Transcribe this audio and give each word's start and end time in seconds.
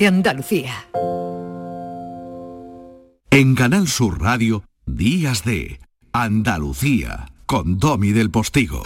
de 0.00 0.06
Andalucía. 0.06 0.86
En 3.30 3.54
Canal 3.54 3.86
Sur 3.86 4.22
Radio, 4.22 4.64
Días 4.86 5.44
de 5.44 5.78
Andalucía, 6.12 7.26
con 7.44 7.78
Domi 7.78 8.12
del 8.12 8.30
Postigo. 8.30 8.82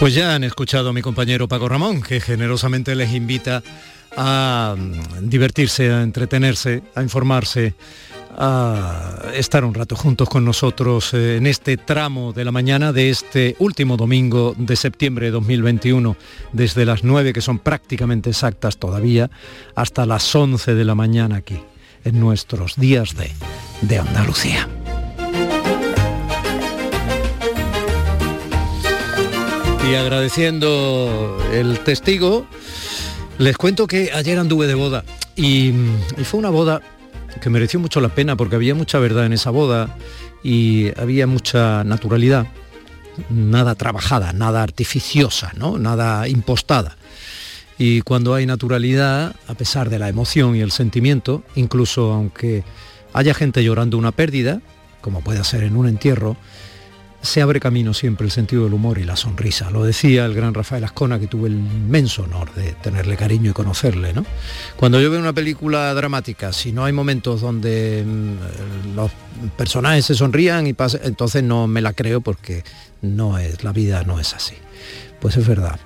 Pues 0.00 0.12
ya 0.12 0.34
han 0.34 0.42
escuchado 0.42 0.88
a 0.88 0.92
mi 0.92 1.02
compañero 1.02 1.46
Paco 1.46 1.68
Ramón, 1.68 2.02
que 2.02 2.20
generosamente 2.20 2.96
les 2.96 3.14
invita 3.14 3.62
a 4.16 4.74
mm, 4.76 5.28
divertirse, 5.28 5.92
a 5.92 6.02
entretenerse, 6.02 6.82
a 6.96 7.02
informarse, 7.02 7.74
a 8.36 9.30
estar 9.34 9.64
un 9.64 9.74
rato 9.74 9.96
juntos 9.96 10.28
con 10.28 10.44
nosotros 10.44 11.14
eh, 11.14 11.36
en 11.36 11.46
este 11.46 11.76
tramo 11.76 12.32
de 12.32 12.44
la 12.44 12.52
mañana 12.52 12.92
de 12.92 13.10
este 13.10 13.56
último 13.58 13.96
domingo 13.96 14.54
de 14.58 14.76
septiembre 14.76 15.26
de 15.26 15.32
2021, 15.32 16.16
desde 16.52 16.84
las 16.84 17.02
9, 17.02 17.32
que 17.32 17.40
son 17.40 17.58
prácticamente 17.58 18.30
exactas 18.30 18.76
todavía, 18.76 19.30
hasta 19.74 20.04
las 20.04 20.34
11 20.34 20.74
de 20.74 20.84
la 20.84 20.94
mañana 20.94 21.36
aquí, 21.36 21.58
en 22.04 22.20
nuestros 22.20 22.76
días 22.76 23.16
de, 23.16 23.30
de 23.82 23.98
Andalucía. 23.98 24.68
Y 29.90 29.94
agradeciendo 29.94 31.38
el 31.52 31.78
testigo, 31.80 32.46
les 33.38 33.56
cuento 33.56 33.86
que 33.86 34.10
ayer 34.12 34.38
anduve 34.38 34.66
de 34.66 34.74
boda 34.74 35.04
y, 35.36 35.68
y 36.18 36.24
fue 36.24 36.40
una 36.40 36.50
boda 36.50 36.82
que 37.40 37.50
mereció 37.50 37.80
mucho 37.80 38.00
la 38.00 38.08
pena 38.08 38.36
porque 38.36 38.56
había 38.56 38.74
mucha 38.74 38.98
verdad 38.98 39.26
en 39.26 39.32
esa 39.32 39.50
boda 39.50 39.96
y 40.42 40.90
había 40.98 41.26
mucha 41.26 41.84
naturalidad, 41.84 42.46
nada 43.30 43.74
trabajada, 43.74 44.32
nada 44.32 44.62
artificiosa, 44.62 45.52
¿no? 45.56 45.78
nada 45.78 46.28
impostada. 46.28 46.96
Y 47.78 48.00
cuando 48.02 48.34
hay 48.34 48.46
naturalidad, 48.46 49.34
a 49.48 49.54
pesar 49.54 49.90
de 49.90 49.98
la 49.98 50.08
emoción 50.08 50.56
y 50.56 50.60
el 50.60 50.70
sentimiento, 50.70 51.42
incluso 51.56 52.12
aunque 52.12 52.64
haya 53.12 53.34
gente 53.34 53.62
llorando 53.62 53.98
una 53.98 54.12
pérdida, 54.12 54.60
como 55.00 55.22
puede 55.22 55.44
ser 55.44 55.62
en 55.62 55.76
un 55.76 55.88
entierro, 55.88 56.36
se 57.26 57.42
abre 57.42 57.60
camino 57.60 57.92
siempre 57.92 58.24
el 58.24 58.30
sentido 58.30 58.64
del 58.64 58.72
humor 58.72 58.98
y 58.98 59.04
la 59.04 59.16
sonrisa. 59.16 59.70
Lo 59.70 59.84
decía 59.84 60.24
el 60.24 60.34
gran 60.34 60.54
Rafael 60.54 60.84
Ascona, 60.84 61.18
que 61.18 61.26
tuve 61.26 61.48
el 61.48 61.54
inmenso 61.54 62.22
honor 62.22 62.52
de 62.54 62.72
tenerle 62.72 63.16
cariño 63.16 63.50
y 63.50 63.54
conocerle. 63.54 64.12
¿no? 64.12 64.24
Cuando 64.76 65.00
yo 65.00 65.10
veo 65.10 65.20
una 65.20 65.32
película 65.32 65.92
dramática, 65.94 66.52
si 66.52 66.72
no 66.72 66.84
hay 66.84 66.92
momentos 66.92 67.40
donde 67.40 68.04
mm, 68.06 68.96
los 68.96 69.10
personajes 69.56 70.06
se 70.06 70.14
sonrían 70.14 70.66
y 70.66 70.72
pasen, 70.72 71.00
entonces 71.04 71.42
no 71.42 71.66
me 71.66 71.82
la 71.82 71.92
creo 71.92 72.20
porque 72.20 72.64
no 73.02 73.38
es, 73.38 73.62
la 73.64 73.72
vida 73.72 74.02
no 74.04 74.18
es 74.20 74.34
así. 74.34 74.54
Pues 75.20 75.36
es 75.36 75.46
verdad. 75.46 75.78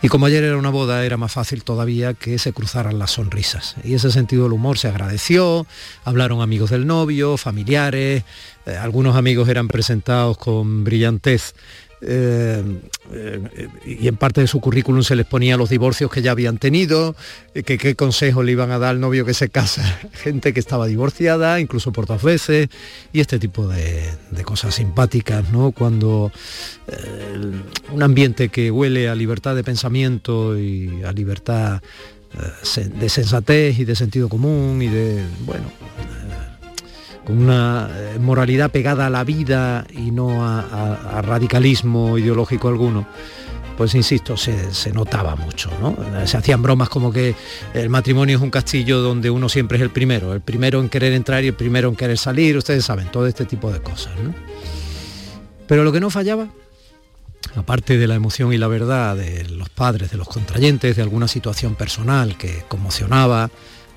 Y 0.00 0.08
como 0.08 0.26
ayer 0.26 0.44
era 0.44 0.56
una 0.56 0.70
boda, 0.70 1.04
era 1.04 1.16
más 1.16 1.32
fácil 1.32 1.64
todavía 1.64 2.14
que 2.14 2.38
se 2.38 2.52
cruzaran 2.52 3.00
las 3.00 3.10
sonrisas. 3.10 3.74
Y 3.82 3.94
ese 3.94 4.12
sentido 4.12 4.44
del 4.44 4.52
humor 4.52 4.78
se 4.78 4.86
agradeció, 4.86 5.66
hablaron 6.04 6.40
amigos 6.40 6.70
del 6.70 6.86
novio, 6.86 7.36
familiares, 7.36 8.22
eh, 8.66 8.76
algunos 8.76 9.16
amigos 9.16 9.48
eran 9.48 9.66
presentados 9.66 10.38
con 10.38 10.84
brillantez 10.84 11.54
eh, 12.00 12.62
eh, 13.12 13.68
y 13.84 14.06
en 14.06 14.16
parte 14.16 14.40
de 14.40 14.46
su 14.46 14.60
currículum 14.60 15.02
se 15.02 15.16
les 15.16 15.26
ponía 15.26 15.56
los 15.56 15.70
divorcios 15.70 16.10
que 16.10 16.22
ya 16.22 16.30
habían 16.30 16.58
tenido, 16.58 17.16
que 17.52 17.78
qué 17.78 17.94
consejo 17.96 18.42
le 18.42 18.52
iban 18.52 18.70
a 18.70 18.78
dar 18.78 18.90
al 18.90 19.00
novio 19.00 19.24
que 19.24 19.34
se 19.34 19.48
casa, 19.48 19.82
gente 20.12 20.52
que 20.52 20.60
estaba 20.60 20.86
divorciada, 20.86 21.60
incluso 21.60 21.92
por 21.92 22.06
dos 22.06 22.22
veces, 22.22 22.68
y 23.12 23.20
este 23.20 23.38
tipo 23.38 23.66
de, 23.66 24.10
cosas 24.44 24.76
simpáticas, 24.76 25.50
¿no? 25.50 25.72
Cuando 25.72 26.30
un 27.92 28.02
ambiente 28.02 28.48
que 28.48 28.70
huele 28.70 29.08
a 29.08 29.14
libertad 29.14 29.54
de 29.54 29.64
pensamiento 29.64 30.58
y 30.58 31.02
a 31.04 31.12
libertad 31.12 31.82
de 32.74 33.08
sensatez 33.08 33.78
y 33.78 33.84
de 33.84 33.96
sentido 33.96 34.28
común 34.28 34.80
y 34.80 34.88
de, 34.88 35.24
bueno, 35.44 35.64
con 37.28 37.42
una 37.42 37.90
eh, 37.92 38.18
moralidad 38.18 38.70
pegada 38.70 39.06
a 39.06 39.10
la 39.10 39.22
vida 39.22 39.86
y 39.92 40.10
no 40.12 40.46
a, 40.48 41.20
radicalismo 41.20 42.16
ideológico 42.16 42.68
alguno, 42.68 43.06
pues 43.76 43.94
insisto, 43.94 44.34
se, 44.38 44.56
notaba 44.94 45.36
mucho, 45.36 45.70
¿no? 45.78 45.94
Se 46.26 46.38
hacían 46.38 46.62
bromas 46.62 46.88
como 46.88 47.12
que 47.12 47.34
el 47.74 47.90
matrimonio 47.90 48.38
es 48.38 48.42
un 48.42 48.50
castillo 48.50 49.00
donde 49.00 49.28
uno 49.28 49.50
siempre 49.50 49.76
es 49.76 49.82
el 49.82 49.90
primero, 49.90 50.32
el 50.32 50.40
primero 50.40 50.80
en 50.80 50.88
querer 50.88 51.12
entrar 51.12 51.44
y 51.44 51.48
el 51.48 51.54
primero 51.54 51.90
en 51.90 51.96
querer 51.96 52.16
salir, 52.16 52.56
ustedes 52.56 52.86
saben, 52.86 53.08
todo 53.12 53.26
este 53.26 53.44
tipo 53.44 53.70
de 53.70 53.80
cosas, 53.80 54.14
¿no? 54.24 54.34
Pero 55.66 55.84
lo 55.84 55.92
que 55.92 56.00
no 56.00 56.08
fallaba, 56.08 56.48
aparte 57.56 57.98
de 57.98 58.06
la 58.06 58.14
emoción 58.14 58.54
y 58.54 58.56
la 58.56 58.68
verdad 58.68 59.16
de 59.16 59.44
los 59.50 59.68
padres, 59.68 60.10
de 60.10 60.16
los 60.16 60.28
contrayentes, 60.28 60.96
de 60.96 61.02
alguna 61.02 61.28
situación 61.28 61.74
personal 61.74 62.38
que 62.38 62.64
conmocionaba, 62.68 63.50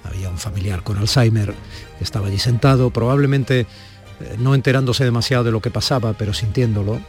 había 0.03 0.29
un 0.29 0.37
familiar 0.37 0.83
con 0.83 0.97
Alzheimer 0.97 1.53
que 1.97 2.03
estaba 2.03 2.27
allí 2.27 2.39
sentado, 2.39 2.89
probablemente 2.89 3.61
eh, 3.61 4.35
no 4.37 4.55
enterándose 4.55 5.03
demasiado 5.03 5.43
de 5.43 5.51
lo 5.51 5.61
que 5.61 5.71
pasaba, 5.71 6.13
pero 6.13 6.33
sintiéndolo, 6.33 7.01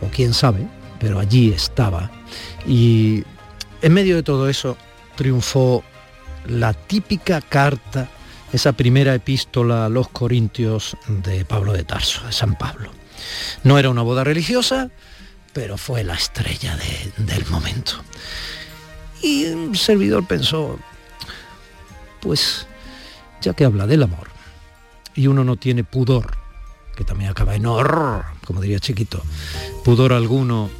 o 0.00 0.08
quién 0.12 0.34
sabe, 0.34 0.66
pero 0.98 1.18
allí 1.18 1.52
estaba. 1.52 2.10
Y 2.66 3.24
en 3.82 3.92
medio 3.92 4.16
de 4.16 4.22
todo 4.22 4.48
eso 4.48 4.76
triunfó 5.16 5.84
la 6.46 6.74
típica 6.74 7.40
carta, 7.40 8.08
esa 8.52 8.72
primera 8.72 9.14
epístola 9.14 9.86
a 9.86 9.88
los 9.88 10.08
Corintios 10.08 10.96
de 11.08 11.44
Pablo 11.44 11.72
de 11.72 11.84
Tarso, 11.84 12.24
de 12.26 12.32
San 12.32 12.54
Pablo. 12.56 12.90
No 13.64 13.78
era 13.78 13.90
una 13.90 14.02
boda 14.02 14.24
religiosa, 14.24 14.90
pero 15.52 15.78
fue 15.78 16.04
la 16.04 16.14
estrella 16.14 16.76
del 17.16 17.46
momento. 17.46 17.92
Y 19.22 19.46
un 19.46 19.76
servidor 19.76 20.26
pensó, 20.26 20.78
pues 22.22 22.66
ya 23.42 23.52
que 23.52 23.64
habla 23.64 23.86
del 23.86 24.04
amor 24.04 24.28
y 25.14 25.26
uno 25.26 25.44
no 25.44 25.56
tiene 25.56 25.84
pudor, 25.84 26.36
que 26.96 27.04
también 27.04 27.30
acaba 27.30 27.54
en 27.54 27.66
horror, 27.66 28.24
como 28.46 28.60
diría 28.60 28.78
chiquito, 28.78 29.22
pudor 29.84 30.12
alguno 30.14 30.70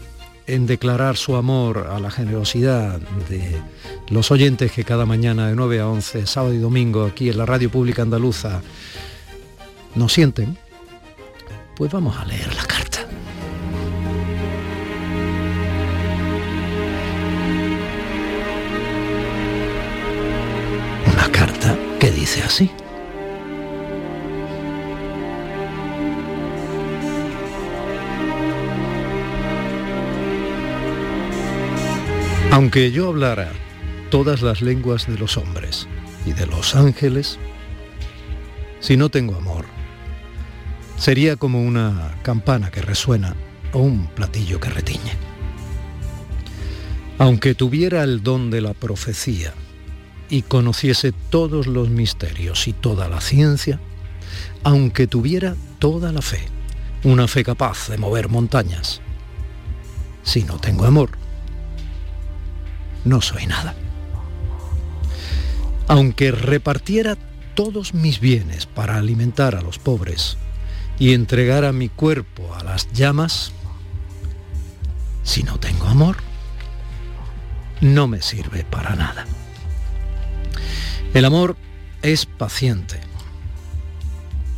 en 0.47 0.66
declarar 0.66 1.16
su 1.16 1.36
amor 1.36 1.88
a 1.91 2.00
la 2.00 2.10
generosidad 2.10 3.00
de 3.28 3.60
los 4.08 4.31
oyentes 4.31 4.72
que 4.72 4.84
cada 4.84 5.06
mañana 5.06 5.48
de 5.48 5.54
9 5.54 5.81
a 5.81 5.88
11, 5.88 6.26
sábado 6.26 6.54
y 6.54 6.58
domingo, 6.58 7.04
aquí 7.04 7.28
en 7.28 7.38
la 7.38 7.47
radio 7.47 7.70
pública 7.70 8.02
andaluza, 8.02 8.62
nos 9.94 10.12
sienten, 10.12 10.56
pues 11.76 11.92
vamos 11.92 12.16
a 12.16 12.25
leer 12.25 12.54
la 12.54 12.64
carta. 12.64 12.91
Dice 22.22 22.40
así. 22.44 22.70
Aunque 32.52 32.92
yo 32.92 33.08
hablara 33.08 33.50
todas 34.10 34.40
las 34.40 34.62
lenguas 34.62 35.08
de 35.08 35.18
los 35.18 35.36
hombres 35.36 35.88
y 36.24 36.32
de 36.32 36.46
los 36.46 36.76
ángeles, 36.76 37.40
si 38.78 38.96
no 38.96 39.08
tengo 39.08 39.34
amor, 39.34 39.64
sería 40.96 41.34
como 41.34 41.60
una 41.60 42.18
campana 42.22 42.70
que 42.70 42.82
resuena 42.82 43.34
o 43.72 43.80
un 43.80 44.06
platillo 44.06 44.60
que 44.60 44.70
retiñe. 44.70 45.16
Aunque 47.18 47.56
tuviera 47.56 48.04
el 48.04 48.22
don 48.22 48.52
de 48.52 48.60
la 48.60 48.74
profecía 48.74 49.54
y 50.32 50.41
conociese 50.41 51.12
todos 51.12 51.66
los 51.66 51.91
misterios 51.91 52.66
y 52.66 52.72
toda 52.72 53.06
la 53.10 53.20
ciencia, 53.20 53.78
aunque 54.65 55.06
tuviera 55.06 55.56
toda 55.78 56.10
la 56.10 56.22
fe, 56.22 56.41
una 57.04 57.28
fe 57.28 57.44
capaz 57.44 57.91
de 57.91 57.98
mover 57.98 58.31
montañas. 58.31 59.03
Si 60.22 60.43
no 60.44 60.56
tengo 60.56 60.87
amor, 60.87 61.10
no 63.04 63.20
soy 63.20 63.47
nada. 63.47 63.75
Aunque 65.87 66.32
repartiera 66.32 67.19
todos 67.55 67.93
mis 67.93 68.19
bienes 68.19 68.64
para 68.64 68.96
alimentar 68.96 69.55
a 69.55 69.61
los 69.61 69.78
pobres 69.78 70.38
y 70.99 71.12
entregara 71.12 71.73
mi 71.73 71.90
cuerpo 71.90 72.55
a 72.55 72.64
las 72.64 72.90
llamas, 72.94 73.52
si 75.25 75.43
no 75.43 75.61
tengo 75.61 75.88
amor, 75.88 76.17
no 77.82 78.08
me 78.08 78.23
sirve 78.23 78.64
para 78.64 78.96
nada. 78.96 79.26
El 81.14 81.26
amor 81.26 81.59
es 82.00 82.25
paciente, 82.25 82.99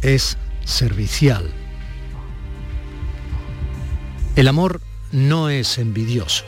es 0.03 0.39
servicial. 0.65 1.53
El 4.37 4.47
amor 4.47 4.81
no 5.11 5.51
es 5.51 5.79
envidioso, 5.79 6.45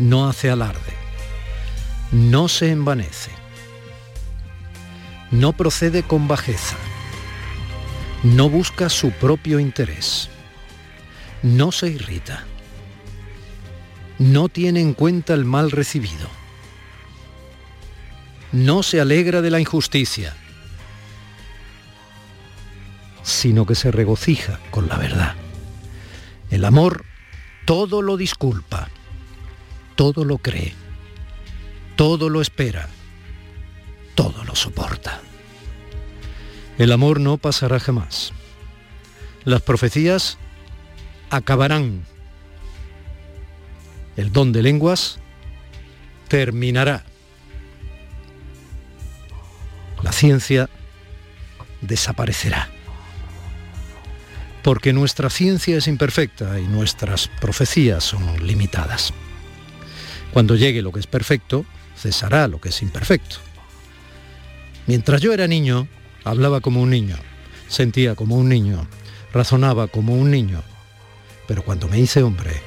no 0.00 0.28
hace 0.28 0.50
alarde, 0.50 0.92
no 2.10 2.48
se 2.48 2.72
envanece, 2.72 3.30
no 5.30 5.52
procede 5.52 6.02
con 6.02 6.26
bajeza, 6.26 6.76
no 8.24 8.50
busca 8.50 8.88
su 8.88 9.12
propio 9.12 9.60
interés, 9.60 10.30
no 11.44 11.70
se 11.70 11.90
irrita, 11.90 12.44
no 14.18 14.48
tiene 14.48 14.80
en 14.80 14.94
cuenta 14.94 15.32
el 15.34 15.44
mal 15.44 15.70
recibido 15.70 16.35
no 18.52 18.82
se 18.82 19.00
alegra 19.00 19.42
de 19.42 19.50
la 19.50 19.60
injusticia, 19.60 20.34
sino 23.22 23.66
que 23.66 23.74
se 23.74 23.90
regocija 23.90 24.60
con 24.70 24.88
la 24.88 24.96
verdad. 24.96 25.34
El 26.50 26.64
amor 26.64 27.04
todo 27.64 28.00
lo 28.00 28.16
disculpa, 28.16 28.88
todo 29.96 30.24
lo 30.24 30.38
cree, 30.38 30.72
todo 31.96 32.28
lo 32.28 32.40
espera, 32.40 32.88
todo 34.14 34.44
lo 34.44 34.54
soporta. 34.54 35.20
El 36.78 36.92
amor 36.92 37.18
no 37.20 37.38
pasará 37.38 37.80
jamás. 37.80 38.32
Las 39.44 39.62
profecías 39.62 40.38
acabarán. 41.30 42.04
El 44.16 44.32
don 44.32 44.52
de 44.52 44.62
lenguas 44.62 45.18
terminará. 46.28 47.04
La 50.02 50.12
ciencia 50.12 50.68
desaparecerá. 51.80 52.70
Porque 54.62 54.92
nuestra 54.92 55.30
ciencia 55.30 55.76
es 55.76 55.86
imperfecta 55.86 56.58
y 56.58 56.66
nuestras 56.66 57.28
profecías 57.40 58.04
son 58.04 58.46
limitadas. 58.46 59.12
Cuando 60.32 60.56
llegue 60.56 60.82
lo 60.82 60.92
que 60.92 61.00
es 61.00 61.06
perfecto, 61.06 61.64
cesará 61.96 62.48
lo 62.48 62.60
que 62.60 62.70
es 62.70 62.82
imperfecto. 62.82 63.36
Mientras 64.86 65.20
yo 65.20 65.32
era 65.32 65.46
niño, 65.46 65.88
hablaba 66.24 66.60
como 66.60 66.82
un 66.82 66.90
niño, 66.90 67.16
sentía 67.68 68.14
como 68.14 68.36
un 68.36 68.48
niño, 68.48 68.86
razonaba 69.32 69.88
como 69.88 70.14
un 70.14 70.30
niño, 70.30 70.62
pero 71.46 71.62
cuando 71.62 71.88
me 71.88 71.98
hice 71.98 72.22
hombre, 72.22 72.60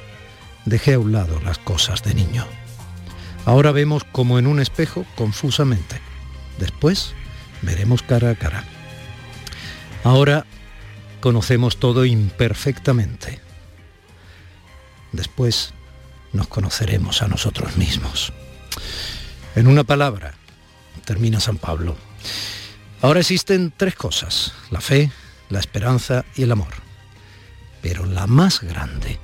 dejé 0.64 0.94
a 0.94 0.98
un 0.98 1.12
lado 1.12 1.40
las 1.44 1.58
cosas 1.58 2.02
de 2.02 2.14
niño. 2.14 2.46
Ahora 3.44 3.72
vemos 3.72 4.04
como 4.04 4.38
en 4.38 4.46
un 4.46 4.60
espejo 4.60 5.06
confusamente. 5.16 6.00
Después 6.58 7.14
veremos 7.62 8.02
cara 8.02 8.30
a 8.30 8.34
cara. 8.34 8.64
Ahora 10.04 10.46
conocemos 11.20 11.78
todo 11.78 12.04
imperfectamente. 12.04 13.40
Después 15.12 15.74
nos 16.32 16.48
conoceremos 16.48 17.22
a 17.22 17.28
nosotros 17.28 17.76
mismos. 17.76 18.32
En 19.56 19.66
una 19.66 19.84
palabra, 19.84 20.34
termina 21.04 21.40
San 21.40 21.58
Pablo, 21.58 21.96
ahora 23.02 23.20
existen 23.20 23.72
tres 23.76 23.94
cosas, 23.94 24.52
la 24.70 24.80
fe, 24.80 25.10
la 25.48 25.58
esperanza 25.58 26.24
y 26.36 26.44
el 26.44 26.52
amor. 26.52 26.72
Pero 27.82 28.06
la 28.06 28.26
más 28.26 28.60
grande, 28.60 29.18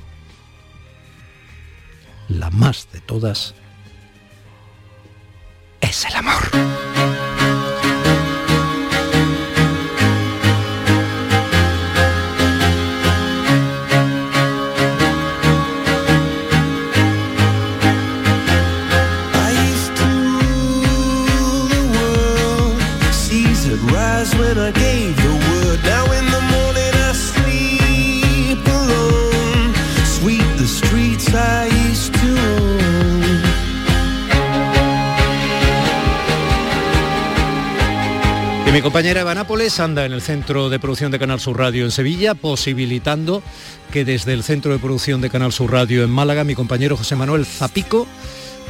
la 2.29 2.51
más 2.51 2.89
de 2.93 3.01
todas, 3.01 3.55
es 5.81 6.05
el 6.07 6.15
amor. 6.17 6.86
Mi 38.77 38.83
compañera 38.83 39.23
Eva 39.23 39.35
Nápoles 39.35 39.81
anda 39.81 40.05
en 40.05 40.13
el 40.13 40.21
centro 40.21 40.69
de 40.69 40.79
producción 40.79 41.11
de 41.11 41.19
Canal 41.19 41.41
Sur 41.41 41.59
Radio 41.59 41.87
en 41.87 41.91
Sevilla, 41.91 42.35
posibilitando 42.35 43.43
que 43.91 44.05
desde 44.05 44.35
el 44.35 44.43
centro 44.43 44.71
de 44.71 44.79
producción 44.79 45.23
de 45.23 45.31
Canal 45.31 45.51
Sur 45.51 45.73
Radio 45.73 46.05
en 46.05 46.11
Málaga, 46.11 46.45
mi 46.45 46.55
compañero 46.55 46.95
José 46.95 47.17
Manuel 47.17 47.47
Zapico, 47.47 48.07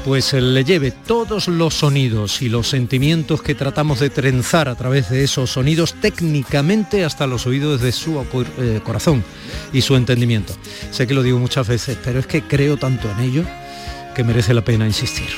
pues 0.05 0.33
le 0.33 0.63
lleve 0.63 0.93
todos 0.93 1.49
los 1.49 1.75
sonidos 1.75 2.41
y 2.41 2.49
los 2.49 2.69
sentimientos 2.69 3.43
que 3.43 3.57
tratamos 3.57 3.99
de 3.99 4.11
trenzar 4.11 4.69
a 4.69 4.77
través 4.77 5.11
de 5.11 5.25
esos 5.25 5.51
sonidos 5.51 5.95
técnicamente 5.95 7.05
hasta 7.05 7.27
los 7.27 7.45
oídos 7.49 7.81
de 7.81 7.91
su 7.91 8.25
eh, 8.59 8.81
corazón 8.85 9.25
y 9.73 9.83
su 9.83 9.97
entendimiento. 9.97 10.53
Sé 10.93 11.09
que 11.09 11.15
lo 11.15 11.25
digo 11.25 11.41
muchas 11.41 11.67
veces, 11.67 11.99
pero 12.05 12.21
es 12.21 12.29
que 12.29 12.43
creo 12.43 12.77
tanto 12.77 13.11
en 13.11 13.25
ello 13.25 13.45
que 14.15 14.23
merece 14.23 14.55
la 14.55 14.63
pena 14.63 14.87
insistir. 14.87 15.31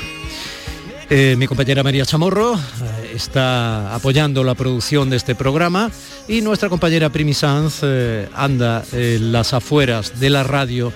Eh, 1.11 1.35
mi 1.39 1.47
compañera 1.47 1.81
María 1.81 2.05
Chamorro 2.05 2.53
eh, 2.53 2.98
está 3.19 3.93
apoyando 3.93 4.45
la 4.45 4.55
producción 4.55 5.09
de 5.09 5.17
este 5.17 5.35
programa 5.35 5.91
y 6.27 6.41
nuestra 6.41 6.69
compañera 6.69 7.09
Primi 7.09 7.33
Sanz 7.33 7.81
eh, 7.83 8.29
anda 8.33 8.83
en 8.93 9.33
las 9.33 9.53
afueras 9.53 10.21
de 10.21 10.29
la 10.29 10.43
radio 10.43 10.93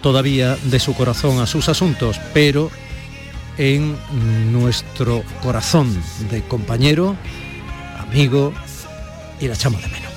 todavía 0.00 0.56
de 0.64 0.80
su 0.80 0.94
corazón 0.94 1.40
a 1.40 1.46
sus 1.46 1.68
asuntos, 1.68 2.18
pero 2.32 2.70
en 3.58 3.96
nuestro 4.50 5.22
corazón 5.42 5.94
de 6.30 6.42
compañero, 6.42 7.16
amigo 7.98 8.54
y 9.38 9.46
la 9.46 9.54
echamos 9.54 9.82
de 9.82 9.88
menos. 9.88 10.12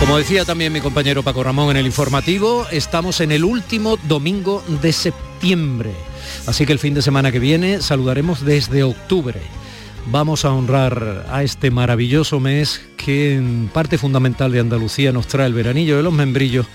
Como 0.00 0.18
decía 0.18 0.44
también 0.44 0.72
mi 0.74 0.82
compañero 0.82 1.22
Paco 1.22 1.42
Ramón 1.42 1.70
en 1.70 1.78
el 1.78 1.86
informativo, 1.86 2.66
estamos 2.70 3.20
en 3.22 3.32
el 3.32 3.42
último 3.44 3.96
domingo 4.06 4.62
de 4.82 4.92
septiembre. 4.92 5.25
Así 6.46 6.66
que 6.66 6.72
el 6.72 6.78
fin 6.78 6.94
de 6.94 7.02
semana 7.02 7.32
que 7.32 7.38
viene 7.38 7.80
saludaremos 7.82 8.44
desde 8.44 8.82
octubre. 8.82 9.40
Vamos 10.08 10.44
a 10.44 10.52
honrar 10.52 11.26
a 11.30 11.42
este 11.42 11.70
maravilloso 11.70 12.38
mes 12.38 12.80
que 12.96 13.34
en 13.34 13.68
parte 13.72 13.98
fundamental 13.98 14.52
de 14.52 14.60
Andalucía 14.60 15.12
nos 15.12 15.26
trae 15.26 15.46
el 15.46 15.54
veranillo 15.54 15.96
de 15.96 16.02
los 16.02 16.12
membrillos 16.12 16.66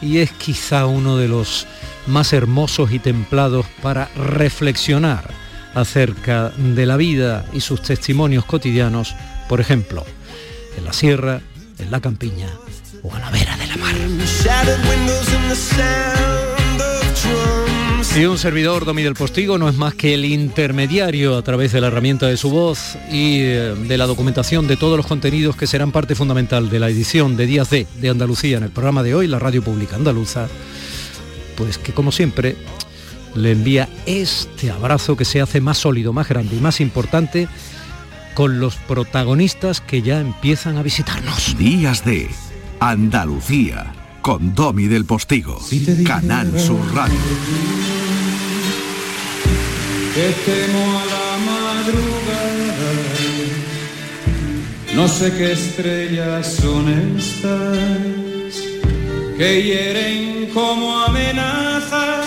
y 0.00 0.18
es 0.18 0.30
quizá 0.32 0.86
uno 0.86 1.16
de 1.16 1.26
los 1.28 1.66
más 2.06 2.32
hermosos 2.32 2.92
y 2.92 3.00
templados 3.00 3.66
para 3.82 4.08
reflexionar 4.16 5.28
acerca 5.74 6.50
de 6.50 6.86
la 6.86 6.96
vida 6.96 7.44
y 7.52 7.60
sus 7.60 7.82
testimonios 7.82 8.44
cotidianos, 8.44 9.14
por 9.48 9.60
ejemplo, 9.60 10.04
en 10.76 10.84
la 10.84 10.92
sierra, 10.92 11.40
en 11.78 11.90
la 11.90 12.00
campiña 12.00 12.48
o 13.02 13.12
a 13.14 13.18
la 13.18 13.30
vera 13.30 13.56
de 13.56 13.66
la 13.66 13.76
mar. 13.76 13.94
Y 18.16 18.24
un 18.24 18.36
servidor, 18.36 18.84
Domi 18.84 19.02
del 19.02 19.14
Postigo, 19.14 19.58
no 19.58 19.68
es 19.68 19.76
más 19.76 19.94
que 19.94 20.14
el 20.14 20.24
intermediario 20.24 21.36
a 21.36 21.42
través 21.42 21.70
de 21.72 21.80
la 21.80 21.86
herramienta 21.86 22.26
de 22.26 22.36
su 22.36 22.50
voz 22.50 22.96
y 23.12 23.42
eh, 23.42 23.74
de 23.76 23.96
la 23.96 24.06
documentación 24.06 24.66
de 24.66 24.76
todos 24.76 24.96
los 24.96 25.06
contenidos 25.06 25.54
que 25.54 25.68
serán 25.68 25.92
parte 25.92 26.16
fundamental 26.16 26.68
de 26.68 26.80
la 26.80 26.88
edición 26.88 27.36
de 27.36 27.46
Días 27.46 27.70
D 27.70 27.86
de 28.00 28.08
Andalucía 28.08 28.56
en 28.56 28.64
el 28.64 28.70
programa 28.70 29.04
de 29.04 29.14
hoy, 29.14 29.28
la 29.28 29.38
Radio 29.38 29.62
Pública 29.62 29.94
Andaluza, 29.94 30.48
pues 31.56 31.78
que 31.78 31.92
como 31.92 32.10
siempre 32.10 32.56
le 33.36 33.52
envía 33.52 33.88
este 34.06 34.72
abrazo 34.72 35.16
que 35.16 35.24
se 35.24 35.40
hace 35.40 35.60
más 35.60 35.78
sólido, 35.78 36.12
más 36.12 36.28
grande 36.28 36.56
y 36.56 36.60
más 36.60 36.80
importante 36.80 37.46
con 38.34 38.58
los 38.58 38.76
protagonistas 38.76 39.80
que 39.80 40.02
ya 40.02 40.20
empiezan 40.20 40.76
a 40.76 40.82
visitarnos. 40.82 41.56
Días 41.56 42.04
de 42.04 42.28
Andalucía, 42.80 43.92
con 44.22 44.54
Domi 44.54 44.86
del 44.86 45.04
Postigo, 45.04 45.60
Canal 46.04 46.58
Sur 46.58 46.80
Radio. 46.94 47.97
Que 50.18 50.30
temo 50.44 50.82
a 50.98 51.04
la 51.14 51.30
madrugada, 51.46 52.92
no 54.96 55.06
sé 55.06 55.32
qué 55.32 55.52
estrellas 55.52 56.54
son 56.60 56.88
estas, 57.16 58.54
que 59.38 59.62
hieren 59.62 60.50
como 60.52 61.04
amenazas, 61.04 62.26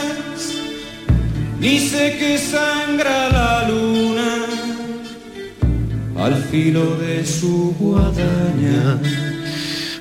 ni 1.59 1.79
sé 1.79 2.15
que 2.17 2.37
sangra 2.37 3.27
la 3.27 3.67
luna 3.67 4.45
al 6.15 6.41
filo 6.45 6.95
de 6.95 7.25
su 7.25 7.75
guadaña. 7.77 8.99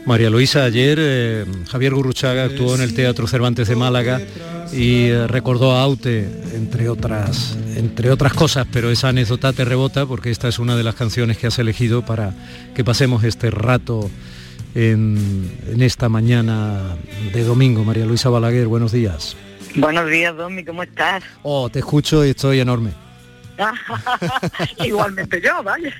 María 0.06 0.30
Luisa, 0.30 0.62
ayer 0.62 0.96
eh, 1.00 1.44
Javier 1.68 1.94
Gurruchaga 1.94 2.44
actuó 2.44 2.76
en 2.76 2.82
el 2.82 2.94
Teatro 2.94 3.26
Cervantes 3.26 3.66
de 3.66 3.74
Málaga 3.74 4.20
y 4.72 5.06
eh, 5.06 5.26
recordó 5.26 5.72
a 5.72 5.82
Aute, 5.82 6.28
entre 6.54 6.88
otras, 6.88 7.56
entre 7.76 8.10
otras 8.10 8.32
cosas, 8.32 8.66
pero 8.72 8.90
esa 8.90 9.08
anécdota 9.08 9.52
te 9.52 9.64
rebota 9.64 10.06
porque 10.06 10.30
esta 10.30 10.48
es 10.48 10.58
una 10.58 10.76
de 10.76 10.84
las 10.84 10.94
canciones 10.94 11.38
que 11.38 11.46
has 11.46 11.58
elegido 11.58 12.04
para 12.04 12.32
que 12.74 12.84
pasemos 12.84 13.24
este 13.24 13.50
rato 13.50 14.10
en, 14.74 15.50
en 15.66 15.82
esta 15.82 16.08
mañana 16.08 16.96
de 17.32 17.44
domingo. 17.44 17.84
María 17.84 18.06
Luisa 18.06 18.30
Balaguer, 18.30 18.66
buenos 18.68 18.92
días. 18.92 19.36
Buenos 19.76 20.08
días, 20.10 20.36
Domi, 20.36 20.64
¿cómo 20.64 20.82
estás? 20.82 21.22
Oh, 21.42 21.68
te 21.68 21.80
escucho 21.80 22.24
y 22.24 22.30
estoy 22.30 22.60
enorme. 22.60 22.92
Igualmente 24.84 25.40
yo, 25.40 25.62
vaya. 25.62 25.94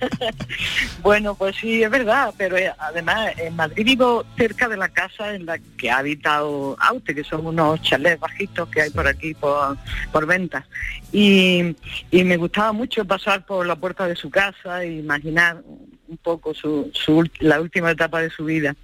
bueno, 1.02 1.34
pues 1.34 1.56
sí, 1.56 1.82
es 1.82 1.90
verdad, 1.90 2.32
pero 2.36 2.56
eh, 2.56 2.72
además 2.78 3.32
en 3.38 3.56
Madrid 3.56 3.84
vivo 3.84 4.24
cerca 4.36 4.68
de 4.68 4.76
la 4.76 4.88
casa 4.88 5.34
en 5.34 5.46
la 5.46 5.58
que 5.76 5.90
ha 5.90 5.98
habitado 5.98 6.76
Aute, 6.80 7.14
que 7.14 7.24
son 7.24 7.46
unos 7.46 7.80
chalés 7.82 8.18
bajitos 8.18 8.68
que 8.68 8.82
hay 8.82 8.90
por 8.90 9.06
aquí 9.06 9.34
por, 9.34 9.76
por 10.12 10.26
ventas. 10.26 10.64
Y, 11.12 11.76
y 12.10 12.24
me 12.24 12.36
gustaba 12.36 12.72
mucho 12.72 13.04
pasar 13.04 13.44
por 13.44 13.66
la 13.66 13.76
puerta 13.76 14.06
de 14.06 14.16
su 14.16 14.30
casa 14.30 14.82
e 14.84 14.92
imaginar 14.92 15.62
un 16.10 16.16
poco 16.18 16.54
su, 16.54 16.90
su, 16.92 17.28
la 17.38 17.60
última 17.60 17.90
etapa 17.90 18.20
de 18.20 18.30
su 18.30 18.44
vida. 18.44 18.74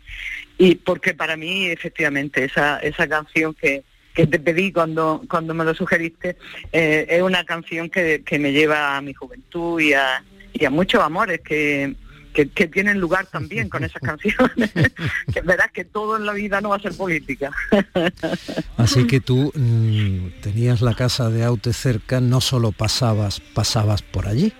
Y 0.58 0.76
porque 0.76 1.12
para 1.12 1.36
mí, 1.36 1.66
efectivamente, 1.66 2.44
esa, 2.44 2.78
esa 2.78 3.06
canción 3.08 3.52
que, 3.54 3.84
que 4.16 4.26
te 4.26 4.38
pedí 4.38 4.72
cuando, 4.72 5.22
cuando 5.28 5.52
me 5.52 5.62
lo 5.62 5.74
sugeriste, 5.74 6.38
eh, 6.72 7.06
es 7.08 7.22
una 7.22 7.44
canción 7.44 7.90
que, 7.90 8.22
que, 8.24 8.38
me 8.38 8.50
lleva 8.50 8.96
a 8.96 9.02
mi 9.02 9.12
juventud 9.12 9.78
y 9.78 9.92
a, 9.92 10.24
muchos 10.70 11.02
amores 11.02 11.42
que, 11.42 11.94
que, 12.32 12.66
tienen 12.66 12.98
lugar 12.98 13.26
también 13.26 13.68
con 13.68 13.84
esas 13.84 14.00
canciones. 14.00 14.72
que 15.32 15.42
verás 15.42 15.70
que 15.70 15.84
todo 15.84 16.16
en 16.16 16.24
la 16.24 16.32
vida 16.32 16.62
no 16.62 16.70
va 16.70 16.76
a 16.76 16.80
ser 16.80 16.96
política. 16.96 17.52
Así 18.78 19.06
que 19.06 19.20
tú 19.20 19.52
mmm, 19.54 20.40
tenías 20.40 20.80
la 20.80 20.94
casa 20.94 21.28
de 21.28 21.44
Aute 21.44 21.74
cerca, 21.74 22.22
no 22.22 22.40
solo 22.40 22.72
pasabas, 22.72 23.40
pasabas 23.40 24.00
por 24.00 24.28
allí. 24.28 24.54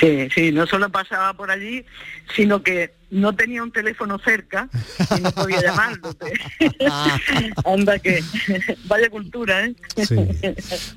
Sí, 0.00 0.28
sí, 0.34 0.52
no 0.52 0.66
solo 0.66 0.90
pasaba 0.90 1.34
por 1.34 1.50
allí, 1.50 1.84
sino 2.34 2.62
que 2.62 2.94
no 3.10 3.34
tenía 3.34 3.62
un 3.62 3.70
teléfono 3.70 4.18
cerca 4.18 4.68
y 5.16 5.20
no 5.20 5.30
podía 5.30 5.62
llamarlo. 5.62 6.10
Anda 7.64 7.98
que 8.00 8.22
vaya 8.86 9.08
cultura, 9.08 9.66
¿eh? 9.66 9.74
Sí. 10.04 10.16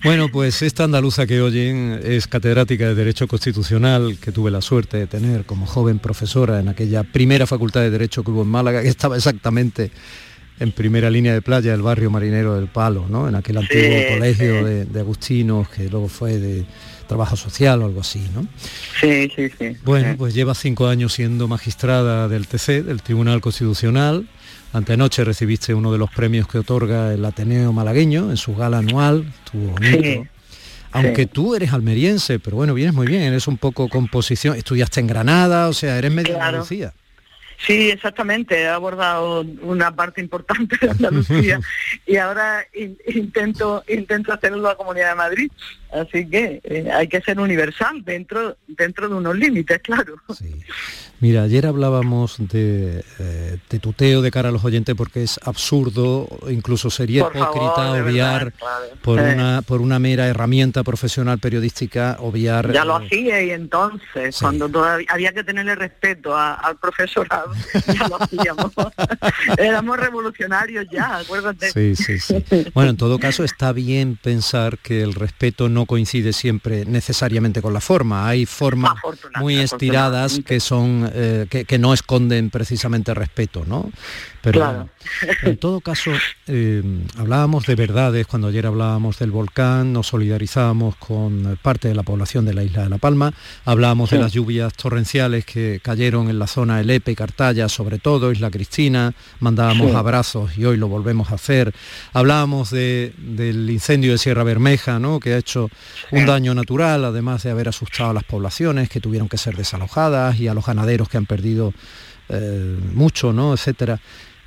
Bueno, 0.03 0.29
pues 0.29 0.61
esta 0.63 0.85
andaluza 0.85 1.27
que 1.27 1.41
oyen 1.41 1.99
es 2.03 2.27
catedrática 2.27 2.87
de 2.87 2.95
Derecho 2.95 3.27
Constitucional, 3.27 4.17
que 4.19 4.31
tuve 4.31 4.49
la 4.49 4.61
suerte 4.61 4.97
de 4.97 5.07
tener 5.07 5.45
como 5.45 5.67
joven 5.67 5.99
profesora 5.99 6.59
en 6.59 6.69
aquella 6.69 7.03
primera 7.03 7.45
facultad 7.45 7.81
de 7.81 7.91
Derecho 7.91 8.23
que 8.23 8.31
hubo 8.31 8.41
en 8.41 8.49
Málaga, 8.49 8.81
que 8.81 8.87
estaba 8.87 9.15
exactamente 9.15 9.91
en 10.59 10.71
primera 10.71 11.11
línea 11.11 11.33
de 11.33 11.43
playa 11.43 11.71
del 11.71 11.83
barrio 11.83 12.09
marinero 12.09 12.55
del 12.55 12.67
Palo, 12.67 13.05
¿no? 13.07 13.29
En 13.29 13.35
aquel 13.35 13.57
antiguo 13.57 13.83
sí, 13.83 14.15
colegio 14.15 14.59
sí. 14.59 14.63
De, 14.65 14.85
de 14.85 14.99
Agustinos 14.99 15.69
que 15.69 15.87
luego 15.87 16.07
fue 16.07 16.39
de 16.39 16.65
trabajo 17.07 17.35
social 17.35 17.81
o 17.81 17.85
algo 17.85 18.01
así, 18.01 18.29
¿no? 18.33 18.47
Sí, 18.99 19.31
sí, 19.35 19.49
sí. 19.57 19.77
Bueno, 19.83 20.11
sí. 20.11 20.15
pues 20.17 20.33
lleva 20.33 20.53
cinco 20.53 20.87
años 20.87 21.13
siendo 21.13 21.47
magistrada 21.47 22.27
del 22.27 22.47
TC, 22.47 22.83
del 22.83 23.01
Tribunal 23.01 23.41
Constitucional. 23.41 24.27
Antenoche 24.73 25.23
recibiste 25.23 25.73
uno 25.73 25.91
de 25.91 25.97
los 25.97 26.09
premios 26.11 26.47
que 26.47 26.59
otorga 26.59 27.13
el 27.13 27.23
Ateneo 27.25 27.73
malagueño 27.73 28.29
en 28.29 28.37
su 28.37 28.55
gala 28.55 28.79
anual, 28.79 29.33
estuvo 29.45 29.71
bonito. 29.71 30.03
Sí. 30.03 30.21
Aunque 30.91 31.23
sí. 31.23 31.29
tú 31.31 31.55
eres 31.55 31.73
almeriense, 31.73 32.39
pero 32.39 32.57
bueno, 32.57 32.73
vienes 32.73 32.93
muy 32.93 33.07
bien, 33.07 33.21
eres 33.21 33.47
un 33.47 33.57
poco 33.57 33.87
composición, 33.89 34.55
estudiaste 34.55 34.99
en 34.99 35.07
Granada, 35.07 35.67
o 35.67 35.73
sea, 35.73 35.97
eres 35.97 36.11
medio 36.11 36.33
claro. 36.33 36.45
Andalucía. 36.45 36.93
Sí, 37.65 37.89
exactamente, 37.89 38.61
he 38.61 38.67
abordado 38.67 39.41
una 39.61 39.95
parte 39.95 40.21
importante 40.21 40.77
de 40.79 40.91
Andalucía 40.91 41.59
y 42.05 42.17
ahora 42.17 42.63
in, 42.73 42.97
intento 43.07 43.83
intento 43.87 44.31
hacerlo 44.31 44.57
en 44.57 44.63
la 44.63 44.75
Comunidad 44.75 45.09
de 45.09 45.15
Madrid. 45.15 45.51
Así 45.91 46.27
que 46.29 46.61
eh, 46.63 46.89
hay 46.91 47.07
que 47.07 47.21
ser 47.21 47.39
universal 47.39 48.03
dentro 48.03 48.57
dentro 48.67 49.07
de 49.07 49.15
unos 49.15 49.35
límites, 49.35 49.79
claro. 49.79 50.15
Sí. 50.37 50.53
Mira, 51.19 51.43
ayer 51.43 51.65
hablábamos 51.65 52.35
de, 52.37 53.03
eh, 53.17 53.57
de, 53.67 53.79
tuteo 53.79 54.21
de 54.21 54.29
cara 54.29 54.49
a 54.49 54.51
los 54.51 54.63
oyentes 54.63 54.93
porque 54.95 55.23
es 55.23 55.39
absurdo, 55.43 56.27
incluso 56.47 56.91
sería 56.91 57.23
por 57.23 57.35
hipócrita 57.35 57.75
favor, 57.75 58.01
obviar 58.01 58.45
verdad, 58.45 58.53
claro. 58.59 58.85
por, 59.01 59.19
una, 59.19 59.61
por 59.63 59.81
una 59.81 59.97
mera 59.97 60.27
herramienta 60.27 60.83
profesional 60.83 61.39
periodística, 61.39 62.17
obviar... 62.19 62.71
Ya 62.71 62.85
lo 62.85 62.97
hacía 62.97 63.41
y 63.41 63.49
entonces, 63.49 64.35
sí. 64.35 64.41
cuando 64.41 64.69
todavía 64.69 65.07
había 65.09 65.33
que 65.33 65.43
tenerle 65.43 65.73
respeto 65.73 66.35
a, 66.35 66.53
al 66.53 66.77
profesorado, 66.77 67.51
ya 67.87 68.07
lo 68.07 68.21
hacíamos. 68.21 68.71
Éramos 69.57 69.99
revolucionarios 69.99 70.85
ya, 70.91 71.17
acuérdate. 71.17 71.71
Sí, 71.71 71.95
sí, 71.95 72.19
sí. 72.19 72.43
Bueno, 72.75 72.91
en 72.91 72.97
todo 72.97 73.17
caso 73.17 73.43
está 73.43 73.71
bien 73.73 74.17
pensar 74.21 74.77
que 74.77 75.01
el 75.01 75.15
respeto 75.15 75.67
no 75.67 75.76
coincide 75.85 76.33
siempre 76.33 76.85
necesariamente 76.85 77.61
con 77.61 77.73
la 77.73 77.81
forma. 77.81 78.27
Hay 78.27 78.45
formas 78.45 78.95
muy 79.39 79.57
estiradas 79.57 80.39
que 80.45 80.59
son 80.59 81.09
eh, 81.13 81.47
que, 81.49 81.65
que, 81.65 81.77
no 81.77 81.93
esconden 81.93 82.49
precisamente 82.49 83.13
respeto, 83.13 83.63
¿no? 83.65 83.91
Pero 84.41 84.59
claro. 84.59 84.89
en 85.43 85.57
todo 85.57 85.81
caso, 85.81 86.11
eh, 86.47 86.81
hablábamos 87.17 87.65
de 87.65 87.75
verdades 87.75 88.27
cuando 88.27 88.47
ayer 88.47 88.65
hablábamos 88.65 89.19
del 89.19 89.31
volcán, 89.31 89.91
nos 89.91 90.07
solidarizábamos 90.07 90.95
con 90.95 91.59
parte 91.61 91.89
de 91.89 91.95
la 91.95 92.03
población 92.03 92.45
de 92.45 92.53
la 92.53 92.63
isla 92.63 92.83
de 92.83 92.89
La 92.89 92.97
Palma, 92.97 93.33
hablábamos 93.65 94.09
sí. 94.09 94.15
de 94.15 94.21
las 94.21 94.31
lluvias 94.31 94.73
torrenciales 94.73 95.43
que 95.45 95.81
cayeron 95.83 96.29
en 96.29 96.39
la 96.39 96.47
zona 96.47 96.77
de 96.77 96.85
Lepe 96.85 97.11
y 97.11 97.15
Cartaya, 97.15 97.67
sobre 97.67 97.99
todo 97.99 98.31
Isla 98.31 98.49
Cristina, 98.49 99.13
mandábamos 99.41 99.91
sí. 99.91 99.97
abrazos 99.97 100.57
y 100.57 100.63
hoy 100.63 100.77
lo 100.77 100.87
volvemos 100.87 101.31
a 101.31 101.35
hacer. 101.35 101.73
Hablábamos 102.13 102.69
de, 102.69 103.13
del 103.17 103.69
incendio 103.69 104.13
de 104.13 104.17
Sierra 104.17 104.43
Bermeja, 104.43 104.99
¿no? 104.99 105.19
que 105.19 105.33
ha 105.33 105.37
hecho 105.37 105.66
un 106.11 106.25
daño 106.25 106.53
natural, 106.53 107.05
además 107.05 107.43
de 107.43 107.51
haber 107.51 107.69
asustado 107.69 108.11
a 108.11 108.13
las 108.13 108.23
poblaciones 108.23 108.89
que 108.89 108.99
tuvieron 108.99 109.29
que 109.29 109.37
ser 109.37 109.55
desalojadas 109.55 110.39
y 110.39 110.47
a 110.47 110.53
los 110.53 110.65
ganaderos 110.65 111.09
que 111.09 111.17
han 111.17 111.25
perdido 111.25 111.73
eh, 112.29 112.77
mucho, 112.93 113.33
¿no? 113.33 113.53
etcétera. 113.53 113.99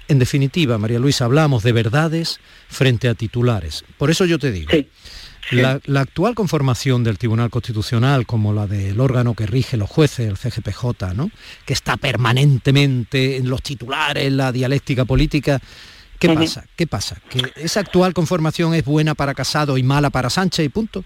En 0.08 0.18
definitiva, 0.18 0.76
María 0.76 0.98
Luisa, 0.98 1.24
hablamos 1.24 1.62
de 1.62 1.72
verdades 1.72 2.40
frente 2.68 3.08
a 3.08 3.14
titulares. 3.14 3.84
Por 3.96 4.10
eso 4.10 4.24
yo 4.24 4.38
te 4.38 4.50
digo, 4.50 4.70
sí. 4.70 4.88
La, 5.52 5.80
la, 5.86 6.02
actual 6.02 6.34
conformación 6.34 7.02
del 7.02 7.18
Tribunal 7.18 7.50
Constitucional, 7.50 8.24
como 8.24 8.52
la 8.52 8.66
del 8.66 9.00
órgano 9.00 9.34
que 9.34 9.46
rige 9.46 9.76
los 9.76 9.90
jueces, 9.90 10.28
el 10.28 10.36
CGPJ, 10.36 11.14
¿no? 11.14 11.30
que 11.64 11.72
está 11.72 11.96
permanentemente 11.96 13.36
en 13.36 13.48
los 13.48 13.62
titulares, 13.62 14.26
en 14.26 14.36
la 14.36 14.52
dialéctica 14.52 15.04
política, 15.04 15.60
¿qué 16.20 16.28
uh 16.28 16.32
-huh. 16.32 16.38
pasa? 16.38 16.64
¿Qué 16.76 16.86
pasa? 16.86 17.16
¿Que 17.28 17.42
esa 17.56 17.80
actual 17.80 18.14
conformación 18.14 18.74
es 18.74 18.84
buena 18.84 19.14
para 19.16 19.34
Casado 19.34 19.76
y 19.76 19.82
mala 19.82 20.10
para 20.10 20.30
Sánchez 20.30 20.64
y 20.64 20.68
punto? 20.68 21.04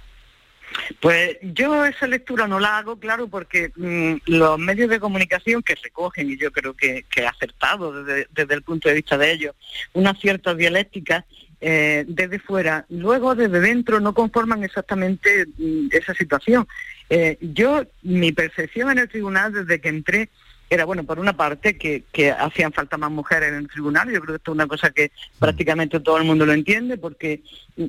Pues 1.01 1.37
yo 1.41 1.85
esa 1.85 2.07
lectura 2.07 2.49
no 2.49 2.59
la 2.59 2.79
hago, 2.79 2.99
claro, 2.99 3.29
porque 3.29 3.71
mmm, 3.77 4.15
los 4.27 4.59
medios 4.59 4.91
de 4.91 5.01
comunicación 5.01 5.63
que 5.63 5.77
recogen, 5.77 6.31
y 6.31 6.37
yo 6.37 6.51
creo 6.51 6.75
que, 6.75 7.05
que 7.09 7.23
he 7.23 7.27
acertado 7.27 8.03
desde, 8.03 8.27
desde, 8.35 8.55
el 8.55 8.63
punto 8.63 8.89
de 8.89 8.97
vista 8.97 9.17
de 9.17 9.33
ellos, 9.33 9.55
una 9.93 10.15
cierta 10.15 10.53
dialéctica 10.55 11.25
eh, 11.61 12.05
desde 12.09 12.41
fuera, 12.41 12.85
luego 12.89 13.35
desde 13.35 13.61
dentro 13.61 14.01
no 14.01 14.13
conforman 14.15 14.65
exactamente 14.65 15.47
mmm, 15.57 15.89
esa 15.93 16.13
situación. 16.13 16.67
Eh, 17.09 17.39
yo, 17.41 17.85
mi 18.03 18.33
percepción 18.33 18.91
en 18.91 18.99
el 18.99 19.09
tribunal 19.09 19.53
desde 19.53 19.81
que 19.81 19.89
entré 19.89 20.31
era, 20.71 20.85
bueno, 20.85 21.05
por 21.05 21.19
una 21.19 21.37
parte, 21.37 21.77
que, 21.77 22.05
que, 22.13 22.31
hacían 22.31 22.73
falta 22.73 22.97
más 22.97 23.11
mujeres 23.11 23.51
en 23.51 23.57
el 23.57 23.69
tribunal. 23.69 24.11
Yo 24.11 24.21
creo 24.21 24.35
que 24.35 24.37
esto 24.37 24.53
es 24.53 24.55
una 24.55 24.67
cosa 24.67 24.91
que 24.91 25.13
prácticamente 25.39 26.01
todo 26.01 26.19
el 26.19 26.25
mundo 26.25 26.47
lo 26.47 26.53
entiende, 26.53 26.97
porque 26.97 27.43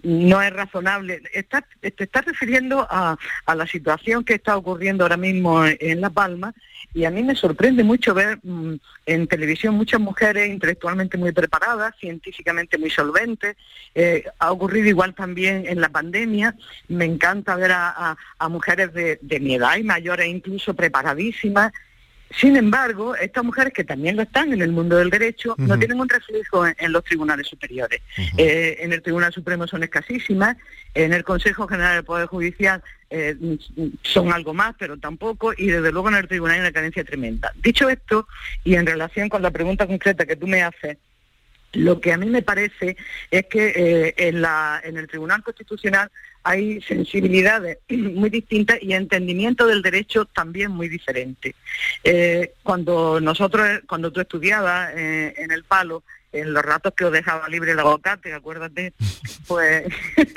no 0.04 0.42
es 0.42 0.54
razonable. 0.54 1.22
Está, 1.34 1.66
te 1.80 2.04
estás 2.04 2.26
refiriendo 2.26 2.86
a, 2.90 3.18
a, 3.46 3.56
la 3.56 3.66
situación 3.66 4.24
que 4.24 4.36
está 4.36 4.58
ocurriendo 4.58 5.04
ahora 5.04 5.18
mismo 5.18 5.66
en 5.66 6.02
La 6.02 6.10
Palma, 6.10 6.54
y 6.94 7.06
a 7.06 7.12
mí 7.12 7.24
me 7.24 7.36
sorprende 7.36 7.84
mucho 7.84 8.14
ver 8.14 8.40
mmm, 8.44 8.76
en 9.06 9.28
televisión 9.28 9.76
muchas 9.76 10.00
mujeres 10.00 10.50
intelectualmente 10.50 11.18
muy 11.18 11.32
preparadas, 11.32 11.94
científicamente 12.00 12.78
muy 12.78 12.90
solventes. 12.90 13.58
Eh, 13.94 14.24
ha 14.40 14.52
ocurrido 14.52 14.88
igual 14.88 15.14
también 15.14 15.66
en 15.68 15.82
la 15.82 15.90
pandemia. 15.90 16.56
Me 16.88 17.06
encanta 17.06 17.56
ver 17.56 17.74
a, 17.74 17.90
a, 17.90 18.18
a 18.40 18.50
mujeres 18.50 18.94
de, 18.94 19.20
de 19.22 19.40
mi 19.40 19.56
edad 19.56 19.76
y 19.78 19.84
mayores 19.84 20.28
incluso 20.28 20.74
preparadísimas 20.74 21.74
sin 22.40 22.56
embargo, 22.58 23.16
estas 23.16 23.44
mujeres 23.44 23.74
que 23.74 23.84
también 23.84 24.16
lo 24.16 24.24
están 24.24 24.52
en 24.54 24.62
el 24.62 24.72
mundo 24.72 24.98
del 24.98 25.10
derecho 25.10 25.56
uh 25.58 25.62
-huh. 25.62 25.68
no 25.68 25.78
tienen 25.78 26.00
un 26.00 26.10
reflejo 26.10 26.68
en, 26.68 26.76
en 26.80 26.92
los 26.92 27.04
tribunales 27.04 27.48
superiores. 27.48 28.02
Uh 28.18 28.22
-huh. 28.22 28.40
eh, 28.40 28.78
en 28.82 28.94
el 28.94 29.02
Tribunal 29.02 29.32
Supremo 29.34 29.68
son 29.68 29.84
escasísimas, 29.84 30.58
en 30.94 31.14
el 31.14 31.24
Consejo 31.24 31.68
General 31.68 31.96
del 31.96 32.04
Poder 32.04 32.28
Judicial 32.28 32.82
eh, 33.10 33.36
son 34.02 34.34
algo 34.34 34.54
más, 34.54 34.76
pero 34.78 34.98
tampoco, 34.98 35.54
y 35.56 35.68
desde 35.68 35.92
luego 35.92 36.10
en 36.10 36.16
el 36.16 36.28
Tribunal 36.28 36.56
hay 36.56 36.62
una 36.62 36.72
carencia 36.72 37.04
tremenda. 37.04 37.52
Dicho 37.62 37.90
esto, 37.90 38.28
y 38.64 38.76
en 38.76 38.86
relación 38.86 39.30
con 39.30 39.42
la 39.42 39.52
pregunta 39.52 39.88
concreta 39.88 40.26
que 40.26 40.36
tú 40.36 40.48
me 40.48 40.64
haces, 40.64 40.98
lo 41.74 42.00
que 42.00 42.14
a 42.14 42.18
mí 42.18 42.28
me 42.28 42.42
parece 42.42 42.96
es 43.32 43.46
que 43.48 43.74
eh, 43.76 44.14
en, 44.18 44.42
la, 44.42 44.82
en 44.84 44.98
el 44.98 45.08
Tribunal 45.08 45.44
Constitucional 45.44 46.10
hay 46.46 46.80
sensibilidades 46.82 47.80
muy 47.90 48.30
distintas 48.30 48.78
y 48.82 48.94
entendimiento 48.94 49.66
del 49.66 49.82
derecho 49.82 50.26
también 50.26 50.72
muy 50.72 50.88
diferente. 50.88 51.56
Eh, 52.04 52.54
cuando 52.62 53.20
nosotros, 53.20 53.82
cuando 53.88 54.12
tú 54.12 54.22
estudiabas 54.22 54.92
eh, 54.96 55.34
en 55.38 55.52
el 55.52 55.64
palo, 55.64 56.04
en 56.32 56.54
los 56.54 56.64
ratos 56.64 56.94
que 56.96 57.06
os 57.06 57.12
dejaba 57.12 57.50
libre 57.50 57.72
el 57.72 57.80
aguacate, 57.80 58.34
acuérdate, 58.34 58.94
pues, 59.48 59.86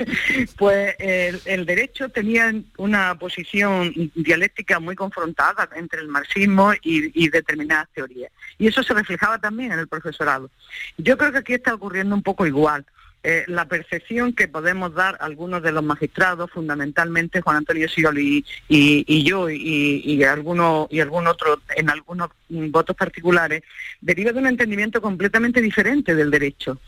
pues 0.57 0.95
el, 0.97 1.41
el, 1.45 1.65
derecho 1.67 2.09
tenía 2.09 2.51
una 2.77 3.13
posición 3.19 3.93
dialéctica 4.15 4.79
muy 4.79 4.95
confrontada 4.95 5.69
entre 5.75 6.01
el 6.01 6.07
marxismo 6.07 6.73
y, 6.81 7.23
y, 7.23 7.29
determinadas 7.29 7.87
teorías. 7.93 8.31
Y 8.57 8.65
eso 8.65 8.81
se 8.81 8.95
reflejaba 8.95 9.37
también 9.37 9.73
en 9.73 9.79
el 9.79 9.87
profesorado. 9.87 10.49
Yo 10.97 11.17
creo 11.19 11.31
que 11.31 11.37
aquí 11.39 11.53
está 11.53 11.75
ocurriendo 11.75 12.15
un 12.15 12.23
poco 12.23 12.47
igual. 12.47 12.83
Eh, 13.23 13.43
la 13.47 13.65
percepción 13.65 14.33
que 14.33 14.47
podemos 14.47 14.93
dar 14.93 15.17
algunos 15.19 15.61
de 15.61 15.71
los 15.71 15.83
magistrados, 15.83 16.51
fundamentalmente 16.51 17.41
Juan 17.41 17.57
Antonio 17.57 17.87
Scioli 17.87 18.45
y, 18.67 19.23
yo 19.23 19.49
y, 19.49 20.01
y 20.05 20.23
algunos 20.23 20.87
y 20.89 20.99
algún 20.99 21.27
otro 21.27 21.61
en 21.75 21.89
algunos 21.89 22.29
votos 22.49 22.95
particulares, 22.95 23.63
deriva 24.01 24.31
de 24.31 24.39
un 24.39 24.47
entendimiento 24.47 25.01
completamente 25.01 25.61
diferente 25.61 26.15
del 26.15 26.31
derecho. 26.31 26.79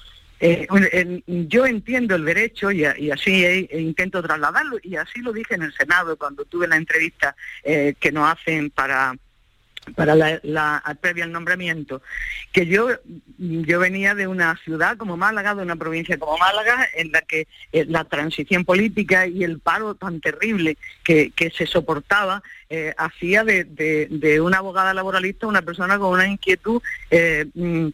Eh, 0.43 1.21
yo 1.27 1.67
entiendo 1.67 2.15
el 2.15 2.25
derecho 2.25 2.71
y, 2.71 2.83
así 2.83 3.67
intento 3.73 4.23
trasladarlo 4.23 4.79
y 4.81 4.95
así 4.95 5.19
lo 5.21 5.31
dije 5.31 5.53
en 5.53 5.61
el 5.61 5.73
Senado 5.73 6.17
cuando 6.17 6.45
tuve 6.45 6.67
la 6.67 6.77
entrevista 6.77 7.35
eh, 7.63 7.93
que 7.99 8.11
nos 8.11 8.27
hacen 8.27 8.71
para 8.71 9.15
para 9.95 10.15
la, 10.15 10.97
previa 11.01 11.23
al 11.23 11.31
nombramiento, 11.31 12.01
que 12.51 12.67
yo, 12.67 12.89
yo 13.37 13.79
venía 13.79 14.15
de 14.15 14.27
una 14.27 14.55
ciudad 14.63 14.97
como 14.97 15.17
Málaga, 15.17 15.55
de 15.55 15.63
una 15.63 15.75
provincia 15.75 16.17
como 16.17 16.37
Málaga, 16.37 16.87
en 16.95 17.11
la 17.11 17.21
que 17.21 17.47
eh, 17.71 17.85
la 17.87 18.03
transición 18.05 18.63
política 18.63 19.27
y 19.27 19.43
el 19.43 19.59
paro 19.59 19.95
tan 19.95 20.21
terrible 20.21 20.77
que, 21.03 21.31
se 21.55 21.65
soportaba 21.65 22.43
eh, 22.69 22.93
hacía 22.97 23.43
de, 23.43 24.39
una 24.41 24.59
abogada 24.59 24.93
laboralista 24.93 25.47
una 25.47 25.61
persona 25.61 25.97
con 25.97 26.13
una 26.13 26.27
inquietud 26.27 26.81
eh, 27.09 27.45
mm, 27.53 27.87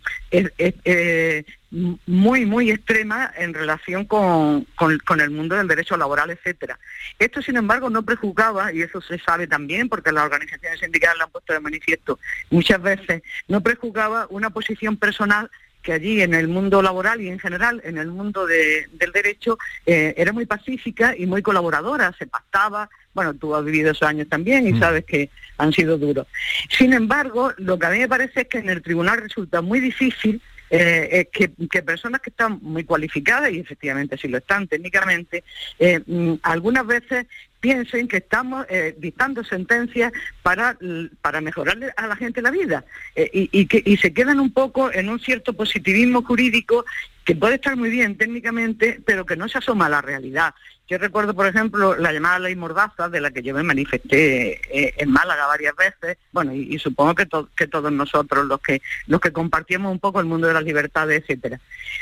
muy, 1.69 2.45
muy 2.45 2.71
extrema 2.71 3.31
en 3.37 3.53
relación 3.53 4.05
con, 4.05 4.65
con, 4.75 5.21
el 5.21 5.29
mundo 5.31 5.55
del 5.55 5.67
derecho 5.67 5.97
laboral, 5.97 6.29
etcétera. 6.29 6.79
Esto, 7.19 7.41
sin 7.41 7.57
embargo, 7.57 7.89
no 7.89 8.03
prejuzgaba, 8.03 8.71
y 8.71 8.81
eso 8.81 9.01
se 9.01 9.19
sabe 9.19 9.47
también, 9.47 9.89
porque 9.89 10.11
las 10.11 10.23
organizaciones 10.23 10.79
sindicales 10.79 11.17
lo 11.17 11.25
han 11.25 11.31
puesto 11.31 11.53
de 11.53 11.59
manifiesto 11.59 12.19
muchas 12.49 12.81
veces, 12.81 13.21
no 13.47 13.61
prejuzgaba 13.61 14.27
una 14.29 14.49
posición 14.49 14.97
personal 14.97 15.49
que 15.81 15.93
allí 15.93 16.21
en 16.21 16.33
el 16.33 16.49
mundo 16.49 16.81
laboral 16.81 17.21
y 17.21 17.29
en 17.29 17.39
general 17.39 17.81
en 17.85 17.97
el 17.97 18.07
mundo 18.07 18.45
del 18.45 19.11
derecho 19.13 19.57
eh, 19.85 20.13
era 20.17 20.33
muy 20.33 20.45
pacífica 20.45 21.15
y 21.17 21.25
muy 21.25 21.41
colaboradora, 21.41 22.13
se 22.19 22.27
pactaba, 22.27 22.89
bueno, 23.13 23.33
tú 23.33 23.55
has 23.55 23.63
vivido 23.63 23.91
esos 23.91 24.07
años 24.07 24.27
también 24.27 24.67
y 24.67 24.73
mm. 24.73 24.79
sabes 24.79 25.05
que 25.05 25.29
han 25.57 25.71
sido 25.71 25.97
duros. 25.97 26.27
Sin 26.69 26.91
embargo, 26.91 27.53
lo 27.57 27.79
que 27.79 27.85
a 27.85 27.89
mí 27.91 27.99
me 27.99 28.09
parece 28.09 28.41
es 28.41 28.47
que 28.47 28.57
en 28.57 28.69
el 28.69 28.81
tribunal 28.81 29.21
resulta 29.21 29.61
muy 29.61 29.79
difícil 29.79 30.41
eh, 30.69 31.29
que, 31.31 31.81
personas 31.81 32.21
que 32.21 32.29
están 32.29 32.59
muy 32.61 32.83
cualificadas, 32.83 33.51
y 33.51 33.59
efectivamente 33.59 34.17
sí 34.17 34.27
lo 34.27 34.37
están 34.37 34.67
técnicamente, 34.67 35.43
eh, 35.79 36.01
mm, 36.05 36.35
algunas 36.43 36.85
veces 36.85 37.27
piensen 37.59 38.07
que 38.07 38.17
estamos 38.17 38.65
eh, 38.69 38.95
dictando 38.97 39.43
sentencias 39.43 40.11
para, 40.43 40.77
para 41.21 41.41
mejorarle 41.41 41.91
a 41.95 42.07
la 42.07 42.15
gente 42.15 42.41
la 42.41 42.51
vida 42.51 42.85
y, 43.15 43.65
que, 43.65 43.81
y 43.83 43.97
se 43.97 44.13
quedan 44.13 44.39
un 44.39 44.53
poco 44.53 44.93
en 44.93 45.09
un 45.09 45.19
cierto 45.19 45.53
positivismo 45.53 46.21
jurídico 46.21 46.85
que 47.25 47.35
puede 47.35 47.55
estar 47.55 47.75
muy 47.75 47.89
bien 47.89 48.15
técnicamente, 48.15 49.01
pero 49.05 49.25
que 49.25 49.35
no 49.35 49.49
se 49.49 49.57
asoma 49.57 49.87
a 49.87 49.89
la 49.89 50.01
realidad. 50.01 50.53
Yo 50.87 50.97
recuerdo, 50.97 51.33
por 51.33 51.47
ejemplo, 51.47 51.97
la 51.97 52.13
llamada 52.13 52.39
ley 52.39 52.55
Mordaza, 52.55 53.09
de 53.09 53.19
la 53.19 53.31
que 53.31 53.43
yo 53.43 53.53
me 53.53 53.63
manifesté 53.63 54.61
eh, 54.71 54.93
en 54.97 55.11
Málaga 55.11 55.45
varias 55.47 55.75
veces, 55.75 56.17
bueno, 56.31 56.53
y, 56.53 56.79
supongo 56.79 57.13
que, 57.13 57.27
que 57.55 57.67
todos 57.67 57.91
nosotros, 57.91 58.45
los 58.45 58.61
que, 58.61 58.81
los 59.07 59.19
que 59.19 59.33
compartíamos 59.33 59.91
un 59.91 59.99
poco 59.99 60.19
el 60.19 60.25
mundo 60.25 60.47
de 60.47 60.53
las 60.53 60.63
libertades, 60.63 61.21
etcétera. 61.21 61.59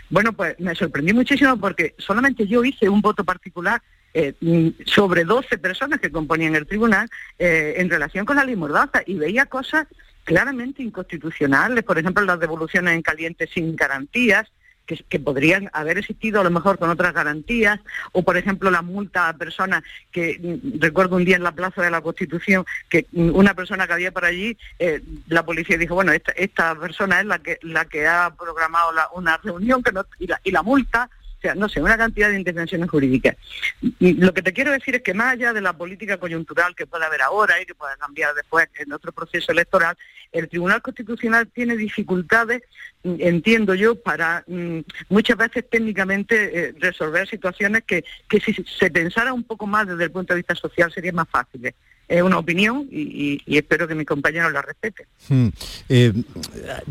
Bueno, 0.09 0.33
pues 0.33 0.59
me 0.59 0.75
sorprendí 0.75 1.13
muchísimo 1.13 1.57
porque 1.57 1.95
solamente 1.97 2.45
yo 2.45 2.63
hice 2.63 2.87
un 2.87 3.01
voto 3.01 3.23
particular 3.23 3.81
eh, 4.13 4.33
sobre 4.85 5.25
12 5.25 5.57
personas 5.57 5.99
que 5.99 6.11
componían 6.11 6.55
el 6.55 6.67
tribunal 6.67 7.09
eh, 7.37 7.73
en 7.77 7.89
relación 7.89 8.25
con 8.25 8.37
la 8.37 8.45
ley 8.45 8.55
Mordaza 8.55 9.01
y 9.05 9.15
veía 9.15 9.45
cosas 9.45 9.87
claramente 10.23 10.83
inconstitucionales, 10.83 11.83
por 11.83 11.97
ejemplo, 11.97 12.23
las 12.23 12.39
devoluciones 12.39 12.93
en 12.93 13.01
caliente 13.01 13.47
sin 13.47 13.75
garantías, 13.75 14.49
que, 14.85 15.19
podrían 15.19 15.69
haber 15.73 15.97
existido 15.97 16.41
a 16.41 16.43
lo 16.43 16.51
mejor 16.51 16.77
con 16.77 16.89
otras 16.89 17.13
garantías, 17.13 17.79
o 18.11 18.23
por 18.23 18.37
ejemplo 18.37 18.69
la 18.69 18.81
multa 18.81 19.29
a 19.29 19.33
personas 19.33 19.83
que 20.11 20.39
mm, 20.39 20.79
recuerdo 20.79 21.15
un 21.15 21.25
día 21.25 21.35
en 21.35 21.43
la 21.43 21.53
Plaza 21.53 21.81
de 21.81 21.91
la 21.91 22.01
Constitución 22.01 22.65
que 22.89 23.07
mm, 23.11 23.35
una 23.35 23.53
persona 23.53 23.87
que 23.87 23.93
había 23.93 24.11
por 24.11 24.25
allí, 24.25 24.57
eh, 24.79 25.01
la 25.27 25.43
policía 25.43 25.77
dijo, 25.77 25.95
bueno, 25.95 26.11
esta, 26.11 26.31
esta 26.33 26.75
persona 26.75 27.19
es 27.19 27.25
la 27.25 27.39
que 27.39 27.57
la 27.61 27.85
que 27.85 28.07
ha 28.07 28.33
programado 28.37 28.91
una 29.13 29.37
reunión 29.37 29.81
que 29.81 29.91
no, 29.91 30.05
y, 30.19 30.27
la, 30.27 30.39
y 30.43 30.51
la 30.51 30.63
multa 30.63 31.09
no 31.53 31.69
sé, 31.69 31.81
una 31.81 31.97
cantidad 31.97 32.29
de 32.29 32.37
intervenciones 32.37 32.89
jurídicas. 32.89 33.35
Lo 33.99 34.33
que 34.33 34.41
te 34.41 34.53
quiero 34.53 34.71
decir 34.71 34.95
es 34.95 35.01
que 35.03 35.13
más 35.13 35.33
allá 35.33 35.53
de 35.53 35.61
la 35.61 35.73
política 35.73 36.17
coyuntural 36.17 36.75
que 36.75 36.87
puede 36.87 37.05
haber 37.05 37.21
ahora 37.21 37.61
y 37.61 37.65
que 37.65 37.75
pueda 37.75 37.95
cambiar 37.97 38.33
después 38.33 38.67
en 38.79 38.91
otro 38.93 39.11
proceso 39.11 39.51
electoral, 39.51 39.97
el 40.31 40.49
Tribunal 40.49 40.81
Constitucional 40.81 41.47
tiene 41.47 41.77
dificultades, 41.77 42.63
mm, 43.03 43.15
entiendo 43.19 43.75
yo, 43.75 44.01
para 44.01 44.43
mm, 44.47 44.79
muchas 45.09 45.37
veces 45.37 45.65
técnicamente 45.69 46.69
eh, 46.69 46.73
resolver 46.79 47.27
situaciones 47.27 47.83
que, 47.83 48.03
que 48.27 48.39
si 48.39 48.53
se 48.53 48.89
pensara 48.89 49.33
un 49.33 49.43
poco 49.43 49.67
más 49.67 49.87
desde 49.87 50.05
el 50.05 50.11
punto 50.11 50.33
de 50.33 50.39
vista 50.39 50.55
social 50.55 50.91
serían 50.91 51.15
más 51.15 51.29
fáciles 51.29 51.75
es 52.07 52.21
una 52.21 52.37
opinión 52.37 52.87
y, 52.91 53.41
espero 53.47 53.87
que 53.87 53.95
mis 53.95 54.05
compañeros 54.05 54.51
la 54.53 54.61
respeten. 54.61 55.05
Hmm. 55.27 55.47
Eh, 55.89 56.13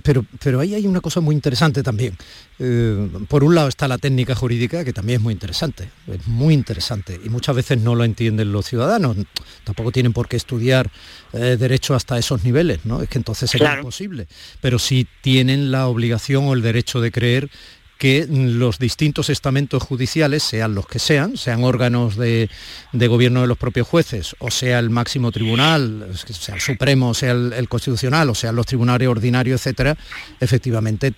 pero, 0.02 0.24
pero 0.42 0.60
ahí 0.60 0.74
hay 0.74 0.86
una 0.86 1.00
cosa 1.00 1.20
muy 1.20 1.34
interesante 1.34 1.82
también. 1.82 2.16
Eh, 2.58 3.08
por 3.28 3.42
un 3.44 3.54
lado 3.54 3.68
está 3.68 3.88
la 3.88 3.98
técnica 3.98 4.34
jurídica, 4.34 4.84
que 4.84 4.92
también 4.92 5.18
es 5.18 5.22
muy 5.22 5.32
interesante, 5.32 5.90
es 6.06 6.26
muy 6.26 6.54
interesante, 6.54 7.20
y 7.22 7.28
muchas 7.28 7.56
veces 7.56 7.80
no 7.80 7.94
lo 7.94 8.04
entienden 8.04 8.52
los 8.52 8.66
ciudadanos, 8.66 9.16
tampoco 9.64 9.90
tienen 9.90 10.12
por 10.12 10.28
qué 10.28 10.36
estudiar 10.36 10.90
eh, 11.32 11.56
derecho 11.58 11.94
hasta 11.94 12.18
esos 12.18 12.44
niveles, 12.44 12.84
¿no? 12.84 13.02
Es 13.02 13.08
que 13.08 13.18
entonces 13.18 13.50
sería 13.50 13.76
imposible, 13.76 14.28
pero 14.60 14.78
sí 14.78 15.06
tienen 15.20 15.72
la 15.72 15.88
obligación 15.88 16.44
o 16.44 16.54
el 16.54 16.62
derecho 16.62 17.00
de 17.00 17.10
creer 17.10 17.50
que 17.98 18.26
los 18.28 18.78
distintos 18.78 19.30
estamentos 19.30 19.82
judiciales, 19.82 20.42
sean 20.42 20.74
los 20.74 20.86
que 20.86 20.98
sean, 20.98 21.36
sean 21.36 21.64
órganos 21.64 22.16
de, 22.16 22.48
gobierno 22.92 23.42
de 23.42 23.46
los 23.46 23.58
propios 23.58 23.86
jueces, 23.86 24.34
o 24.38 24.50
sea 24.50 24.78
el 24.78 24.90
máximo 24.90 25.30
tribunal, 25.32 26.10
sea 26.14 26.56
el 26.56 26.60
Supremo, 26.60 27.14
sea 27.14 27.32
el, 27.32 27.68
Constitucional, 27.68 28.28
o 28.30 28.34
sean 28.34 28.56
los 28.56 28.66
tribunales 28.66 29.08
ordinarios, 29.08 29.60
etcétera, 29.60 29.96
efectivamente 30.40 31.14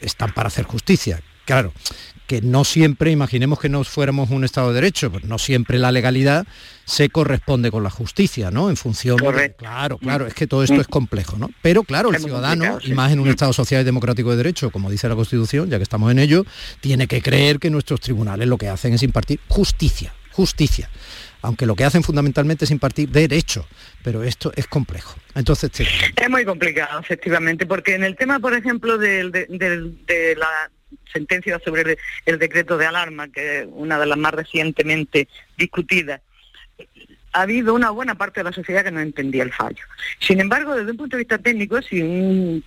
están 0.00 0.32
para 0.34 0.48
hacer 0.48 0.64
justicia. 0.64 1.20
Claro, 1.44 1.72
que 2.26 2.42
no 2.42 2.64
siempre, 2.64 3.10
imaginemos 3.10 3.60
que 3.60 3.68
no 3.68 3.84
fuéramos 3.84 4.30
un 4.30 4.44
Estado 4.44 4.68
de 4.68 4.74
Derecho, 4.74 5.10
pues 5.10 5.24
no 5.24 5.38
siempre 5.38 5.78
la 5.78 5.92
legalidad 5.92 6.46
se 6.84 7.08
corresponde 7.08 7.70
con 7.70 7.82
la 7.82 7.90
justicia, 7.90 8.50
¿no? 8.50 8.68
En 8.70 8.76
función 8.76 9.16
de... 9.16 9.54
Claro, 9.54 9.98
claro, 9.98 10.26
es 10.26 10.34
que 10.34 10.46
todo 10.46 10.62
esto 10.62 10.80
es 10.80 10.86
complejo, 10.86 11.36
¿no? 11.38 11.50
Pero 11.62 11.82
claro, 11.84 12.10
el 12.10 12.20
ciudadano, 12.20 12.78
y 12.82 12.92
más 12.92 13.12
en 13.12 13.20
un 13.20 13.28
Estado 13.28 13.52
social 13.52 13.82
y 13.82 13.84
democrático 13.84 14.30
de 14.30 14.36
derecho, 14.36 14.70
como 14.70 14.90
dice 14.90 15.08
la 15.08 15.14
Constitución, 15.14 15.70
ya 15.70 15.78
que 15.78 15.84
estamos 15.84 16.10
en 16.10 16.18
ello, 16.18 16.44
tiene 16.80 17.06
que 17.06 17.22
creer 17.22 17.58
que 17.58 17.70
nuestros 17.70 18.00
tribunales 18.00 18.48
lo 18.48 18.58
que 18.58 18.68
hacen 18.68 18.94
es 18.94 19.02
impartir 19.02 19.40
justicia, 19.48 20.12
justicia 20.32 20.90
aunque 21.42 21.66
lo 21.66 21.76
que 21.76 21.84
hacen 21.84 22.02
fundamentalmente 22.02 22.64
es 22.64 22.72
impartir 22.72 23.08
derecho, 23.08 23.68
pero 24.02 24.24
esto 24.24 24.52
es 24.56 24.66
complejo. 24.66 25.16
Entonces, 25.36 25.70
Es 25.78 26.28
muy 26.28 26.44
complicado, 26.44 26.98
efectivamente, 26.98 27.66
porque 27.66 27.94
en 27.94 28.02
el 28.02 28.16
tema, 28.16 28.40
por 28.40 28.52
ejemplo, 28.52 28.98
de, 28.98 29.30
de 29.30 30.36
la 30.36 30.70
sentencia 31.12 31.58
sobre 31.64 31.98
el, 32.24 32.38
decreto 32.38 32.76
de 32.76 32.86
alarma, 32.86 33.28
que 33.28 33.60
es 33.60 33.68
una 33.70 33.98
de 33.98 34.06
las 34.06 34.18
más 34.18 34.32
recientemente 34.34 35.28
discutidas, 35.56 36.20
ha 37.32 37.42
habido 37.42 37.74
una 37.74 37.90
buena 37.90 38.14
parte 38.14 38.40
de 38.40 38.44
la 38.44 38.52
sociedad 38.52 38.82
que 38.82 38.90
no 38.90 39.00
entendía 39.00 39.42
el 39.42 39.52
fallo. 39.52 39.84
Sin 40.20 40.40
embargo, 40.40 40.74
desde 40.74 40.92
un 40.92 40.96
punto 40.96 41.16
de 41.16 41.22
vista 41.22 41.36
técnico, 41.36 41.82
si 41.82 42.62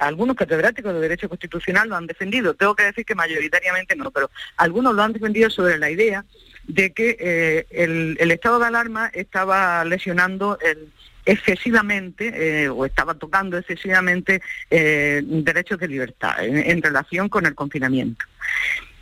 algunos 0.00 0.36
catedráticos 0.36 0.92
de 0.92 1.00
Derecho 1.00 1.28
Constitucional 1.28 1.88
lo 1.88 1.96
han 1.96 2.08
defendido, 2.08 2.54
tengo 2.54 2.74
que 2.74 2.82
decir 2.82 3.04
que 3.04 3.14
mayoritariamente 3.14 3.94
no, 3.94 4.10
pero 4.10 4.28
algunos 4.56 4.94
lo 4.94 5.02
han 5.02 5.12
defendido 5.12 5.50
sobre 5.50 5.78
la 5.78 5.88
idea 5.88 6.24
de 6.64 6.92
que 6.92 7.16
eh, 7.20 7.66
el, 7.70 8.30
estado 8.32 8.58
de 8.58 8.66
alarma 8.66 9.08
estaba 9.14 9.84
lesionando 9.84 10.58
el, 10.60 10.92
excesivamente 11.26 12.62
eh, 12.64 12.68
o 12.68 12.86
estaba 12.86 13.14
tocando 13.14 13.58
excesivamente 13.58 14.40
eh, 14.70 15.22
derechos 15.24 15.78
de 15.78 15.88
libertad 15.88 16.36
en, 16.42 16.80
relación 16.80 17.28
con 17.28 17.44
el 17.44 17.54
confinamiento. 17.54 18.24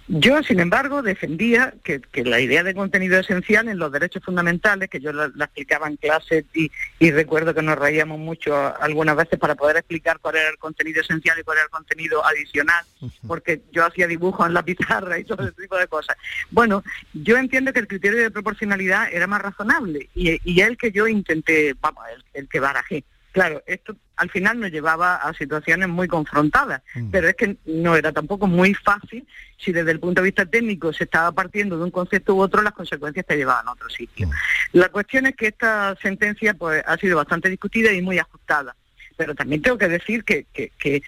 Yo, 0.06 0.42
sin 0.42 0.60
embargo, 0.60 1.00
defendía 1.00 1.72
que, 1.82 2.02
la 2.24 2.38
idea 2.38 2.62
de 2.62 2.74
contenido 2.74 3.18
esencial 3.18 3.68
en 3.68 3.78
los 3.78 3.90
derechos 3.90 4.22
fundamentales, 4.22 4.90
que 4.90 5.00
yo 5.00 5.12
la, 5.12 5.26
explicaba 5.44 5.88
en 5.88 5.96
clase 5.96 6.44
y, 6.52 6.70
recuerdo 7.10 7.54
que 7.54 7.62
nos 7.62 7.78
reíamos 7.78 8.18
mucho 8.18 8.54
algunas 8.82 9.16
veces 9.16 9.38
para 9.38 9.54
poder 9.54 9.76
explicar 9.76 10.18
cuál 10.20 10.36
era 10.36 10.50
el 10.50 10.58
contenido 10.58 11.00
esencial 11.00 11.38
y 11.38 11.42
cuál 11.42 11.56
era 11.56 11.64
el 11.64 11.70
contenido 11.70 12.24
adicional, 12.24 12.84
porque 13.26 13.62
yo 13.72 13.86
hacía 13.86 14.06
dibujos 14.06 14.46
en 14.46 14.54
la 14.54 14.62
pizarra 14.62 15.18
y 15.18 15.24
todo 15.24 15.42
ese 15.42 15.62
tipo 15.62 15.76
de 15.78 15.86
cosas. 15.86 16.16
Bueno, 16.50 16.84
yo 17.14 17.38
entiendo 17.38 17.72
que 17.72 17.80
el 17.80 17.88
criterio 17.88 18.20
de 18.20 18.30
proporcionalidad 18.30 19.08
era 19.10 19.26
más 19.26 19.40
razonable 19.40 20.10
y, 20.14 20.38
y 20.44 20.60
el 20.60 20.76
que 20.76 20.92
yo 20.92 21.08
intenté, 21.08 21.74
vamos, 21.80 22.04
el 22.34 22.48
que 22.48 22.60
barajé. 22.60 23.04
Claro, 23.34 23.64
esto 23.66 23.96
al 24.14 24.30
final 24.30 24.60
nos 24.60 24.70
llevaba 24.70 25.16
a 25.16 25.34
situaciones 25.34 25.88
muy 25.88 26.06
confrontadas, 26.06 26.82
mm. 26.94 27.10
pero 27.10 27.28
es 27.28 27.34
que 27.34 27.56
no 27.64 27.96
era 27.96 28.12
tampoco 28.12 28.46
muy 28.46 28.74
fácil 28.74 29.26
si 29.58 29.72
desde 29.72 29.90
el 29.90 29.98
punto 29.98 30.22
de 30.22 30.26
vista 30.26 30.46
técnico 30.46 30.92
se 30.92 31.02
estaba 31.02 31.32
partiendo 31.32 31.76
de 31.76 31.82
un 31.82 31.90
concepto 31.90 32.36
u 32.36 32.40
otro, 32.40 32.62
las 32.62 32.74
consecuencias 32.74 33.26
te 33.26 33.36
llevaban 33.36 33.66
a 33.66 33.72
otro 33.72 33.90
sitio. 33.90 34.28
Mm. 34.28 34.30
La 34.74 34.88
cuestión 34.88 35.26
es 35.26 35.34
que 35.34 35.48
esta 35.48 35.96
sentencia 36.00 36.54
pues 36.54 36.84
ha 36.86 36.96
sido 36.96 37.16
bastante 37.16 37.50
discutida 37.50 37.90
y 37.90 38.02
muy 38.02 38.20
ajustada, 38.20 38.76
pero 39.16 39.34
también 39.34 39.62
tengo 39.62 39.78
que 39.78 39.88
decir 39.88 40.22
que, 40.22 40.46
que, 40.52 40.70
que 40.78 41.02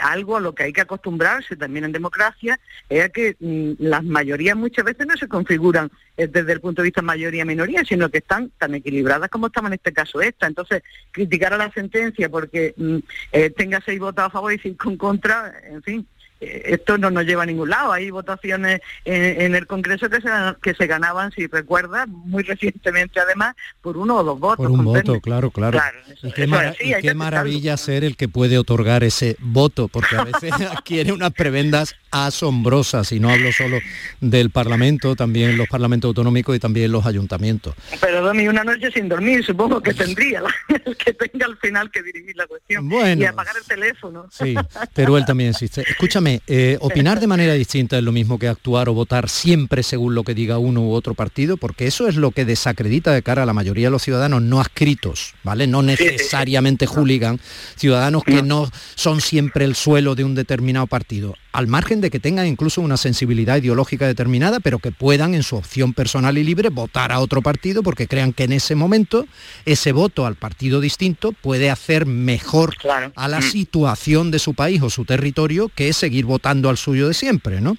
algo 0.00 0.36
a 0.36 0.40
lo 0.40 0.54
que 0.54 0.64
hay 0.64 0.72
que 0.72 0.80
acostumbrarse 0.80 1.56
también 1.56 1.84
en 1.84 1.92
democracia 1.92 2.58
es 2.88 3.04
a 3.04 3.08
que 3.08 3.36
mm, 3.38 3.72
las 3.78 4.04
mayorías 4.04 4.56
muchas 4.56 4.84
veces 4.84 5.06
no 5.06 5.16
se 5.16 5.28
configuran 5.28 5.90
eh, 6.16 6.26
desde 6.26 6.52
el 6.52 6.60
punto 6.60 6.82
de 6.82 6.86
vista 6.86 7.02
mayoría-minoría, 7.02 7.84
sino 7.84 8.08
que 8.08 8.18
están 8.18 8.50
tan 8.58 8.74
equilibradas 8.74 9.30
como 9.30 9.46
estamos 9.46 9.70
en 9.70 9.74
este 9.74 9.92
caso 9.92 10.20
esta. 10.20 10.46
Entonces, 10.46 10.82
criticar 11.10 11.54
a 11.54 11.58
la 11.58 11.72
sentencia 11.72 12.28
porque 12.28 12.74
mm, 12.76 12.98
eh, 13.32 13.50
tenga 13.50 13.80
seis 13.84 13.98
votos 13.98 14.24
a 14.24 14.30
favor 14.30 14.52
y 14.52 14.58
cinco 14.58 14.90
en 14.90 14.96
contra, 14.96 15.52
en 15.64 15.82
fin, 15.82 16.06
esto 16.40 16.98
no 16.98 17.10
nos 17.10 17.24
lleva 17.24 17.42
a 17.42 17.46
ningún 17.46 17.70
lado. 17.70 17.92
Hay 17.92 18.10
votaciones 18.10 18.80
en, 19.04 19.54
el 19.54 19.66
Congreso 19.66 20.08
que 20.08 20.20
se, 20.20 20.28
que 20.62 20.74
se 20.74 20.86
ganaban, 20.86 21.30
si 21.32 21.46
recuerdas, 21.46 22.08
muy 22.08 22.42
recientemente 22.42 23.20
además, 23.20 23.54
por 23.80 23.96
uno 23.96 24.16
o 24.16 24.24
dos 24.24 24.40
votos. 24.40 24.56
Por 24.56 24.70
un 24.70 24.84
voto, 24.84 25.20
claro, 25.20 25.50
claro. 25.50 25.80
y 26.22 26.32
qué, 26.32 27.14
maravilla 27.14 27.76
ser 27.76 28.04
el 28.04 28.16
que 28.16 28.28
puede 28.28 28.58
otorgar 28.58 29.04
ese 29.04 29.36
voto, 29.40 29.88
porque 29.88 30.16
a 30.16 30.24
veces 30.24 30.52
adquiere 30.70 31.12
unas 31.12 31.32
prebendas 31.32 31.96
asombrosas, 32.10 33.12
y 33.12 33.20
no 33.20 33.30
hablo 33.30 33.52
solo 33.52 33.78
del 34.20 34.50
Parlamento, 34.50 35.14
también 35.16 35.56
los 35.56 35.68
parlamentos 35.68 36.08
autonómicos 36.08 36.56
y 36.56 36.58
también 36.58 36.90
los 36.90 37.06
ayuntamientos. 37.06 37.74
Pero 38.00 38.22
Domi, 38.22 38.48
una 38.48 38.64
noche 38.64 38.90
sin 38.90 39.08
dormir, 39.08 39.44
supongo 39.44 39.80
que 39.80 39.94
tendría 40.00 40.42
el 40.84 40.96
que 40.96 41.12
tenga 41.12 41.46
al 41.46 41.56
final 41.58 41.90
que 41.90 42.02
dirigir 42.02 42.36
la 42.36 42.46
cuestión 42.46 42.90
y 42.90 43.24
apagar 43.24 43.56
el 43.56 43.64
teléfono. 43.64 44.26
Sí, 44.30 44.54
pero 44.94 45.16
él 45.16 45.24
también 45.24 45.50
existe. 45.50 45.82
Escúchame, 45.82 46.29
eh, 46.46 46.78
opinar 46.80 47.20
de 47.20 47.26
manera 47.26 47.54
distinta 47.54 47.98
es 47.98 48.04
lo 48.04 48.12
mismo 48.12 48.38
que 48.38 48.48
actuar 48.48 48.88
o 48.88 48.94
votar 48.94 49.28
siempre 49.28 49.82
según 49.82 50.14
lo 50.14 50.24
que 50.24 50.34
diga 50.34 50.58
uno 50.58 50.82
u 50.82 50.92
otro 50.92 51.14
partido, 51.14 51.56
porque 51.56 51.86
eso 51.86 52.08
es 52.08 52.16
lo 52.16 52.30
que 52.30 52.44
desacredita 52.44 53.12
de 53.12 53.22
cara 53.22 53.42
a 53.42 53.46
la 53.46 53.52
mayoría 53.52 53.86
de 53.86 53.90
los 53.90 54.02
ciudadanos 54.02 54.42
no 54.42 54.60
adscritos, 54.60 55.34
¿vale? 55.42 55.66
No 55.66 55.82
necesariamente 55.82 56.86
hooligan, 56.86 57.40
ciudadanos 57.76 58.24
que 58.24 58.42
no 58.42 58.70
son 58.94 59.20
siempre 59.20 59.64
el 59.64 59.74
suelo 59.74 60.14
de 60.14 60.24
un 60.24 60.34
determinado 60.34 60.86
partido 60.86 61.34
al 61.52 61.66
margen 61.66 62.00
de 62.00 62.10
que 62.10 62.20
tengan 62.20 62.46
incluso 62.46 62.80
una 62.80 62.96
sensibilidad 62.96 63.56
ideológica 63.56 64.06
determinada, 64.06 64.60
pero 64.60 64.78
que 64.78 64.92
puedan 64.92 65.34
en 65.34 65.42
su 65.42 65.56
opción 65.56 65.94
personal 65.94 66.38
y 66.38 66.44
libre 66.44 66.68
votar 66.68 67.12
a 67.12 67.20
otro 67.20 67.42
partido 67.42 67.82
porque 67.82 68.06
crean 68.06 68.32
que 68.32 68.44
en 68.44 68.52
ese 68.52 68.74
momento 68.74 69.26
ese 69.66 69.92
voto 69.92 70.26
al 70.26 70.36
partido 70.36 70.80
distinto 70.80 71.32
puede 71.32 71.70
hacer 71.70 72.06
mejor 72.06 72.76
a 73.16 73.28
la 73.28 73.40
mm. 73.40 73.42
situación 73.42 74.30
de 74.30 74.38
su 74.38 74.54
país 74.54 74.82
o 74.82 74.90
su 74.90 75.04
territorio 75.04 75.70
que 75.74 75.92
seguir 75.92 76.19
votando 76.24 76.68
al 76.68 76.76
suyo 76.76 77.08
de 77.08 77.14
siempre, 77.14 77.60
¿no? 77.60 77.76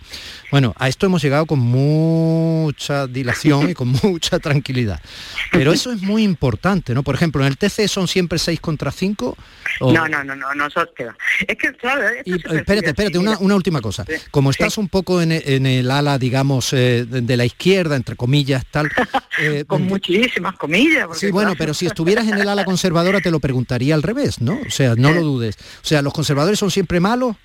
Bueno, 0.51 0.73
a 0.77 0.89
esto 0.89 1.05
hemos 1.05 1.21
llegado 1.21 1.45
con 1.45 1.59
mucha 1.59 3.07
dilación 3.07 3.69
y 3.69 3.73
con 3.73 3.87
mucha 4.03 4.39
tranquilidad. 4.39 5.01
Pero 5.51 5.71
eso 5.71 5.91
es 5.91 6.01
muy 6.01 6.23
importante, 6.23 6.93
¿no? 6.93 7.03
Por 7.03 7.15
ejemplo, 7.15 7.41
en 7.41 7.47
el 7.47 7.57
TC 7.57 7.87
son 7.87 8.07
siempre 8.07 8.37
6 8.37 8.59
contra 8.59 8.91
5. 8.91 9.37
No, 9.81 10.07
no, 10.07 10.23
no, 10.23 10.35
no, 10.35 10.53
no, 10.53 10.67
Es 10.67 11.57
que, 11.57 11.73
claro, 11.73 12.03
espérate, 12.25 12.87
espérate, 12.87 13.17
una, 13.17 13.37
última 13.37 13.81
cosa. 13.81 14.05
Como 14.29 14.51
estás 14.51 14.77
un 14.77 14.89
poco 14.89 15.21
en, 15.21 15.31
el 15.31 15.89
ala, 15.89 16.17
digamos, 16.17 16.73
eh, 16.73 17.05
de, 17.05 17.37
la 17.37 17.45
izquierda, 17.45 17.95
entre 17.95 18.15
comillas, 18.15 18.65
tal... 18.69 18.89
Eh, 19.39 19.63
Con 19.65 19.83
muchísimas 19.83 20.55
comillas. 20.57 21.07
Sí, 21.17 21.31
bueno, 21.31 21.53
pero 21.57 21.73
si 21.73 21.85
estuvieras 21.85 22.27
en 22.27 22.37
el 22.37 22.49
ala 22.49 22.65
conservadora 22.65 23.21
te 23.21 23.31
lo 23.31 23.39
preguntaría 23.39 23.95
al 23.95 24.03
revés, 24.03 24.41
¿no? 24.41 24.59
O 24.67 24.69
sea, 24.69 24.95
no 24.95 25.13
lo 25.13 25.21
dudes. 25.21 25.57
O 25.81 25.85
sea, 25.85 26.01
¿los 26.01 26.13
conservadores 26.13 26.59
son 26.59 26.69
siempre 26.69 26.99
malos? 26.99 27.37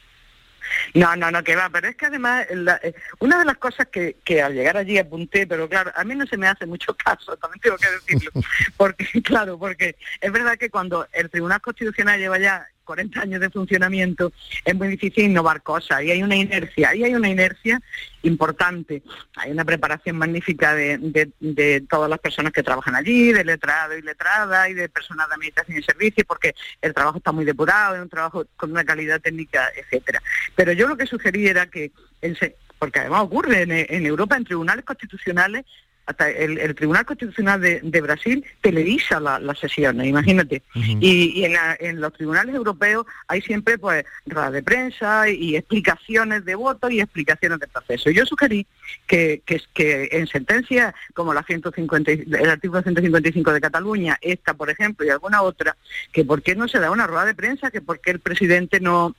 No, 0.94 1.16
no, 1.16 1.30
no, 1.30 1.42
que 1.42 1.56
va, 1.56 1.68
pero 1.70 1.88
es 1.88 1.96
que 1.96 2.06
además 2.06 2.46
eh, 2.50 2.94
una 3.18 3.38
de 3.38 3.44
las 3.44 3.56
cosas 3.58 3.88
que, 3.88 4.16
que, 4.24 4.42
al 4.42 4.54
llegar 4.54 4.76
allí 4.76 4.98
apunté, 4.98 5.46
pero 5.46 5.68
claro, 5.68 5.92
a 5.94 6.04
mí 6.04 6.14
no 6.14 6.26
se 6.26 6.36
me 6.36 6.48
hace 6.48 6.66
mucho 6.66 6.94
caso, 7.04 7.36
también 7.36 7.60
tengo 7.60 7.76
que 7.76 7.90
decirlo, 7.90 8.30
porque 8.76 9.06
claro, 9.22 9.58
porque 9.58 9.96
es 10.20 10.32
verdad 10.32 10.58
que 10.58 10.70
cuando 10.70 11.06
el 11.12 11.30
Tribunal 11.30 11.60
Constitucional 11.60 12.18
lleva 12.18 12.38
ya 12.38 12.66
40 12.86 13.20
años 13.20 13.40
de 13.40 13.50
funcionamiento, 13.50 14.32
es 14.64 14.74
muy 14.74 14.88
difícil 14.88 15.24
innovar 15.24 15.62
cosas 15.62 16.02
y 16.02 16.10
hay 16.10 16.22
una 16.22 16.36
inercia, 16.36 16.94
y 16.94 17.04
hay 17.04 17.14
una 17.14 17.28
inercia 17.28 17.82
importante. 18.22 19.02
Hay 19.36 19.50
una 19.50 19.64
preparación 19.64 20.16
magnífica 20.16 20.74
de, 20.74 21.84
todas 21.90 22.08
las 22.08 22.18
personas 22.18 22.52
que 22.52 22.62
trabajan 22.62 22.94
allí, 22.94 23.32
de 23.32 23.44
letrado 23.44 23.96
y 23.96 24.02
letrada 24.02 24.68
y 24.70 24.74
de 24.74 24.88
personas 24.88 25.28
de 25.28 25.34
administración 25.34 25.78
y 25.78 25.82
servicios, 25.82 26.26
porque 26.26 26.54
el 26.80 26.94
trabajo 26.94 27.18
está 27.18 27.32
muy 27.32 27.44
depurado, 27.44 27.96
es 27.96 28.02
un 28.02 28.08
trabajo 28.08 28.46
con 28.56 28.70
una 28.70 28.84
calidad 28.84 29.20
técnica, 29.20 29.70
etcétera. 29.76 30.22
Pero 30.54 30.72
yo 30.72 30.88
lo 30.88 30.96
que 30.96 31.06
sugerí 31.06 31.46
era 31.46 31.66
que 31.66 31.92
porque 32.78 33.00
además 33.00 33.22
ocurre 33.22 33.62
en, 33.62 34.06
Europa 34.06 34.36
en 34.36 34.44
tribunales 34.44 34.84
constitucionales 34.84 35.64
hasta 36.06 36.30
el, 36.30 36.74
Tribunal 36.74 37.04
Constitucional 37.04 37.60
de, 37.60 38.00
Brasil 38.00 38.44
televisa 38.60 39.18
las 39.20 39.58
sesiones, 39.58 40.06
imagínate. 40.06 40.62
Y, 40.74 41.44
en, 41.44 42.00
los 42.00 42.12
tribunales 42.12 42.54
europeos 42.54 43.06
hay 43.26 43.42
siempre 43.42 43.76
pues 43.76 44.04
ruedas 44.24 44.52
de 44.52 44.62
prensa 44.62 45.28
y, 45.28 45.56
explicaciones 45.56 46.44
de 46.44 46.54
voto 46.54 46.88
y 46.88 47.00
explicaciones 47.00 47.58
de 47.58 47.66
proceso. 47.66 48.10
Yo 48.10 48.24
sugerí 48.24 48.66
que, 49.06 49.42
que, 49.44 49.60
que 49.74 50.08
en 50.12 50.26
sentencias 50.26 50.94
como 51.12 51.34
la 51.34 51.42
150, 51.42 52.12
el 52.12 52.50
artículo 52.50 52.82
155 52.82 53.52
de 53.52 53.60
Cataluña, 53.60 54.18
esta 54.20 54.54
por 54.54 54.70
ejemplo 54.70 55.04
y 55.04 55.10
alguna 55.10 55.42
otra, 55.42 55.76
que 56.12 56.24
por 56.24 56.42
qué 56.42 56.54
no 56.54 56.68
se 56.68 56.78
da 56.78 56.90
una 56.90 57.06
rueda 57.06 57.24
de 57.24 57.34
prensa, 57.34 57.70
que 57.70 57.80
por 57.80 58.00
qué 58.00 58.12
el 58.12 58.20
presidente 58.20 58.80
no 58.80 59.14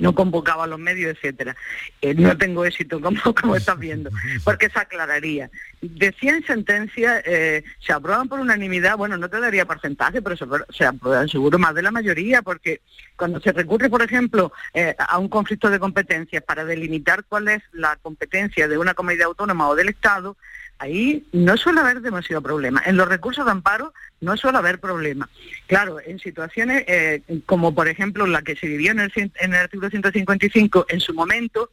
no 0.00 0.14
convocaba 0.14 0.64
a 0.64 0.66
los 0.66 0.78
medios, 0.78 1.16
etcétera. 1.16 1.56
Eh, 2.00 2.14
no 2.14 2.36
tengo 2.36 2.64
éxito, 2.64 3.00
como, 3.02 3.34
como 3.34 3.56
estás 3.56 3.78
viendo, 3.78 4.10
porque 4.44 4.68
se 4.70 4.78
aclararía. 4.78 5.50
Decía 5.80 6.36
en 6.36 6.44
sentencia, 6.44 7.22
eh, 7.24 7.64
se 7.80 7.92
aprueban 7.92 8.28
por 8.28 8.40
unanimidad, 8.40 8.96
bueno, 8.96 9.16
no 9.16 9.28
te 9.28 9.40
daría 9.40 9.66
porcentaje, 9.66 10.22
pero 10.22 10.36
se, 10.70 10.84
aprueban 10.84 11.28
seguro 11.28 11.58
más 11.58 11.74
de 11.74 11.82
la 11.82 11.90
mayoría, 11.90 12.42
porque 12.42 12.80
cuando 13.16 13.40
se 13.40 13.52
recurre, 13.52 13.88
por 13.88 14.02
ejemplo, 14.02 14.52
eh, 14.74 14.94
a 14.98 15.18
un 15.18 15.28
conflicto 15.28 15.70
de 15.70 15.78
competencias 15.78 16.42
para 16.42 16.64
delimitar 16.64 17.24
cuál 17.24 17.48
es 17.48 17.62
la 17.72 17.96
competencia 17.96 18.68
de 18.68 18.78
una 18.78 18.94
comunidad 18.94 19.26
autónoma 19.26 19.68
o 19.68 19.74
del 19.74 19.88
Estado, 19.88 20.36
ahí 20.78 21.26
no 21.32 21.56
suele 21.56 21.80
haber 21.80 22.00
demasiado 22.00 22.42
problema. 22.42 22.82
En 22.86 22.96
los 22.96 23.08
recursos 23.08 23.44
de 23.44 23.50
amparo 23.50 23.92
no 24.20 24.36
suele 24.36 24.58
haber 24.58 24.80
problema. 24.80 25.28
Claro, 25.66 25.98
en 26.04 26.18
situaciones 26.18 26.84
eh, 26.86 27.22
como 27.46 27.74
por 27.74 27.88
ejemplo 27.88 28.26
la 28.26 28.42
que 28.42 28.56
se 28.56 28.66
vivió 28.66 28.92
en 28.92 29.00
el, 29.00 29.12
en 29.16 29.54
el 29.54 29.54
artículo 29.54 29.90
155 29.90 30.86
en 30.88 31.00
su 31.00 31.14
momento, 31.14 31.70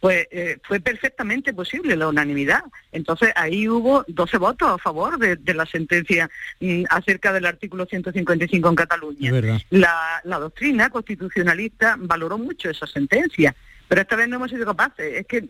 pues 0.00 0.26
eh, 0.30 0.58
fue 0.62 0.80
perfectamente 0.80 1.52
posible 1.52 1.96
la 1.96 2.08
unanimidad. 2.08 2.62
Entonces 2.92 3.32
ahí 3.36 3.68
hubo 3.68 4.04
12 4.08 4.38
votos 4.38 4.70
a 4.70 4.78
favor 4.78 5.18
de, 5.18 5.54
la 5.54 5.66
sentencia 5.66 6.30
mm, 6.60 6.84
acerca 6.90 7.32
del 7.32 7.46
artículo 7.46 7.86
155 7.86 8.68
en 8.68 8.74
Cataluña. 8.74 9.60
La, 9.70 10.20
la 10.24 10.38
doctrina 10.38 10.90
constitucionalista 10.90 11.96
valoró 11.98 12.38
mucho 12.38 12.70
esa 12.70 12.86
sentencia 12.86 13.54
pero 13.88 14.00
esta 14.00 14.16
vez 14.16 14.28
no 14.28 14.36
hemos 14.36 14.50
sido 14.50 14.66
capaces. 14.66 15.14
Es 15.14 15.26
que 15.26 15.44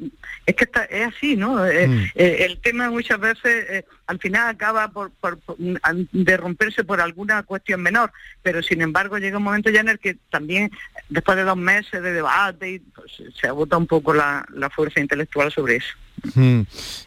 es 0.46 0.54
que 0.54 0.68
es 0.90 1.06
así, 1.06 1.36
¿no? 1.36 1.64
Eh, 1.66 1.86
mm. 1.86 2.04
eh, 2.14 2.36
el 2.40 2.58
tema 2.60 2.90
muchas 2.90 3.20
veces 3.20 3.66
eh, 3.70 3.84
al 4.06 4.18
final 4.18 4.48
acaba 4.48 4.88
por, 4.88 5.12
de 5.58 6.36
romperse 6.36 6.84
por 6.84 7.00
alguna 7.00 7.42
cuestión 7.42 7.82
menor, 7.82 8.12
pero 8.42 8.62
sin 8.62 8.82
embargo 8.82 9.18
llega 9.18 9.38
un 9.38 9.44
momento 9.44 9.70
ya 9.70 9.80
en 9.80 9.88
el 9.88 9.98
que 9.98 10.16
también 10.30 10.70
después 11.08 11.36
de 11.36 11.44
dos 11.44 11.56
meses 11.56 12.02
de 12.02 12.12
debate 12.12 12.72
y, 12.72 12.78
pues, 12.80 13.22
se 13.40 13.46
agota 13.46 13.76
un 13.76 13.86
poco 13.86 14.12
la, 14.14 14.46
fuerza 14.74 15.00
intelectual 15.00 15.52
sobre 15.52 15.76
eso. 15.76 15.94
Mm. 16.34 16.62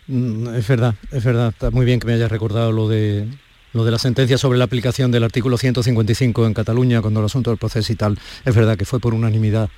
Mm, 0.08 0.56
es 0.56 0.68
verdad, 0.68 0.96
es 1.12 1.24
verdad. 1.24 1.50
Está 1.50 1.72
muy 1.72 1.86
bien 1.86 2.00
que 2.00 2.08
me 2.08 2.14
hayas 2.14 2.32
recordado 2.32 2.72
lo 2.72 2.88
de 2.88 3.28
lo 3.74 3.84
de 3.84 3.92
la 3.92 4.00
sentencia 4.00 4.38
sobre 4.38 4.58
la 4.58 4.66
aplicación 4.66 5.12
del 5.12 5.24
artículo 5.24 5.58
155 5.58 6.48
en 6.48 6.54
Cataluña, 6.54 7.02
cuando 7.02 7.20
el 7.20 7.28
asunto 7.28 7.52
del 7.52 7.60
proceso 7.60 7.92
y 7.92 7.96
tal, 7.96 8.18
es 8.46 8.56
verdad 8.56 8.78
que 8.78 8.86
fue 8.86 9.00
por 9.00 9.14
unanimidad 9.14 9.70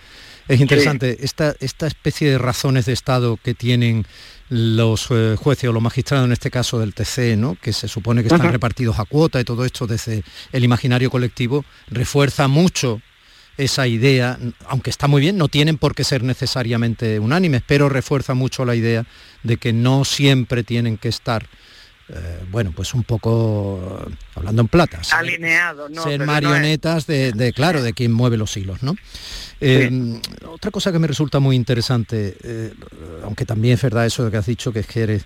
es 0.49 0.59
interesante, 0.59 1.17
esta, 1.21 1.55
esta 1.59 1.85
especie 1.85 2.31
de 2.31 2.38
razones 2.39 2.88
de 2.88 2.93
Estado 2.93 3.38
que 3.41 3.53
tienen 3.53 4.05
los 4.49 5.07
eh, 5.12 5.35
jueces 5.38 5.69
o 5.69 5.73
los 5.73 5.83
magistrados, 5.83 6.25
en 6.25 6.31
este 6.31 6.49
caso 6.49 6.79
del 6.79 6.95
TC, 6.95 7.38
¿no? 7.38 7.55
que 7.62 7.71
se 7.71 7.88
supone 7.88 8.23
que 8.23 8.29
están 8.29 8.51
repartidos 8.51 8.97
a 8.97 9.05
cuota 9.05 9.39
y 9.39 9.43
todo 9.43 9.63
esto 9.63 9.85
desde 9.85 10.23
el 10.51 10.63
imaginario 10.63 11.12
colectivo, 11.12 11.63
refuerza 11.91 12.47
mucho 12.47 12.99
esa 13.57 13.88
idea, 13.88 14.39
aunque 14.65 14.89
está 14.89 15.07
muy 15.07 15.21
bien, 15.21 15.38
no 15.38 15.49
tienen 15.49 15.77
por 15.77 15.93
qué 15.93 16.03
ser 16.03 16.23
necesariamente 16.23 17.19
unánimes, 17.19 17.62
pero 17.67 17.88
refuerza 17.88 18.33
mucho 18.33 18.65
la 18.65 18.73
idea 18.73 19.05
de 19.43 19.57
que 19.57 19.71
no 19.71 20.03
siempre 20.03 20.63
tienen 20.63 20.97
que 20.97 21.09
estar 21.09 21.45
eh, 22.12 22.39
bueno, 22.50 22.72
pues 22.76 22.93
un 22.95 23.04
poco, 23.04 24.08
hablando 24.34 24.63
en 24.63 24.67
plata, 24.67 25.00
alineado, 25.12 25.89
¿no? 25.89 26.04
ser 26.04 26.26
marionetas 26.26 27.06
de, 27.06 27.54
claro, 27.56 27.84
de 27.84 27.93
quien 27.93 28.12
mueve 28.12 28.36
los 28.36 28.58
hilos, 28.58 28.82
¿no? 28.82 28.95
Eh, 29.62 30.19
otra 30.48 30.72
cosa 30.72 30.91
que 30.91 31.00
me 31.00 31.08
resulta 31.08 31.39
muy 31.39 31.56
interesante, 31.56 32.36
eh, 32.43 32.74
aunque 33.24 33.45
también 33.45 33.76
es 33.76 33.82
verdad 33.82 34.06
eso 34.06 34.26
de 34.26 34.32
que 34.32 34.38
has 34.38 34.45
dicho 34.48 34.72
que 34.72 34.80
es 34.80 34.88
que 34.88 35.02
eres 35.02 35.26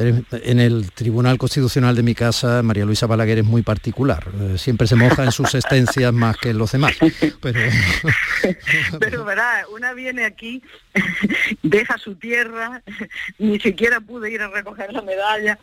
en 0.00 0.60
el 0.60 0.90
Tribunal 0.92 1.38
Constitucional 1.38 1.94
de 1.94 2.02
mi 2.02 2.14
casa, 2.14 2.62
María 2.62 2.84
Luisa 2.84 3.06
Balaguer 3.06 3.38
es 3.38 3.44
muy 3.44 3.62
particular. 3.62 4.26
Eh, 4.40 4.58
siempre 4.58 4.86
se 4.86 4.96
moja 4.96 5.24
en 5.24 5.32
sus 5.32 5.54
estancias 5.54 6.12
más 6.12 6.36
que 6.36 6.50
en 6.50 6.58
los 6.58 6.72
demás. 6.72 6.96
Pero, 7.40 7.60
verá, 9.24 9.64
una 9.74 9.92
viene 9.92 10.24
aquí, 10.24 10.62
deja 11.62 11.98
su 11.98 12.14
tierra, 12.14 12.82
ni 13.38 13.60
siquiera 13.60 14.00
pude 14.00 14.30
ir 14.30 14.42
a 14.42 14.48
recoger 14.48 14.92
la 14.92 15.02
medalla 15.02 15.58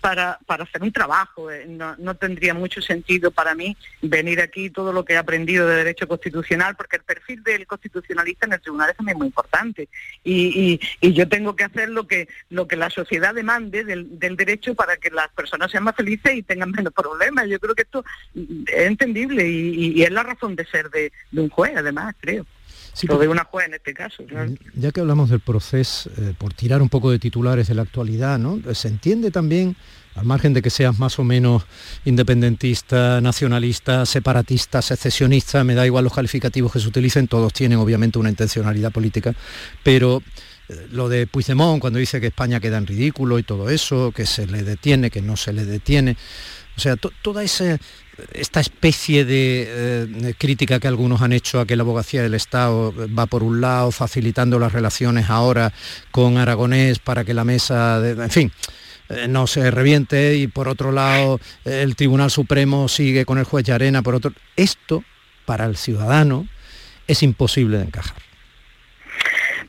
para, 0.00 0.38
para 0.46 0.64
hacer 0.64 0.82
un 0.82 0.92
trabajo. 0.92 1.50
Eh, 1.50 1.66
no, 1.68 1.96
no 1.98 2.14
tendría 2.14 2.54
mucho 2.54 2.80
sentido 2.80 3.30
para 3.30 3.54
mí 3.54 3.76
venir 4.00 4.40
aquí 4.40 4.70
todo 4.70 4.92
lo 4.92 5.04
que 5.04 5.14
he 5.14 5.18
aprendido 5.18 5.66
de 5.66 5.76
derecho 5.76 6.08
constitucional, 6.08 6.76
porque 6.76 6.96
el 6.96 7.02
perfil 7.02 7.42
del 7.42 7.66
constitucionalista 7.66 8.46
en 8.46 8.54
el 8.54 8.60
tribunal 8.60 8.90
es 8.90 8.96
también 8.96 9.18
muy 9.18 9.26
importante. 9.26 9.88
Y, 10.24 10.80
y, 11.00 11.12
yo 11.12 11.28
tengo 11.28 11.54
que 11.54 11.64
hacer 11.64 11.90
lo 11.90 12.06
que, 12.06 12.26
lo 12.48 12.66
que 12.66 12.76
la 12.76 12.88
sociedad 12.88 13.34
demande 13.34 13.81
del, 13.84 14.36
derecho 14.36 14.74
para 14.74 14.96
que 14.96 15.10
las 15.10 15.28
personas 15.30 15.70
sean 15.70 15.84
más 15.84 15.96
felices 15.96 16.34
y 16.34 16.42
tengan 16.42 16.70
menos 16.70 16.92
problemas. 16.92 17.48
Yo 17.48 17.58
creo 17.58 17.74
que 17.74 17.82
esto 17.82 18.04
es 18.34 18.86
entendible 18.86 19.48
y, 19.48 20.02
es 20.02 20.10
la 20.10 20.22
razón 20.22 20.56
de 20.56 20.64
ser 20.66 20.90
de, 20.90 21.12
un 21.32 21.48
juez, 21.48 21.76
además, 21.76 22.14
creo. 22.20 22.46
Sí, 22.94 23.06
o 23.08 23.16
de 23.16 23.26
una 23.26 23.44
juez 23.44 23.68
en 23.68 23.74
este 23.74 23.94
caso. 23.94 24.22
Ya 24.74 24.90
que 24.90 25.00
hablamos 25.00 25.30
del 25.30 25.40
proceso, 25.40 26.10
eh, 26.18 26.34
por 26.36 26.52
tirar 26.52 26.82
un 26.82 26.90
poco 26.90 27.10
de 27.10 27.18
titulares 27.18 27.68
de 27.68 27.74
la 27.74 27.82
actualidad, 27.82 28.38
¿no? 28.38 28.60
Se 28.74 28.88
entiende 28.88 29.30
también 29.30 29.76
al 30.14 30.26
margen 30.26 30.52
de 30.52 30.62
que 30.62 30.70
seas 30.70 30.98
más 30.98 31.18
o 31.18 31.24
menos 31.24 31.64
independentista, 32.04 33.20
nacionalista, 33.20 34.04
separatista, 34.04 34.82
secesionista, 34.82 35.64
me 35.64 35.74
da 35.74 35.86
igual 35.86 36.04
los 36.04 36.12
calificativos 36.12 36.72
que 36.72 36.80
se 36.80 36.88
utilicen, 36.88 37.28
todos 37.28 37.52
tienen 37.52 37.78
obviamente 37.78 38.18
una 38.18 38.28
intencionalidad 38.28 38.92
política, 38.92 39.34
pero 39.82 40.22
lo 40.90 41.08
de 41.08 41.26
Puigdemont 41.26 41.80
cuando 41.80 41.98
dice 41.98 42.20
que 42.20 42.28
España 42.28 42.60
queda 42.60 42.78
en 42.78 42.86
ridículo 42.86 43.38
y 43.38 43.42
todo 43.42 43.70
eso, 43.70 44.12
que 44.12 44.26
se 44.26 44.46
le 44.46 44.62
detiene, 44.62 45.10
que 45.10 45.22
no 45.22 45.36
se 45.36 45.52
le 45.52 45.64
detiene, 45.64 46.16
o 46.76 46.80
sea, 46.80 46.96
toda 46.96 47.42
esa, 47.42 47.78
esta 48.32 48.60
especie 48.60 49.24
de, 49.24 49.66
eh, 49.68 50.34
crítica 50.38 50.80
que 50.80 50.88
algunos 50.88 51.20
han 51.20 51.32
hecho 51.32 51.60
a 51.60 51.66
que 51.66 51.76
la 51.76 51.82
abogacía 51.82 52.22
del 52.22 52.34
Estado 52.34 52.94
va 53.16 53.26
por 53.26 53.42
un 53.42 53.60
lado, 53.60 53.90
facilitando 53.90 54.58
las 54.58 54.72
relaciones 54.72 55.28
ahora 55.28 55.72
con 56.10 56.38
Aragonés 56.38 56.98
para 56.98 57.24
que 57.24 57.34
la 57.34 57.44
mesa, 57.44 58.00
de, 58.00 58.22
en 58.22 58.30
fin, 58.30 58.52
eh, 59.10 59.28
no 59.28 59.46
se 59.46 59.70
reviente 59.70 60.36
y 60.36 60.46
por 60.46 60.68
otro 60.68 60.92
lado 60.92 61.40
el 61.64 61.94
Tribunal 61.96 62.30
Supremo 62.30 62.88
sigue 62.88 63.26
con 63.26 63.38
el 63.38 63.44
juez 63.44 63.68
Arena, 63.68 64.02
por 64.02 64.14
otro... 64.14 64.32
Esto, 64.56 65.04
para 65.44 65.66
el 65.66 65.76
ciudadano, 65.76 66.46
es 67.06 67.22
imposible 67.22 67.78
de 67.78 67.84
encajar. 67.84 68.31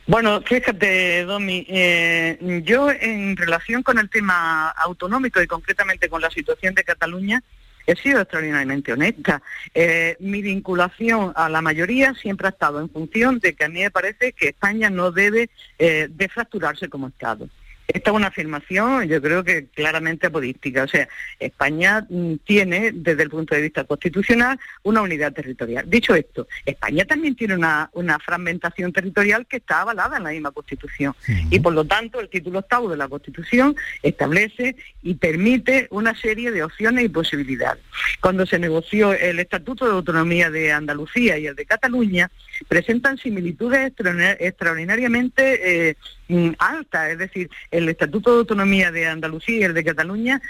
Bueno, 0.06 0.42
fíjate, 0.42 1.24
Domi, 1.24 1.64
eh, 1.66 2.60
yo 2.62 2.90
en 2.90 3.36
relación 3.38 3.82
con 3.82 3.98
el 3.98 4.10
tema 4.10 4.68
autonómico 4.68 5.40
y 5.40 5.46
concretamente 5.46 6.10
con 6.10 6.20
la 6.20 6.30
situación 6.30 6.74
de 6.74 6.84
Cataluña, 6.84 7.42
he 7.86 7.96
sido 7.96 8.20
extraordinariamente 8.20 8.92
honesta. 8.92 9.40
Eh, 9.72 10.16
mi 10.20 10.42
vinculación 10.42 11.32
a 11.34 11.48
la 11.48 11.62
mayoría 11.62 12.14
siempre 12.14 12.48
ha 12.48 12.50
estado 12.50 12.80
en 12.80 12.90
función 12.90 13.38
de 13.38 13.54
que 13.54 13.64
a 13.64 13.68
mí 13.68 13.80
me 13.80 13.90
parece 13.90 14.32
que 14.32 14.48
España 14.48 14.90
no 14.90 15.10
debe 15.10 15.48
eh, 15.78 16.08
fracturarse 16.32 16.88
como 16.88 17.08
Estado. 17.08 17.48
Esta 17.86 18.10
es 18.10 18.16
una 18.16 18.28
afirmación, 18.28 19.08
yo 19.08 19.20
creo 19.20 19.44
que 19.44 19.66
claramente 19.66 20.26
apodística. 20.26 20.84
O 20.84 20.88
sea, 20.88 21.08
España 21.38 22.06
mm, 22.08 22.36
tiene, 22.44 22.92
desde 22.92 23.22
el 23.22 23.30
punto 23.30 23.54
de 23.54 23.62
vista 23.62 23.84
constitucional, 23.84 24.58
una 24.82 25.02
unidad 25.02 25.32
territorial. 25.32 25.88
Dicho 25.88 26.14
esto, 26.14 26.46
España 26.64 27.04
también 27.04 27.36
tiene 27.36 27.54
una, 27.54 27.90
fragmentación 28.24 28.92
territorial 28.92 29.46
que 29.46 29.58
está 29.58 29.82
avalada 29.82 30.16
en 30.16 30.24
la 30.24 30.30
misma 30.30 30.52
Constitución. 30.52 31.14
Y 31.50 31.58
por 31.58 31.72
lo 31.72 31.84
tanto, 31.84 32.20
el 32.20 32.28
título 32.28 32.60
octavo 32.60 32.88
de 32.88 32.96
la 32.96 33.08
Constitución 33.08 33.76
establece 34.02 34.76
y 35.02 35.14
permite 35.14 35.88
una 35.90 36.14
serie 36.14 36.50
de 36.50 36.62
opciones 36.62 37.04
y 37.04 37.08
posibilidades. 37.08 37.82
Cuando 38.20 38.46
se 38.46 38.58
negoció 38.58 39.12
el 39.12 39.40
Estatuto 39.40 39.86
de 39.86 39.92
Autonomía 39.92 40.50
de 40.50 40.72
Andalucía 40.72 41.38
y 41.38 41.46
el 41.46 41.56
de 41.56 41.66
Cataluña, 41.66 42.30
presentan 42.68 43.18
similitudes 43.18 43.92
extraordinariamente 44.38 45.88
eh, 45.90 45.96
mm, 46.28 46.50
altas, 46.58 47.10
es 47.10 47.18
decir, 47.18 47.50
el 47.70 47.88
Estatuto 47.88 48.32
de 48.32 48.38
Autonomía 48.38 48.90
de 48.90 49.06
Andalucía 49.06 49.58
y 49.58 49.62
el 49.64 49.74
de 49.74 49.84
Cataluña 49.84 50.40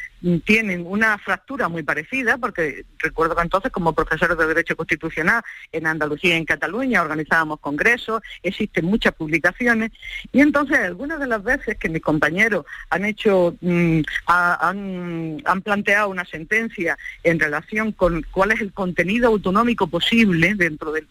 tienen 0.45 0.85
una 0.87 1.19
fractura 1.19 1.69
muy 1.69 1.83
parecida, 1.83 2.39
porque 2.39 2.85
recuerdo 2.99 3.37
que 3.37 3.43
entonces 3.43 3.71
como 3.71 3.93
profesores 3.93 4.39
de 4.39 4.47
Derecho 4.47 4.77
Constitucional 4.77 5.43
en 5.71 5.87
Andalucía 5.87 6.35
y 6.35 6.39
en 6.39 6.45
Cataluña 6.45 7.03
organizábamos 7.03 7.61
congresos, 7.61 8.23
existen 8.43 8.87
muchas 8.87 9.13
publicaciones, 9.15 9.93
y 10.33 10.41
entonces 10.41 10.79
algunas 10.79 11.21
de 11.21 11.27
las 11.27 11.43
veces 11.43 11.77
que 11.79 11.89
mis 11.89 12.03
compañeros 12.03 12.65
han 12.91 13.05
hecho, 13.05 13.57
mm, 13.61 14.01
han, 14.27 15.43
planteado 15.63 16.09
una 16.09 16.25
sentencia 16.25 16.99
en 17.23 17.39
relación 17.39 17.93
con 17.93 18.25
cuál 18.31 18.53
es 18.53 18.61
el 18.61 18.73
contenido 18.73 19.29
autonómico 19.29 19.87
posible 19.87 20.55
dentro 20.55 20.93
del 20.93 21.07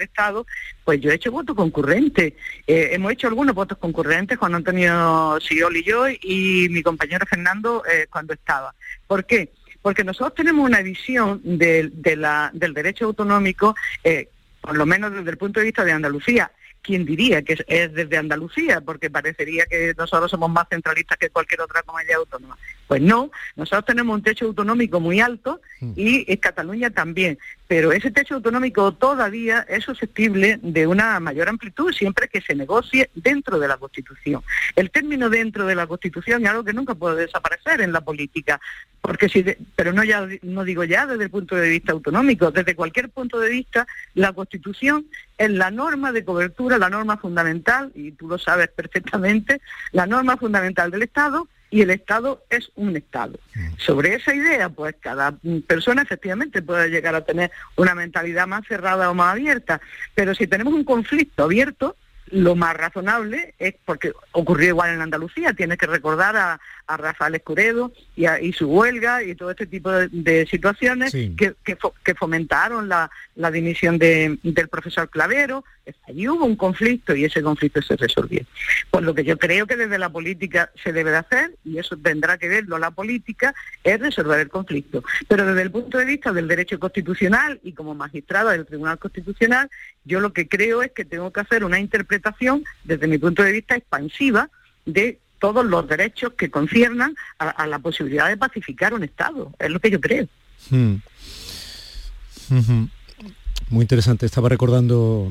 Estado, 0.00 0.46
pues 0.84 1.00
yo 1.00 1.10
he 1.10 1.14
hecho 1.14 1.30
voto 1.30 1.54
concurrente. 1.54 2.34
Eh, 2.66 2.90
hemos 2.92 3.12
hecho 3.12 3.26
algunos 3.26 3.54
votos 3.54 3.76
concurrentes, 3.78 4.38
Juan 4.38 4.54
Antonio 4.54 5.38
Siol 5.40 5.76
y 5.76 5.84
yo, 5.84 6.08
y 6.08 6.68
mi 6.70 6.82
compañero 6.82 7.26
Fernando 7.26 7.82
eh, 7.84 8.06
cuando 8.08 8.32
¿Por 9.06 9.24
qué? 9.24 9.52
Porque 9.82 10.04
nosotros 10.04 10.34
tenemos 10.34 10.66
una 10.66 10.82
visión 10.82 11.40
del 11.44 11.92
derecho 12.02 13.06
autonómico, 13.06 13.74
eh, 14.04 14.28
por 14.60 14.76
lo 14.76 14.86
menos 14.86 15.12
desde 15.12 15.30
el 15.30 15.38
punto 15.38 15.60
de 15.60 15.66
vista 15.66 15.84
de 15.84 15.92
Andalucía, 15.92 16.50
¿quién 16.82 17.04
diría 17.04 17.42
que 17.42 17.64
es, 17.66 17.94
desde 17.94 18.16
Andalucía? 18.16 18.80
Porque 18.80 19.10
parecería 19.10 19.66
que 19.66 19.94
nosotros 19.96 20.30
somos 20.30 20.50
más 20.50 20.66
centralistas 20.68 21.18
que 21.18 21.30
cualquier 21.30 21.60
otra 21.60 21.82
comunidad 21.82 22.18
autónoma. 22.18 22.58
Pues 22.88 23.02
no, 23.02 23.30
nosotros 23.54 23.84
tenemos 23.84 24.16
un 24.16 24.22
techo 24.22 24.46
autonómico 24.46 24.98
muy 24.98 25.20
alto 25.20 25.60
mm. 25.80 25.92
y 25.94 26.36
Cataluña 26.38 26.88
también, 26.88 27.38
pero 27.68 27.92
ese 27.92 28.10
techo 28.10 28.36
autonómico 28.36 28.92
todavía 28.92 29.66
es 29.68 29.84
susceptible 29.84 30.58
de 30.62 30.86
una 30.86 31.20
mayor 31.20 31.50
amplitud 31.50 31.92
siempre 31.92 32.28
que 32.28 32.40
se 32.40 32.54
negocie 32.54 33.10
dentro 33.14 33.58
de 33.58 33.68
la 33.68 33.76
Constitución. 33.76 34.42
El 34.74 34.90
término 34.90 35.28
dentro 35.28 35.66
de 35.66 35.74
la 35.74 35.86
Constitución 35.86 36.42
es 36.42 36.48
algo 36.48 36.64
que 36.64 36.72
nunca 36.72 36.94
puede 36.94 37.26
desaparecer 37.26 37.82
en 37.82 37.92
la 37.92 38.00
política, 38.00 38.58
porque 39.02 39.28
si 39.28 39.44
pero 39.76 39.92
no 39.92 40.02
ya 40.02 40.26
no 40.42 40.64
digo 40.64 40.82
ya 40.84 41.06
desde 41.06 41.24
el 41.24 41.30
punto 41.30 41.56
de 41.56 41.68
vista 41.68 41.92
autonómico, 41.92 42.50
desde 42.50 42.74
cualquier 42.74 43.10
punto 43.10 43.38
de 43.38 43.50
vista 43.50 43.86
la 44.14 44.32
Constitución 44.32 45.06
es 45.36 45.50
la 45.50 45.70
norma 45.70 46.10
de 46.10 46.24
cobertura, 46.24 46.78
la 46.78 46.88
norma 46.88 47.18
fundamental 47.18 47.92
y 47.94 48.12
tú 48.12 48.28
lo 48.28 48.38
sabes 48.38 48.68
perfectamente, 48.68 49.60
la 49.92 50.06
norma 50.06 50.38
fundamental 50.38 50.90
del 50.90 51.02
Estado 51.02 51.48
y 51.70 51.82
el 51.82 51.90
Estado 51.90 52.42
es 52.50 52.70
un 52.74 52.96
Estado. 52.96 53.38
Mm. 53.54 53.68
Sobre 53.78 54.14
esa 54.14 54.34
idea, 54.34 54.68
pues 54.68 54.94
cada 55.00 55.34
persona 55.66 56.02
efectivamente 56.02 56.62
puede 56.62 56.88
llegar 56.88 57.14
a 57.14 57.24
tener 57.24 57.50
una 57.76 57.94
mentalidad 57.94 58.46
más 58.46 58.66
cerrada 58.66 59.10
o 59.10 59.14
más 59.14 59.32
abierta, 59.32 59.80
pero 60.14 60.34
si 60.34 60.46
tenemos 60.46 60.72
un 60.72 60.84
conflicto 60.84 61.44
abierto, 61.44 61.96
lo 62.30 62.54
más 62.54 62.76
razonable 62.76 63.54
es, 63.58 63.74
porque 63.84 64.12
ocurrió 64.32 64.68
igual 64.68 64.90
en 64.90 65.00
Andalucía, 65.00 65.52
tienes 65.52 65.78
que 65.78 65.86
recordar 65.86 66.36
a, 66.36 66.60
a 66.88 66.96
Rafael 66.96 67.34
Escuredo 67.34 67.92
y, 68.16 68.52
su 68.52 68.66
huelga 68.66 69.22
y 69.22 69.34
todo 69.34 69.50
este 69.50 69.66
tipo 69.66 69.90
de, 69.92 70.46
situaciones 70.50 71.12
que, 71.12 71.54
que, 71.62 72.14
fomentaron 72.14 72.88
la, 72.88 73.10
dimisión 73.52 73.98
del 73.98 74.68
profesor 74.70 75.08
Clavero. 75.10 75.64
Allí 76.08 76.28
hubo 76.28 76.44
un 76.44 76.56
conflicto 76.56 77.14
y 77.14 77.24
ese 77.24 77.42
conflicto 77.42 77.82
se 77.82 77.96
resolvió. 77.96 78.40
Por 78.90 79.02
lo 79.02 79.14
que 79.14 79.22
yo 79.22 79.38
creo 79.38 79.66
que 79.66 79.76
desde 79.76 79.98
la 79.98 80.08
política 80.08 80.70
se 80.82 80.92
debe 80.92 81.10
de 81.10 81.18
hacer, 81.18 81.54
y 81.64 81.78
eso 81.78 81.96
tendrá 81.96 82.38
que 82.38 82.48
verlo 82.48 82.78
la 82.78 82.90
política, 82.90 83.54
es 83.84 84.00
resolver 84.00 84.40
el 84.40 84.48
conflicto. 84.48 85.04
Pero 85.28 85.46
desde 85.46 85.62
el 85.62 85.70
punto 85.70 85.98
de 85.98 86.06
vista 86.06 86.32
del 86.32 86.48
derecho 86.48 86.78
constitucional 86.78 87.60
y 87.62 87.72
como 87.72 87.94
magistrada 87.94 88.52
del 88.52 88.66
Tribunal 88.66 88.98
Constitucional, 88.98 89.70
yo 90.04 90.20
lo 90.20 90.32
que 90.32 90.48
creo 90.48 90.82
es 90.82 90.92
que 90.92 91.04
tengo 91.04 91.30
que 91.32 91.40
hacer 91.40 91.64
una 91.64 91.78
interpretación, 91.78 92.64
desde 92.84 93.06
mi 93.06 93.18
punto 93.18 93.42
de 93.42 93.52
vista, 93.52 93.76
expansiva 93.76 94.48
de 94.86 95.18
todos 95.38 95.64
los 95.64 95.88
derechos 95.88 96.32
que 96.36 96.50
conciernan 96.50 97.14
a, 97.38 97.66
la 97.66 97.78
posibilidad 97.78 98.28
de 98.28 98.36
pacificar 98.36 98.94
un 98.94 99.04
Estado. 99.04 99.52
Es 99.58 99.70
lo 99.70 99.80
que 99.80 99.90
yo 99.90 100.00
creo. 100.00 100.26
Hmm. 100.70 100.96
Muy 103.70 103.82
interesante. 103.82 104.26
Estaba 104.26 104.48
recordando 104.48 105.30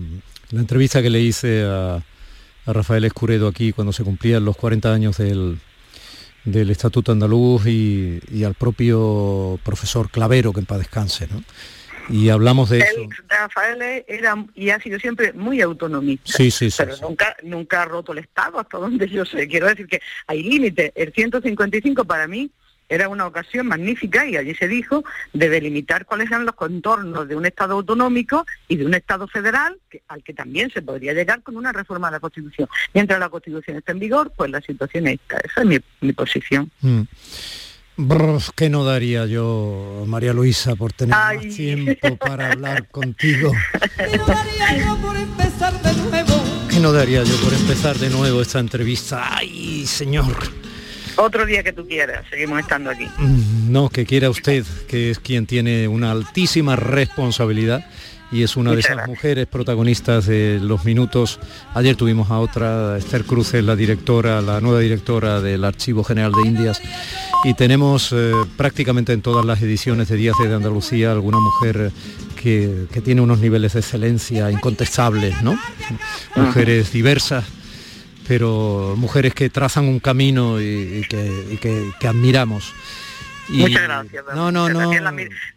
la 0.52 0.60
entrevista 0.60 1.02
que 1.02 1.10
le 1.10 1.22
hice 1.22 1.64
a, 1.66 2.04
Rafael 2.66 3.06
Escuredo 3.06 3.48
aquí 3.48 3.72
cuando 3.72 3.94
se 3.94 4.04
cumplían 4.04 4.44
los 4.44 4.58
40 4.58 4.94
años 4.94 5.18
del, 5.18 5.58
del 6.44 6.70
Estatuto 6.70 7.14
Andaluz 7.14 7.66
y, 7.66 8.20
y, 8.30 8.44
al 8.44 8.56
propio 8.56 9.58
profesor 9.64 10.10
Clavero, 10.10 10.52
que 10.52 10.60
en 10.60 10.66
paz 10.66 10.80
descanse. 10.80 11.30
¿no? 11.32 11.42
Y 12.10 12.30
hablamos 12.30 12.70
de 12.70 12.80
eso. 12.80 13.10
Rafael 13.28 14.04
era 14.08 14.46
y 14.56 14.70
ha 14.70 14.80
sido 14.80 15.00
siempre 15.00 15.34
muy 15.34 15.62
autonomista. 15.62 16.32
Sí, 16.32 16.52
sí, 16.52 16.70
Pero 16.78 16.96
nunca, 17.02 17.36
nunca 17.44 17.82
ha 17.82 17.86
roto 17.86 18.14
el 18.14 18.20
Estado, 18.20 18.60
hasta 18.60 18.78
donde 18.78 19.08
yo 19.08 19.26
sé. 19.26 19.48
Quiero 19.48 19.68
decir 19.68 19.88
que 19.88 20.02
hay 20.26 20.44
límite. 20.44 20.92
El 20.96 21.14
155 21.14 22.06
para 22.06 22.28
mí 22.28 22.52
era 22.90 23.10
una 23.10 23.26
ocasión 23.26 23.68
magnífica 23.68 24.26
y 24.26 24.38
allí 24.38 24.56
se 24.56 24.68
dijo 24.68 25.04
de 25.34 25.50
delimitar 25.50 26.06
cuáles 26.06 26.28
eran 26.28 26.46
los 26.46 26.56
contornos 26.56 27.28
de 27.28 27.36
un 27.36 27.46
Estado 27.46 27.74
autonómico 27.74 28.46
y 28.68 28.78
de 28.78 28.86
un 28.86 28.94
Estado 28.94 29.28
federal 29.28 29.78
al 30.08 30.24
que 30.24 30.34
también 30.34 30.70
se 30.72 30.82
podría 30.82 31.14
llegar 31.14 31.42
con 31.44 31.58
una 31.58 31.72
reforma 31.72 32.08
de 32.08 32.14
la 32.14 32.20
Constitución. 32.20 32.70
Mientras 32.94 33.20
la 33.20 33.30
Constitución 33.30 33.78
está 33.78 33.92
en 33.92 34.00
vigor, 34.00 34.32
pues 34.36 34.52
la 34.52 34.62
situación 34.62 35.08
es 35.08 35.16
esta. 35.16 35.38
Esa 35.38 35.62
es 35.62 35.82
mi, 36.02 36.14
posición. 36.14 36.72
Mm. 36.82 37.02
¿Qué 38.56 38.70
no 38.70 38.84
daría 38.84 39.26
yo, 39.26 40.04
María 40.06 40.32
Luisa, 40.32 40.76
por 40.76 40.94
tener 40.94 41.16
más 41.16 41.40
tiempo 41.56 42.16
para 42.18 42.52
hablar 42.52 42.88
contigo? 42.90 43.52
¿Qué 43.98 44.18
no 44.18 44.26
daría 44.28 44.86
yo 44.86 44.98
por 44.98 45.18
empezar 45.18 45.82
de 45.82 45.94
nuevo? 46.04 46.44
¿Qué 46.70 46.80
no 46.80 46.94
daría 46.94 47.24
yo 47.24 47.36
por 47.38 47.54
empezar 47.54 47.98
de 47.98 48.12
nuevo 48.12 48.44
esta 48.44 48.60
entrevista? 48.60 49.36
¡Ay, 49.38 49.88
señor! 49.88 50.36
Otro 51.16 51.48
día 51.48 51.64
que 51.64 51.74
tú 51.74 51.88
quieras, 51.88 52.24
seguimos 52.30 52.60
estando 52.60 52.92
aquí. 52.92 53.08
Mm, 53.18 53.72
no, 53.72 53.90
que 53.90 54.06
quiera 54.06 54.30
usted, 54.30 54.64
que 54.88 55.10
es 55.10 55.18
quien 55.18 55.48
tiene 55.48 55.88
una 55.88 56.12
altísima 56.12 56.76
responsabilidad 56.76 57.84
y 58.32 58.44
es 58.44 58.58
una 58.58 58.74
de 58.74 58.80
esas 58.80 59.08
mujeres 59.08 59.48
protagonistas 59.48 60.26
de 60.26 60.60
los 60.62 60.86
minutos. 60.86 61.40
Ayer 61.74 61.96
tuvimos 61.96 62.30
a 62.32 62.40
otra, 62.40 62.98
Esther 62.98 63.24
Cruces, 63.24 63.64
la 63.64 63.76
directora, 63.76 64.42
la 64.42 64.60
nueva 64.62 64.80
directora 64.80 65.42
del 65.42 65.64
Archivo 65.64 66.04
General 66.04 66.32
de 66.32 66.48
Indias, 66.48 66.82
y 67.44 67.54
tenemos 67.54 68.12
eh, 68.12 68.32
prácticamente 68.58 69.14
en 69.14 69.22
todas 69.22 69.46
las 69.46 69.62
ediciones 69.62 70.10
de 70.10 70.16
Días 70.16 70.36
de 70.42 70.54
Andalucía 70.54 71.12
alguna 71.12 71.40
mujer 71.40 71.92
que, 72.42 72.88
tiene 73.04 73.22
unos 73.22 73.40
niveles 73.40 73.74
de 73.74 73.80
excelencia 73.80 74.52
incontestables, 74.52 75.42
¿no? 75.42 75.58
Mujeres 76.36 76.92
diversas 76.92 77.46
pero 78.28 78.96
mujeres 78.98 79.34
que 79.34 79.50
trazan 79.50 79.86
un 79.86 80.00
camino 80.00 80.60
y, 80.60 81.06
que, 81.10 82.08
admiramos. 82.08 82.74
Muchas 83.50 83.84
gracias. 83.84 84.26
No, 84.36 84.52
no, 84.52 84.70
no. 84.70 84.92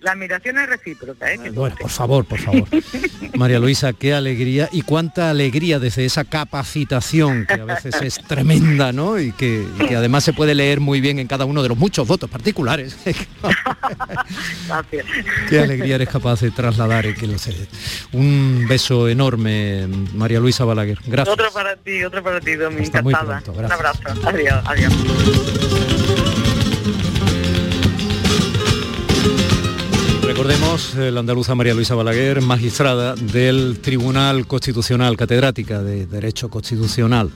La, 0.01 0.13
admiración 0.13 0.59
es 0.59 0.69
recíproca. 0.69 1.33
¿eh? 1.33 1.51
Bueno, 1.53 1.77
por 1.81 1.91
favor, 1.91 2.25
por 2.25 2.39
favor. 2.39 2.69
María 3.35 3.59
Luisa, 3.59 3.93
qué 3.93 4.15
alegría 4.15 4.69
y 4.73 4.83
cuánta 4.83 5.31
alegría 5.31 5.79
desde 5.79 6.05
esa 6.05 6.25
capacitación 6.25 7.47
que 7.47 7.55
a 7.55 7.65
veces 7.65 7.95
es 8.03 8.23
tremenda, 8.27 8.93
¿no? 8.93 9.19
Y 9.19 9.33
que, 9.33 9.67
además 9.97 10.25
se 10.25 10.33
puede 10.33 10.55
leer 10.55 10.81
muy 10.81 11.01
bien 11.01 11.19
en 11.19 11.27
cada 11.27 11.45
uno 11.45 11.63
de 11.63 11.69
los 11.69 11.79
muchos 11.79 12.07
votos 12.07 12.31
particulares. 12.31 12.97
gracias. 14.69 15.07
Qué 15.49 15.61
alegría 15.61 15.97
eres 15.97 16.09
capaz 16.09 16.41
de 16.41 16.51
trasladar 16.51 17.07
y 17.07 17.15
que 17.15 17.27
lo 17.27 17.39
sé. 17.39 17.55
Un 18.13 18.67
beso 18.69 19.09
enorme, 19.09 19.87
María 20.15 20.41
Luisa 20.41 20.65
Balaguer. 20.65 20.99
Gracias. 21.07 21.33
Otro 21.33 21.53
para 21.53 21.77
ti, 21.77 22.05
otro 22.05 22.23
para 22.23 22.41
ti, 22.41 22.55
Domi. 22.55 22.85
Encantada. 22.85 23.43
Un 23.47 23.73
abrazo. 23.73 24.01
Adiós, 24.25 24.63
adiós. 24.65 24.93
Recordemos 30.31 30.95
eh, 30.95 31.11
la 31.11 31.19
andaluza 31.19 31.57
María 31.57 31.75
Luisa 31.75 31.97
Balaguer, 31.97 32.41
magistrada 32.41 33.17
del 33.17 33.81
Tribunal 33.81 34.47
Constitucional, 34.47 35.17
catedrática 35.17 35.83
de 35.83 36.07
Derecho 36.07 36.49
Constitucional. 36.49 37.33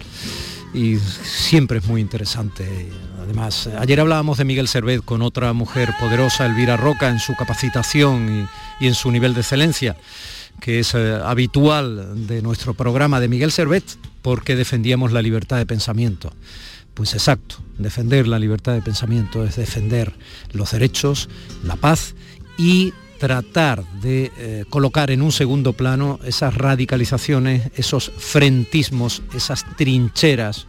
Y 0.72 0.98
siempre 0.98 1.78
es 1.78 1.86
muy 1.86 2.00
interesante. 2.00 2.88
Además, 3.20 3.66
ayer 3.66 3.98
hablábamos 3.98 4.38
de 4.38 4.44
Miguel 4.44 4.68
Servet 4.68 5.04
con 5.04 5.22
otra 5.22 5.52
mujer 5.52 5.90
poderosa, 5.98 6.46
Elvira 6.46 6.76
Roca, 6.76 7.08
en 7.08 7.18
su 7.18 7.34
capacitación 7.34 8.48
y, 8.80 8.86
en 8.86 8.94
su 8.94 9.10
nivel 9.10 9.34
de 9.34 9.40
excelencia, 9.40 9.96
que 10.60 10.78
es 10.78 10.94
eh, 10.94 11.18
habitual 11.20 12.28
de 12.28 12.42
nuestro 12.42 12.74
programa 12.74 13.18
de 13.18 13.26
Miguel 13.26 13.50
Servet, 13.50 13.84
porque 14.22 14.54
defendíamos 14.54 15.10
la 15.10 15.20
libertad 15.20 15.56
de 15.56 15.66
pensamiento. 15.66 16.32
Pues 16.94 17.12
exacto, 17.14 17.56
defender 17.76 18.28
la 18.28 18.38
libertad 18.38 18.72
de 18.72 18.80
pensamiento 18.80 19.44
es 19.44 19.56
defender 19.56 20.12
los 20.52 20.70
derechos, 20.70 21.28
la 21.64 21.74
paz 21.74 22.14
y 22.56 22.92
tratar 23.18 23.84
de 24.00 24.32
eh, 24.36 24.64
colocar 24.68 25.10
en 25.10 25.22
un 25.22 25.32
segundo 25.32 25.72
plano 25.72 26.18
esas 26.24 26.54
radicalizaciones, 26.54 27.70
esos 27.76 28.12
frentismos, 28.16 29.22
esas 29.34 29.64
trincheras 29.76 30.66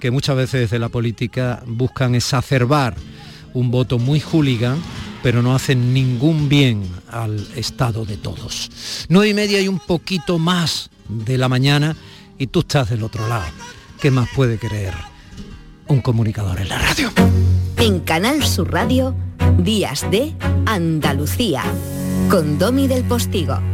que 0.00 0.10
muchas 0.10 0.36
veces 0.36 0.60
desde 0.62 0.78
la 0.78 0.88
política 0.88 1.62
buscan 1.66 2.14
exacerbar 2.14 2.94
un 3.54 3.70
voto 3.70 3.98
muy 3.98 4.20
hooligan, 4.20 4.82
pero 5.22 5.40
no 5.40 5.54
hacen 5.54 5.94
ningún 5.94 6.48
bien 6.48 6.82
al 7.10 7.46
estado 7.56 8.04
de 8.04 8.16
todos. 8.16 9.06
Nueve 9.08 9.30
y 9.30 9.34
media 9.34 9.60
y 9.60 9.68
un 9.68 9.78
poquito 9.78 10.38
más 10.38 10.90
de 11.08 11.38
la 11.38 11.48
mañana 11.48 11.96
y 12.38 12.48
tú 12.48 12.60
estás 12.60 12.90
del 12.90 13.02
otro 13.02 13.26
lado. 13.28 13.50
¿Qué 14.00 14.10
más 14.10 14.28
puede 14.34 14.58
creer 14.58 15.13
un 15.88 16.00
comunicador 16.00 16.60
en 16.60 16.68
la 16.68 16.78
radio? 16.78 17.10
En 17.78 18.00
Canal 18.00 18.42
Sur 18.42 18.72
Radio 18.72 19.14
Días 19.58 20.08
de 20.10 20.34
Andalucía, 20.66 21.62
con 22.28 22.58
Domi 22.58 22.86
del 22.88 23.04
Postigo. 23.04 23.73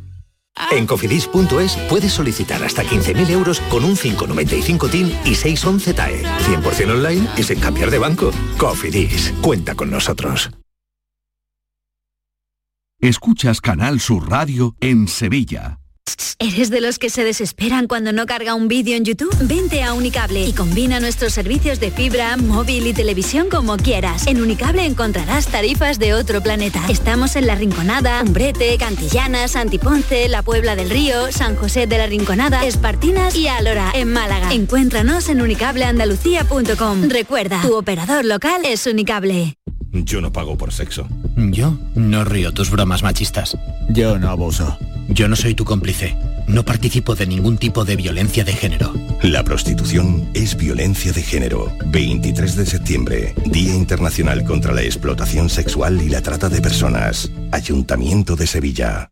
En 0.69 0.85
cofidis.es 0.85 1.77
puedes 1.89 2.13
solicitar 2.13 2.63
hasta 2.63 2.83
15.000 2.83 3.29
euros 3.31 3.59
con 3.69 3.83
un 3.83 3.97
595 3.97 4.87
TIN 4.87 5.07
y 5.25 5.35
611 5.35 5.93
TAE. 5.93 6.23
100% 6.23 6.91
online 6.91 7.27
y 7.37 7.43
sin 7.43 7.59
cambiar 7.59 7.89
de 7.89 7.97
banco. 7.97 8.31
Cofidis, 8.57 9.33
cuenta 9.41 9.75
con 9.75 9.89
nosotros. 9.89 10.51
Escuchas 13.01 13.61
Canal 13.61 13.99
Sur 13.99 14.29
Radio 14.29 14.75
en 14.79 15.07
Sevilla. 15.07 15.80
¿Eres 16.39 16.71
de 16.71 16.81
los 16.81 16.97
que 16.97 17.11
se 17.11 17.23
desesperan 17.23 17.87
cuando 17.87 18.11
no 18.13 18.25
carga 18.25 18.55
un 18.55 18.67
vídeo 18.67 18.97
en 18.97 19.05
YouTube? 19.05 19.35
Vente 19.43 19.83
a 19.83 19.93
Unicable 19.93 20.43
y 20.43 20.53
combina 20.53 20.99
nuestros 20.99 21.33
servicios 21.33 21.79
de 21.79 21.91
fibra, 21.91 22.35
móvil 22.35 22.87
y 22.87 22.93
televisión 22.93 23.47
como 23.49 23.77
quieras. 23.77 24.25
En 24.25 24.41
Unicable 24.41 24.85
encontrarás 24.85 25.47
tarifas 25.47 25.99
de 25.99 26.15
otro 26.15 26.41
planeta. 26.41 26.83
Estamos 26.89 27.35
en 27.35 27.45
La 27.45 27.53
Rinconada, 27.53 28.23
Umbrete, 28.23 28.75
Cantillana, 28.79 29.47
Santiponce, 29.47 30.27
La 30.29 30.41
Puebla 30.41 30.75
del 30.75 30.89
Río, 30.89 31.31
San 31.31 31.55
José 31.55 31.85
de 31.85 31.99
la 31.99 32.07
Rinconada, 32.07 32.65
Espartinas 32.65 33.35
y 33.35 33.47
Alora, 33.47 33.91
en 33.93 34.11
Málaga. 34.11 34.51
Encuéntranos 34.51 35.29
en 35.29 35.41
unicableandalucía.com. 35.41 37.09
Recuerda, 37.09 37.61
tu 37.61 37.77
operador 37.77 38.25
local 38.25 38.65
es 38.65 38.87
Unicable. 38.87 39.55
Yo 39.93 40.21
no 40.21 40.31
pago 40.31 40.57
por 40.57 40.73
sexo. 40.73 41.07
Yo 41.35 41.77
no 41.95 42.23
río 42.23 42.51
tus 42.53 42.71
bromas 42.71 43.03
machistas. 43.03 43.57
Yo 43.89 44.17
no 44.17 44.29
abuso. 44.29 44.77
Yo 45.13 45.27
no 45.27 45.35
soy 45.35 45.55
tu 45.55 45.65
cómplice. 45.65 46.15
No 46.47 46.63
participo 46.63 47.15
de 47.15 47.27
ningún 47.27 47.57
tipo 47.57 47.83
de 47.85 47.95
violencia 47.95 48.43
de 48.43 48.53
género. 48.53 48.93
La 49.21 49.43
prostitución 49.43 50.29
es 50.33 50.55
violencia 50.55 51.11
de 51.11 51.21
género. 51.21 51.71
23 51.87 52.55
de 52.55 52.65
septiembre, 52.65 53.35
Día 53.45 53.75
Internacional 53.75 54.43
contra 54.45 54.73
la 54.73 54.83
Explotación 54.83 55.49
Sexual 55.49 56.01
y 56.01 56.09
la 56.09 56.21
Trata 56.21 56.49
de 56.49 56.61
Personas. 56.61 57.31
Ayuntamiento 57.51 58.35
de 58.35 58.47
Sevilla. 58.47 59.11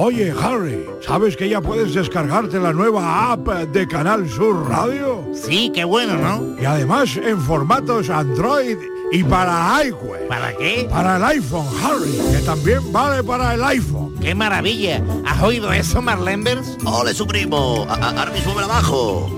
Oye, 0.00 0.32
Harry, 0.40 0.86
¿sabes 1.04 1.36
que 1.36 1.48
ya 1.48 1.60
puedes 1.60 1.92
descargarte 1.92 2.60
la 2.60 2.72
nueva 2.72 3.32
app 3.32 3.48
de 3.48 3.88
Canal 3.88 4.30
Sur 4.30 4.68
Radio? 4.68 5.24
Sí, 5.34 5.72
qué 5.74 5.82
bueno, 5.82 6.14
¿no? 6.14 6.62
Y 6.62 6.64
además 6.64 7.16
en 7.16 7.40
formatos 7.40 8.08
Android 8.08 8.76
y 9.10 9.24
para 9.24 9.84
iWeb. 9.86 10.28
¿Para 10.28 10.56
qué? 10.56 10.86
Para 10.88 11.16
el 11.16 11.24
iPhone, 11.24 11.66
Harry, 11.82 12.16
que 12.30 12.46
también 12.46 12.92
vale 12.92 13.24
para 13.24 13.54
el 13.54 13.64
iPhone. 13.64 14.14
¡Qué 14.20 14.36
maravilla! 14.36 15.02
¿Has 15.26 15.42
oído 15.42 15.72
eso, 15.72 16.00
Marlenbers? 16.00 16.78
¡Ole, 16.84 17.12
su 17.12 17.26
primo! 17.26 17.84
¡Ahora 17.88 18.30
mismo 18.30 18.56
abajo! 18.56 19.37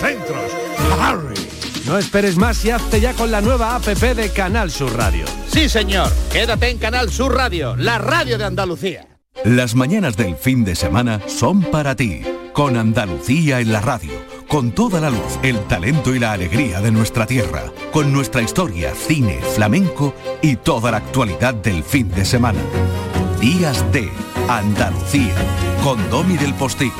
centros. 0.00 0.52
Harry. 1.00 1.34
No 1.86 1.98
esperes 1.98 2.36
más 2.36 2.64
y 2.64 2.70
hazte 2.70 3.00
ya 3.00 3.12
con 3.12 3.30
la 3.30 3.40
nueva 3.40 3.76
APP 3.76 4.14
de 4.14 4.30
Canal 4.30 4.70
Sur 4.70 4.96
Radio. 4.96 5.24
Sí, 5.46 5.68
señor. 5.68 6.10
Quédate 6.32 6.68
en 6.68 6.78
Canal 6.78 7.10
Sur 7.10 7.34
Radio, 7.34 7.76
la 7.76 7.98
radio 7.98 8.38
de 8.38 8.44
Andalucía. 8.44 9.06
Las 9.44 9.74
mañanas 9.74 10.16
del 10.16 10.34
fin 10.34 10.64
de 10.64 10.74
semana 10.74 11.20
son 11.26 11.62
para 11.62 11.94
ti, 11.94 12.22
con 12.52 12.76
Andalucía 12.76 13.60
en 13.60 13.72
la 13.72 13.80
radio, 13.80 14.10
con 14.48 14.72
toda 14.72 15.00
la 15.00 15.10
luz, 15.10 15.38
el 15.42 15.60
talento 15.68 16.14
y 16.14 16.18
la 16.18 16.32
alegría 16.32 16.80
de 16.80 16.90
nuestra 16.90 17.26
tierra, 17.26 17.62
con 17.92 18.12
nuestra 18.12 18.42
historia, 18.42 18.92
cine, 18.94 19.38
flamenco 19.54 20.14
y 20.42 20.56
toda 20.56 20.90
la 20.90 20.96
actualidad 20.96 21.54
del 21.54 21.84
fin 21.84 22.10
de 22.10 22.24
semana. 22.24 22.60
Días 23.40 23.84
de 23.92 24.10
Andalucía, 24.48 25.34
con 25.84 25.98
Domi 26.10 26.36
del 26.38 26.54
Postigo, 26.54 26.94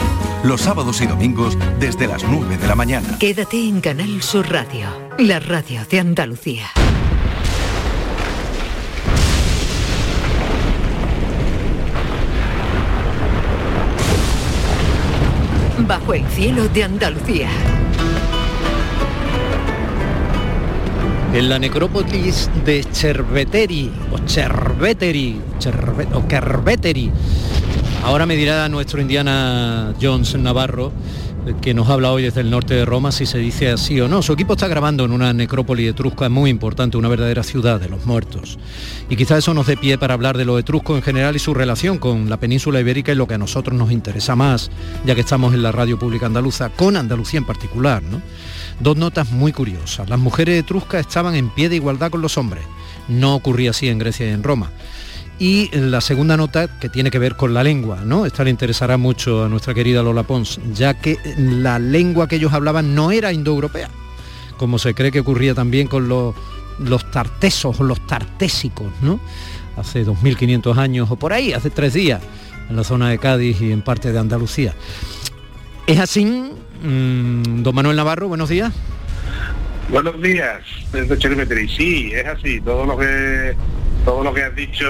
los 0.44 0.60
sábados 0.60 1.00
y 1.00 1.06
domingos 1.06 1.56
desde 1.80 2.06
las 2.06 2.24
9 2.24 2.58
de 2.58 2.66
la 2.68 2.74
mañana. 2.74 3.18
Quédate 3.18 3.66
en 3.66 3.80
Canal 3.80 4.22
Sur 4.22 4.50
Radio, 4.50 4.86
la 5.18 5.40
radio 5.40 5.80
de 5.90 5.98
Andalucía. 6.00 6.66
Bajo 15.78 16.14
el 16.14 16.26
cielo 16.28 16.68
de 16.68 16.84
Andalucía. 16.84 17.48
En 21.36 21.50
la 21.50 21.58
necrópolis 21.58 22.48
de 22.64 22.82
Cerveteri, 22.82 23.92
o 24.10 24.16
Cerveteri, 24.26 25.38
Cerve- 25.60 26.08
o 26.14 26.22
Cerveteri. 26.26 27.10
Ahora 28.04 28.24
me 28.24 28.36
dirá 28.36 28.66
nuestro 28.70 29.02
Indiana 29.02 29.92
Jones 30.00 30.34
Navarro, 30.38 30.92
eh, 31.46 31.52
que 31.60 31.74
nos 31.74 31.90
habla 31.90 32.10
hoy 32.12 32.22
desde 32.22 32.40
el 32.40 32.48
norte 32.48 32.72
de 32.72 32.86
Roma, 32.86 33.12
si 33.12 33.26
se 33.26 33.36
dice 33.36 33.68
así 33.70 34.00
o 34.00 34.08
no. 34.08 34.22
Su 34.22 34.32
equipo 34.32 34.54
está 34.54 34.66
grabando 34.66 35.04
en 35.04 35.12
una 35.12 35.34
necrópolis 35.34 35.90
etrusca 35.90 36.30
muy 36.30 36.48
importante, 36.48 36.96
una 36.96 37.08
verdadera 37.08 37.42
ciudad 37.42 37.78
de 37.78 37.90
los 37.90 38.06
muertos. 38.06 38.58
Y 39.10 39.16
quizá 39.16 39.36
eso 39.36 39.52
nos 39.52 39.66
dé 39.66 39.76
pie 39.76 39.98
para 39.98 40.14
hablar 40.14 40.38
de 40.38 40.46
los 40.46 40.58
etruscos 40.58 40.96
en 40.96 41.02
general 41.02 41.36
y 41.36 41.38
su 41.38 41.52
relación 41.52 41.98
con 41.98 42.30
la 42.30 42.38
península 42.38 42.80
ibérica 42.80 43.12
y 43.12 43.14
lo 43.14 43.26
que 43.28 43.34
a 43.34 43.38
nosotros 43.38 43.76
nos 43.76 43.92
interesa 43.92 44.36
más, 44.36 44.70
ya 45.04 45.14
que 45.14 45.20
estamos 45.20 45.52
en 45.52 45.62
la 45.62 45.70
radio 45.72 45.98
pública 45.98 46.24
andaluza, 46.24 46.70
con 46.70 46.96
Andalucía 46.96 47.38
en 47.38 47.44
particular, 47.44 48.02
¿no? 48.02 48.22
Dos 48.80 48.96
notas 48.96 49.30
muy 49.30 49.52
curiosas. 49.52 50.08
Las 50.08 50.18
mujeres 50.18 50.60
etruscas 50.60 51.00
estaban 51.00 51.34
en 51.34 51.50
pie 51.50 51.68
de 51.68 51.76
igualdad 51.76 52.10
con 52.10 52.22
los 52.22 52.36
hombres. 52.36 52.64
No 53.08 53.34
ocurría 53.34 53.70
así 53.70 53.88
en 53.88 53.98
Grecia 53.98 54.26
y 54.26 54.30
en 54.30 54.42
Roma. 54.42 54.70
Y 55.38 55.68
la 55.76 56.00
segunda 56.00 56.36
nota 56.36 56.78
que 56.78 56.88
tiene 56.88 57.10
que 57.10 57.18
ver 57.18 57.36
con 57.36 57.52
la 57.52 57.62
lengua, 57.62 58.00
¿no? 58.04 58.24
Esta 58.24 58.42
le 58.42 58.50
interesará 58.50 58.96
mucho 58.96 59.44
a 59.44 59.48
nuestra 59.48 59.74
querida 59.74 60.02
Lola 60.02 60.22
Pons, 60.22 60.60
ya 60.72 60.94
que 60.94 61.18
la 61.36 61.78
lengua 61.78 62.26
que 62.26 62.36
ellos 62.36 62.54
hablaban 62.54 62.94
no 62.94 63.10
era 63.10 63.32
indoeuropea, 63.32 63.90
como 64.56 64.78
se 64.78 64.94
cree 64.94 65.12
que 65.12 65.20
ocurría 65.20 65.54
también 65.54 65.88
con 65.88 66.08
los, 66.08 66.34
los 66.78 67.10
tartesos 67.10 67.78
o 67.78 67.84
los 67.84 68.06
tartésicos, 68.06 68.90
¿no? 69.02 69.20
Hace 69.76 70.04
2500 70.04 70.78
años 70.78 71.10
o 71.10 71.16
por 71.16 71.34
ahí, 71.34 71.52
hace 71.52 71.68
tres 71.68 71.92
días, 71.92 72.22
en 72.70 72.76
la 72.76 72.84
zona 72.84 73.10
de 73.10 73.18
Cádiz 73.18 73.60
y 73.60 73.72
en 73.72 73.82
parte 73.82 74.12
de 74.12 74.18
Andalucía. 74.18 74.74
¿Es 75.86 76.00
así? 76.00 76.50
Mm, 76.86 77.64
don 77.64 77.74
Manuel 77.74 77.96
Navarro, 77.96 78.28
buenos 78.28 78.48
días. 78.48 78.72
Buenos 79.88 80.22
días, 80.22 80.62
desde 80.92 81.18
Cherimetri. 81.18 81.68
Sí, 81.68 82.12
es 82.14 82.26
así. 82.26 82.60
Todo 82.60 82.86
lo 82.86 82.96
que 82.96 83.56
todo 84.04 84.22
lo 84.22 84.32
que 84.32 84.44
has 84.44 84.54
dicho 84.54 84.86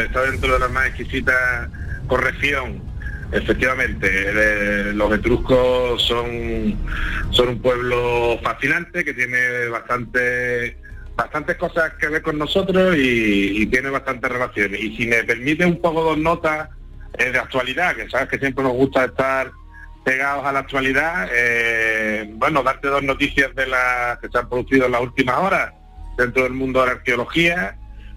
está 0.00 0.22
dentro 0.22 0.54
de 0.54 0.58
la 0.58 0.68
más 0.68 0.88
exquisita 0.88 1.70
corrección. 2.08 2.82
Efectivamente, 3.30 4.08
eh, 4.10 4.92
los 4.92 5.12
etruscos 5.12 6.02
son, 6.02 6.76
son 7.30 7.48
un 7.48 7.58
pueblo 7.60 8.40
fascinante 8.42 9.04
que 9.04 9.14
tiene 9.14 9.68
bastante 9.68 10.78
bastantes 11.14 11.56
cosas 11.56 11.92
que 11.94 12.08
ver 12.08 12.22
con 12.22 12.38
nosotros 12.38 12.96
y, 12.96 13.62
y 13.62 13.66
tiene 13.66 13.90
bastantes 13.90 14.30
relaciones. 14.30 14.80
Y 14.80 14.96
si 14.96 15.06
me 15.06 15.22
permite 15.22 15.64
un 15.64 15.80
poco 15.80 16.02
dos 16.02 16.18
notas 16.18 16.68
eh, 17.18 17.30
de 17.30 17.38
actualidad, 17.38 17.94
que 17.94 18.10
sabes 18.10 18.28
que 18.28 18.38
siempre 18.38 18.64
nos 18.64 18.74
gusta 18.74 19.04
estar 19.04 19.52
pegados 20.06 20.46
a 20.46 20.52
la 20.52 20.60
actualidad, 20.60 21.28
eh, 21.34 22.30
bueno, 22.34 22.62
darte 22.62 22.86
dos 22.86 23.02
noticias 23.02 23.52
de 23.56 23.66
las 23.66 24.20
que 24.20 24.28
se 24.28 24.38
han 24.38 24.48
producido 24.48 24.86
en 24.86 24.92
las 24.92 25.00
últimas 25.00 25.36
horas 25.38 25.72
dentro 26.16 26.44
del 26.44 26.52
mundo 26.52 26.78
de 26.78 26.86
la 26.86 26.92
arqueología. 26.92 27.76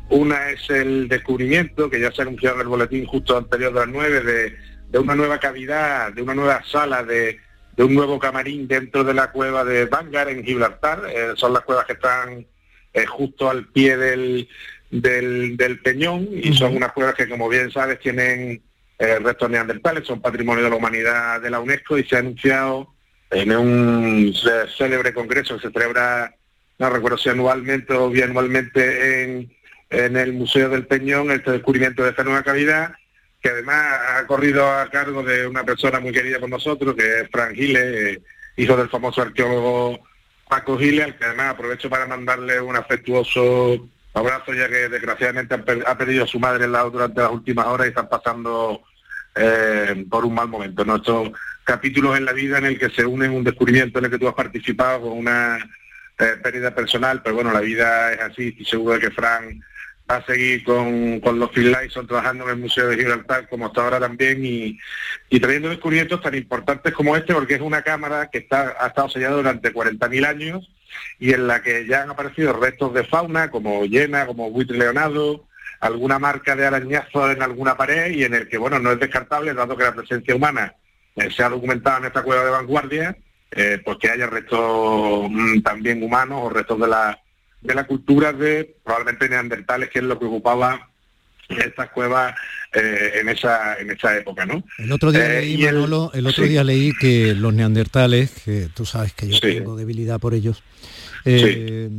Una 0.10 0.52
es 0.52 0.70
el 0.70 1.08
descubrimiento, 1.08 1.90
que 1.90 2.00
ya 2.00 2.12
se 2.12 2.22
ha 2.22 2.26
anunciado 2.26 2.58
en 2.58 2.62
el 2.62 2.68
boletín 2.68 3.08
justo 3.08 3.36
anterior 3.36 3.74
de 3.74 3.80
las 3.80 3.90
9, 3.90 4.22
de, 4.22 4.56
de 4.88 5.00
una 5.00 5.16
nueva 5.16 5.40
cavidad, 5.40 6.14
de 6.14 6.22
una 6.22 6.36
nueva 6.36 6.62
sala, 6.64 7.02
de, 7.02 7.40
de 7.76 7.84
un 7.84 7.96
nuevo 7.96 8.20
camarín 8.20 8.68
dentro 8.68 9.04
de 9.04 9.16
la 9.16 9.32
cueva 9.32 9.66
de 9.66 9.86
Bangar 9.86 10.30
en 10.30 10.44
Gibraltar. 10.44 11.02
Eh, 11.10 11.32
son 11.38 11.54
las 11.54 11.64
cuevas 11.64 11.86
que 11.86 11.94
están 11.94 12.46
eh, 12.94 13.06
justo 13.08 13.50
al 13.50 13.66
pie 13.66 13.98
del, 13.98 14.48
del, 14.92 15.58
del 15.58 15.80
peñón 15.80 16.28
y 16.32 16.54
son 16.54 16.76
unas 16.76 16.92
cuevas 16.92 17.16
que, 17.16 17.28
como 17.28 17.50
bien 17.50 17.72
sabes, 17.72 18.00
tienen 18.00 18.62
eh, 19.00 19.18
restos 19.20 19.50
neandertales, 19.50 20.06
son 20.06 20.22
patrimonio 20.22 20.64
de 20.64 20.70
la 20.70 20.76
humanidad 20.76 21.42
de 21.42 21.50
la 21.50 21.60
UNESCO 21.60 21.98
y 21.98 22.04
se 22.04 22.16
ha 22.16 22.20
anunciado 22.20 22.94
en 23.32 23.56
un 23.56 24.34
cé- 24.34 24.68
célebre 24.78 25.14
congreso 25.14 25.56
que 25.56 25.68
se 25.68 25.72
celebra, 25.74 26.36
no 26.78 26.90
recuerdo 26.90 27.18
si 27.18 27.30
anualmente 27.30 27.94
o 27.94 28.10
bianualmente 28.10 29.24
en, 29.24 29.52
en 29.90 30.18
el 30.18 30.34
Museo 30.34 30.70
del 30.70 30.86
Peñón, 30.86 31.32
este 31.32 31.52
descubrimiento 31.52 32.04
de 32.04 32.10
esta 32.10 32.24
nueva 32.24 32.44
cavidad, 32.44 32.92
que 33.42 33.50
además 33.50 33.86
ha 34.18 34.28
corrido 34.28 34.70
a 34.70 34.90
cargo 34.90 35.24
de 35.24 35.48
una 35.48 35.64
persona 35.64 36.00
muy 36.02 36.12
querida 36.12 36.40
por 36.40 36.50
nosotros, 36.50 36.96
que 36.96 37.22
es 37.22 37.30
Fran 37.32 37.56
Gile, 37.56 38.12
eh, 38.14 38.22
hijo 38.58 38.76
del 38.76 38.90
famoso 38.90 39.22
arqueólogo 39.22 40.00
Paco 40.50 40.78
Gile, 40.78 41.04
al 41.04 41.18
que 41.18 41.24
además 41.26 41.52
aprovecho 41.54 41.90
para 41.90 42.06
mandarle 42.06 42.60
un 42.60 42.76
afectuoso 42.76 43.88
abrazo, 44.14 44.54
ya 44.54 44.68
que 44.68 44.90
desgraciadamente 44.90 45.56
ha 45.86 45.98
perdido 45.98 46.24
a 46.24 46.28
su 46.28 46.40
madre 46.40 46.66
en 46.66 46.72
la- 46.74 46.84
durante 46.84 47.22
las 47.22 47.32
últimas 47.32 47.68
horas 47.68 47.86
y 47.88 47.90
están 47.90 48.10
pasando 48.10 48.82
eh, 49.36 50.06
por 50.10 50.26
un 50.26 50.34
mal 50.34 50.48
momento. 50.48 50.84
¿no? 50.86 50.98
Estos 50.98 51.32
capítulos 51.64 52.18
en 52.18 52.26
la 52.26 52.34
vida 52.34 52.58
en 52.58 52.66
el 52.66 52.80
que 52.80 52.90
se 52.90 53.06
unen 53.06 53.32
un 53.32 53.44
descubrimiento 53.44 54.00
en 54.00 54.06
el 54.06 54.12
que 54.12 54.20
tú 54.20 54.28
has 54.28 54.34
participado 54.34 55.02
con 55.02 55.18
una 55.18 55.58
eh, 56.18 56.36
pérdida 56.42 56.74
personal, 56.74 57.22
pero 57.22 57.36
bueno, 57.36 57.52
la 57.52 57.62
vida 57.62 58.14
es 58.14 58.22
así 58.22 58.56
y 58.58 58.66
seguro 58.66 58.96
de 58.96 59.02
que 59.02 59.12
Fran 59.12 59.64
va 60.10 60.16
a 60.18 60.26
seguir 60.26 60.64
con, 60.64 61.20
con 61.20 61.40
los 61.40 61.56
Lyson 61.56 62.08
trabajando 62.08 62.46
en 62.46 62.50
el 62.52 62.58
Museo 62.58 62.88
de 62.88 62.98
Gibraltar 62.98 63.48
como 63.48 63.68
hasta 63.68 63.84
ahora 63.84 64.00
también 64.00 64.44
y, 64.44 64.78
y 65.30 65.40
trayendo 65.40 65.70
descubrimientos 65.70 66.22
tan 66.22 66.34
importantes 66.34 66.94
como 66.94 67.16
este 67.16 67.34
porque 67.34 67.56
es 67.56 67.62
una 67.62 67.84
cámara 67.84 68.30
que 68.32 68.40
está, 68.40 68.76
ha 68.80 68.88
estado 68.88 69.10
sellada 69.10 69.36
durante 69.36 69.72
40.000 69.72 70.26
años 70.26 70.72
y 71.20 71.34
en 71.34 71.48
la 71.48 71.62
que 71.62 71.86
ya 71.86 72.04
han 72.04 72.10
aparecido 72.10 72.54
restos 72.54 72.94
de 72.94 73.04
fauna 73.04 73.52
como 73.52 73.86
hiena, 73.86 74.26
como 74.26 74.50
buitre 74.50 74.78
leonado, 74.78 75.46
alguna 75.80 76.20
marca 76.20 76.56
de 76.56 76.66
arañazo 76.66 77.32
en 77.32 77.42
alguna 77.42 77.76
pared 77.78 78.12
y 78.12 78.24
en 78.24 78.34
el 78.34 78.48
que, 78.48 78.58
bueno, 78.58 78.80
no 78.80 78.92
es 78.92 79.00
descartable, 79.00 79.54
dado 79.54 79.78
que 79.78 79.84
la 79.84 79.96
presencia 79.96 80.36
humana 80.36 80.74
eh, 81.16 81.30
se 81.32 81.44
ha 81.44 81.50
documentado 81.50 82.00
en 82.00 82.06
esta 82.06 82.24
cueva 82.24 82.44
de 82.44 82.52
vanguardia, 82.52 83.18
eh, 83.52 83.82
pues 83.84 83.98
que 83.98 84.10
haya 84.10 84.28
restos 84.28 85.28
mm, 85.30 85.62
también 85.62 86.04
humanos 86.04 86.42
o 86.44 86.50
restos 86.50 86.80
de 86.80 86.88
la 86.88 87.20
de 87.62 87.76
la 87.76 87.86
cultura 87.86 88.32
de 88.32 88.78
probablemente 88.84 89.28
neandertales, 89.28 89.90
que 89.90 90.00
es 90.00 90.06
lo 90.06 90.18
que 90.18 90.26
ocupaba 90.26 90.90
estas 91.50 91.90
cuevas 91.90 92.36
eh, 92.74 93.14
en 93.20 93.30
esa 93.30 93.78
en 93.80 93.92
esa 93.92 94.16
época, 94.16 94.46
¿no? 94.46 94.64
El 94.78 94.92
otro 94.92 95.12
día 95.12 95.28
leí, 95.28 95.58
Manolo, 95.64 96.12
el, 96.14 96.28
otro 96.28 96.46
día 96.46 96.64
leí 96.64 96.94
que 96.94 97.34
los 97.34 97.54
neandertales, 97.54 98.32
que 98.46 98.70
tú 98.74 98.86
sabes 98.86 99.14
que 99.14 99.28
yo 99.28 99.40
tengo 99.40 99.76
debilidad 99.76 100.20
por 100.20 100.34
ellos, 100.34 100.64
eh, 101.26 101.90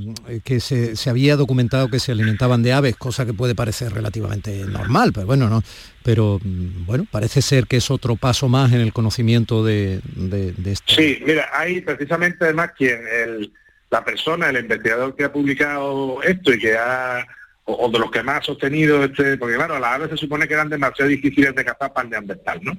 que 0.44 0.60
se, 0.60 1.10
había 1.10 1.36
documentado 1.36 1.88
que 1.88 2.00
se 2.00 2.12
alimentaban 2.12 2.62
de 2.62 2.72
aves, 2.72 2.96
cosa 2.96 3.26
que 3.26 3.34
puede 3.34 3.54
parecer 3.54 3.92
relativamente 3.92 4.64
normal, 4.66 5.12
pero 5.12 5.26
bueno, 5.26 5.48
no. 5.48 5.62
Pero 6.02 6.40
mm, 6.42 6.86
bueno, 6.86 7.06
parece 7.10 7.42
ser 7.42 7.66
que 7.66 7.76
es 7.76 7.90
otro 7.90 8.16
paso 8.16 8.48
más 8.48 8.72
en 8.72 8.80
el 8.80 8.92
conocimiento 8.92 9.64
de, 9.64 10.00
de, 10.14 10.54
esto. 10.72 10.94
Sí, 10.94 11.20
mira, 11.26 11.48
hay 11.52 11.80
precisamente 11.80 12.44
además 12.44 12.70
quien 12.76 13.00
el, 13.06 13.52
la 13.90 14.04
persona, 14.04 14.48
el 14.48 14.58
investigador 14.58 15.14
que 15.14 15.24
ha 15.24 15.32
publicado 15.32 16.22
esto 16.22 16.52
y 16.52 16.58
que 16.58 16.76
ha 16.76 17.26
o, 17.78 17.90
de 17.90 17.98
los 17.98 18.10
que 18.10 18.22
más 18.22 18.40
ha 18.40 18.42
sostenido 18.42 19.04
este, 19.04 19.36
porque 19.36 19.56
claro, 19.56 19.78
las 19.78 19.94
aves 19.94 20.10
se 20.10 20.16
supone 20.16 20.46
que 20.46 20.54
eran 20.54 20.68
demasiado 20.68 21.08
difíciles 21.08 21.54
de 21.54 21.64
cazar 21.64 21.92
para 21.92 22.04
el 22.04 22.10
neandertal, 22.10 22.60
¿no? 22.62 22.72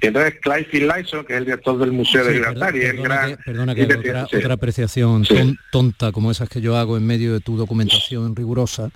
Y 0.00 0.06
entonces 0.06 0.34
Clive 0.40 0.64
Finlayson, 0.64 1.24
que 1.24 1.34
es 1.34 1.38
el 1.38 1.44
director 1.44 1.78
del 1.78 1.92
Museo 1.92 2.24
de 2.24 2.34
Gibraltar, 2.34 2.76
y 2.76 2.82
el 2.82 3.02
gran... 3.02 3.36
perdona 3.44 3.74
que 3.74 3.84
otra, 3.84 4.24
otra, 4.24 4.54
apreciación 4.54 5.24
tonta 5.70 6.12
como 6.12 6.30
esas 6.30 6.48
que 6.48 6.60
yo 6.60 6.76
hago 6.76 6.96
en 6.96 7.06
medio 7.06 7.32
de 7.32 7.40
tu 7.40 7.56
documentación 7.56 8.34
rigurosa, 8.34 8.90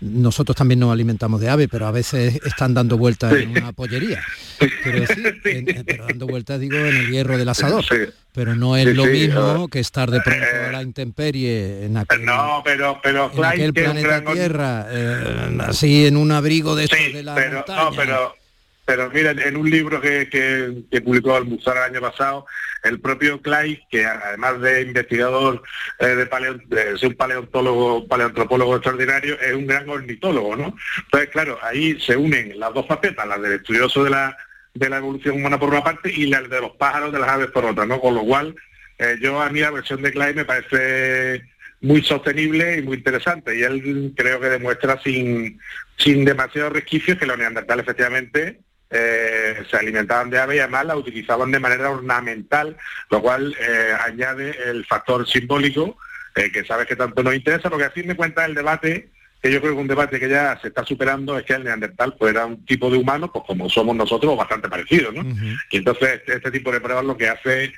nosotros 0.00 0.56
también 0.56 0.80
nos 0.80 0.92
alimentamos 0.92 1.40
de 1.40 1.50
ave, 1.50 1.68
pero 1.68 1.86
a 1.86 1.90
veces 1.90 2.40
están 2.44 2.72
dando 2.72 2.96
vueltas 2.96 3.34
en 3.34 3.50
una 3.50 3.72
pollería. 3.72 4.22
Pero, 4.58 5.06
sí, 5.06 5.22
pero 5.42 6.06
dando 6.06 6.26
vueltas, 6.26 6.58
digo, 6.58 6.76
en 6.76 6.96
el 6.96 7.10
hierro 7.10 7.36
del 7.36 7.48
asador. 7.48 7.84
Pero 8.32 8.56
no 8.56 8.76
es 8.76 8.86
lo 8.94 9.06
mismo 9.06 9.68
que 9.68 9.80
estar 9.80 10.10
de 10.10 10.20
pronto 10.20 10.46
a 10.68 10.72
la 10.72 10.82
intemperie 10.82 11.84
en 11.84 11.96
aquel, 11.96 12.24
no, 12.24 12.62
pero, 12.64 12.98
pero, 13.02 13.30
en 13.34 13.44
aquel 13.44 13.74
planeta 13.74 14.24
Tierra, 14.32 14.86
eh, 14.90 15.58
así 15.60 16.06
en 16.06 16.16
un 16.16 16.32
abrigo 16.32 16.76
de, 16.76 16.86
de 16.86 17.22
la 17.22 17.34
pero, 17.34 17.64
No, 17.66 17.90
pero, 17.94 18.36
pero 18.84 19.10
mira, 19.10 19.32
en 19.32 19.56
un 19.56 19.68
libro 19.68 20.00
que, 20.00 20.28
que, 20.30 21.00
publicó 21.00 21.36
Almuzar 21.36 21.76
el 21.76 21.94
año 21.94 22.00
pasado, 22.00 22.46
el 22.82 23.00
propio 23.00 23.40
Clay, 23.40 23.82
que 23.90 24.04
además 24.04 24.60
de 24.60 24.82
investigador 24.82 25.62
eh, 25.98 26.06
de, 26.06 26.60
de, 26.66 26.98
ser 26.98 27.08
un 27.08 27.14
paleontólogo, 27.14 28.08
paleoantropólogo 28.08 28.76
extraordinario, 28.76 29.38
es 29.40 29.54
un 29.54 29.66
gran 29.66 29.88
ornitólogo, 29.88 30.56
¿no? 30.56 30.76
Entonces, 31.04 31.30
claro, 31.30 31.58
ahí 31.62 32.00
se 32.00 32.16
unen 32.16 32.58
las 32.58 32.72
dos 32.74 32.86
facetas, 32.86 33.26
la 33.26 33.38
del 33.38 33.54
estudioso 33.54 34.04
de 34.04 34.10
la, 34.10 34.36
de 34.74 34.88
la 34.88 34.98
evolución 34.98 35.36
humana 35.36 35.58
por 35.58 35.70
una 35.70 35.84
parte 35.84 36.12
y 36.12 36.26
la 36.26 36.42
de 36.42 36.60
los 36.60 36.72
pájaros 36.76 37.12
de 37.12 37.18
las 37.18 37.28
aves 37.28 37.50
por 37.50 37.64
otra, 37.64 37.86
¿no? 37.86 38.00
Con 38.00 38.14
lo 38.14 38.22
cual, 38.24 38.54
eh, 38.98 39.16
yo 39.20 39.40
a 39.40 39.50
mí 39.50 39.60
la 39.60 39.70
versión 39.70 40.02
de 40.02 40.12
Clay 40.12 40.34
me 40.34 40.44
parece 40.44 41.42
muy 41.82 42.02
sostenible 42.02 42.78
y 42.78 42.82
muy 42.82 42.98
interesante 42.98 43.56
y 43.56 43.62
él 43.62 44.12
creo 44.14 44.38
que 44.38 44.50
demuestra 44.50 45.00
sin, 45.02 45.58
sin 45.96 46.24
demasiados 46.24 46.74
resquicios 46.74 47.18
que 47.18 47.26
los 47.26 47.38
neandertales 47.38 47.84
efectivamente 47.84 48.60
eh, 48.92 49.62
se 49.70 49.76
alimentaban 49.76 50.30
de 50.30 50.38
ave 50.40 50.56
y 50.56 50.58
además 50.58 50.86
la 50.86 50.96
utilizaban 50.96 51.52
de 51.52 51.60
manera 51.60 51.90
ornamental, 51.90 52.76
lo 53.08 53.22
cual 53.22 53.54
eh, 53.60 53.92
añade 54.04 54.56
el 54.68 54.84
factor 54.84 55.28
simbólico 55.28 55.96
eh, 56.34 56.50
que 56.50 56.64
sabes 56.64 56.88
que 56.88 56.96
tanto 56.96 57.22
nos 57.22 57.36
interesa, 57.36 57.70
porque 57.70 57.84
a 57.84 57.92
fin 57.92 58.08
de 58.08 58.16
cuentas 58.16 58.48
el 58.48 58.54
debate, 58.54 59.10
que 59.40 59.52
yo 59.52 59.60
creo 59.60 59.74
que 59.74 59.80
un 59.80 59.86
debate 59.86 60.18
que 60.18 60.28
ya 60.28 60.58
se 60.60 60.68
está 60.68 60.84
superando, 60.84 61.38
es 61.38 61.44
que 61.44 61.54
el 61.54 61.64
neandertal 61.64 62.16
pues, 62.18 62.32
era 62.32 62.46
un 62.46 62.64
tipo 62.64 62.90
de 62.90 62.98
humano, 62.98 63.30
pues 63.32 63.44
como 63.46 63.70
somos 63.70 63.94
nosotros, 63.94 64.36
bastante 64.36 64.68
parecido, 64.68 65.12
¿no? 65.12 65.22
Y 65.70 65.76
entonces 65.76 66.14
este, 66.14 66.34
este, 66.34 66.50
tipo 66.50 66.72
de 66.72 66.80
pruebas 66.80 67.04
lo 67.04 67.16
que 67.16 67.28
hace, 67.28 67.72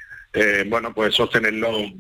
bueno, 0.67 0.95
pues 0.95 1.15
sostenerlo 1.15 1.93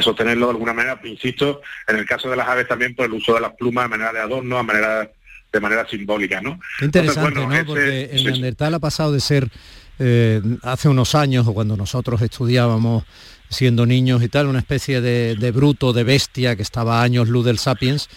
sostenerlo 0.00 0.46
de 0.46 0.52
alguna 0.52 0.72
manera, 0.72 1.00
insisto, 1.02 1.62
en 1.88 1.96
el 1.96 2.06
caso 2.06 2.30
de 2.30 2.36
las 2.36 2.48
aves 2.48 2.68
también 2.68 2.94
por 2.94 3.06
el 3.06 3.12
uso 3.12 3.34
de 3.34 3.40
las 3.40 3.54
plumas 3.54 3.86
a 3.86 3.88
manera 3.88 4.12
de 4.12 4.20
adorno, 4.20 4.56
a 4.56 4.62
manera 4.62 5.10
de 5.52 5.60
manera 5.60 5.86
simbólica, 5.88 6.40
¿no? 6.40 6.60
interesante, 6.80 7.40
¿no? 7.40 7.66
Porque 7.66 8.10
el 8.12 8.24
Neandertal 8.24 8.74
ha 8.74 8.78
pasado 8.78 9.12
de 9.12 9.20
ser 9.20 9.50
eh, 9.98 10.40
hace 10.62 10.88
unos 10.88 11.14
años 11.14 11.46
o 11.46 11.52
cuando 11.52 11.76
nosotros 11.76 12.22
estudiábamos 12.22 13.04
siendo 13.50 13.84
niños 13.84 14.22
y 14.22 14.28
tal, 14.28 14.46
una 14.46 14.60
especie 14.60 15.00
de, 15.00 15.50
bruto, 15.50 15.92
de 15.92 16.04
bestia 16.04 16.56
que 16.56 16.62
estaba 16.62 17.00
a 17.00 17.02
años 17.02 17.28
luz 17.28 17.44
del 17.44 17.58
sapiens. 17.58 18.08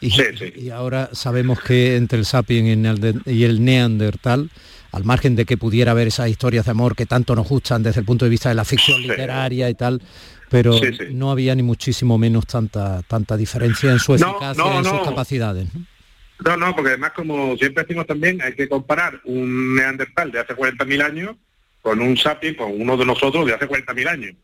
Y, 0.00 0.68
ahora 0.70 1.08
sabemos 1.12 1.60
que 1.60 1.96
entre 1.96 2.18
el 2.18 2.26
sapiens 2.26 2.86
y 3.24 3.44
el, 3.44 3.64
neandertal, 3.64 4.50
al 4.90 5.04
margen 5.04 5.36
de 5.36 5.46
que 5.46 5.56
pudiera 5.56 5.92
haber 5.92 6.08
esas 6.08 6.28
historias 6.28 6.64
de 6.64 6.72
amor 6.72 6.96
que 6.96 7.06
tanto 7.06 7.36
nos 7.36 7.48
gustan 7.48 7.84
desde 7.84 8.00
el 8.00 8.06
punto 8.06 8.24
de 8.24 8.30
vista 8.30 8.48
de 8.48 8.56
la 8.56 8.64
ficción 8.64 9.00
literaria 9.00 9.70
y 9.70 9.74
tal, 9.74 10.02
pero 10.50 10.78
no 11.12 11.30
había 11.30 11.54
ni 11.54 11.62
muchísimo 11.62 12.18
menos 12.18 12.46
tanta 12.46 13.02
tanta 13.04 13.36
diferencia 13.36 13.90
en 13.92 14.00
su 14.00 14.14
eficacia 14.14 14.64
y 14.74 14.76
en 14.76 14.84
sus 14.84 15.00
capacidades. 15.02 15.68
No, 16.44 16.56
no, 16.56 16.74
porque 16.74 16.90
además, 16.90 17.12
como 17.12 17.56
siempre 17.56 17.84
decimos 17.84 18.06
también, 18.06 18.40
hay 18.42 18.54
que 18.54 18.68
comparar 18.68 19.20
un 19.24 19.76
neandertal 19.76 20.32
de 20.32 20.40
hace 20.40 20.54
40.000 20.54 21.02
años 21.02 21.36
con 21.80 22.00
un 22.00 22.16
sapiens, 22.16 22.56
con 22.56 22.80
uno 22.80 22.96
de 22.96 23.04
nosotros 23.04 23.46
de 23.46 23.54
hace 23.54 23.68
40.000 23.68 24.08
años. 24.08 24.34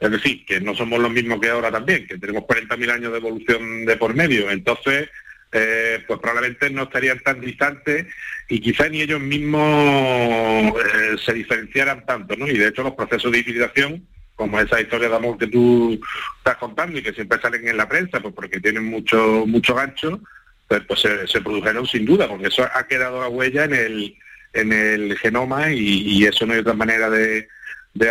Es 0.00 0.10
decir, 0.10 0.44
que 0.44 0.60
no 0.60 0.74
somos 0.74 0.98
los 1.00 1.10
mismos 1.10 1.40
que 1.40 1.50
ahora 1.50 1.70
también, 1.70 2.06
que 2.06 2.18
tenemos 2.18 2.44
40.000 2.44 2.90
años 2.90 3.12
de 3.12 3.18
evolución 3.18 3.84
de 3.84 3.96
por 3.96 4.14
medio. 4.14 4.50
Entonces, 4.50 5.08
eh, 5.52 6.04
pues 6.06 6.20
probablemente 6.20 6.68
no 6.70 6.84
estarían 6.84 7.20
tan 7.20 7.40
distantes 7.40 8.06
y 8.48 8.60
quizá 8.60 8.88
ni 8.88 9.00
ellos 9.00 9.20
mismos 9.20 9.62
eh, 9.64 11.16
se 11.24 11.32
diferenciaran 11.32 12.04
tanto, 12.04 12.36
¿no? 12.36 12.46
Y 12.46 12.58
de 12.58 12.68
hecho 12.68 12.82
los 12.82 12.94
procesos 12.94 13.32
de 13.32 13.38
hibridación, 13.38 14.06
como 14.34 14.60
esa 14.60 14.80
historia 14.80 15.08
de 15.08 15.16
amor 15.16 15.38
que 15.38 15.46
tú 15.46 15.98
estás 16.38 16.56
contando 16.58 16.98
y 16.98 17.02
que 17.02 17.14
siempre 17.14 17.40
salen 17.40 17.66
en 17.66 17.76
la 17.76 17.88
prensa, 17.88 18.20
pues 18.20 18.34
porque 18.34 18.60
tienen 18.60 18.84
mucho, 18.84 19.44
mucho 19.46 19.74
gancho, 19.74 20.20
pues, 20.68 20.82
pues 20.86 21.00
se, 21.00 21.40
produjeron 21.40 21.86
sin 21.86 22.04
duda, 22.04 22.28
porque 22.28 22.48
eso 22.48 22.68
ha 22.74 22.86
quedado 22.86 23.20
la 23.20 23.28
huella 23.28 23.64
en 23.64 23.74
el, 23.74 24.16
en 24.52 24.72
el 24.72 25.18
genoma 25.18 25.72
y, 25.72 26.24
eso 26.24 26.46
no 26.46 26.52
hay 26.52 26.60
otra 26.60 26.74
manera 26.74 27.08
de, 27.10 27.48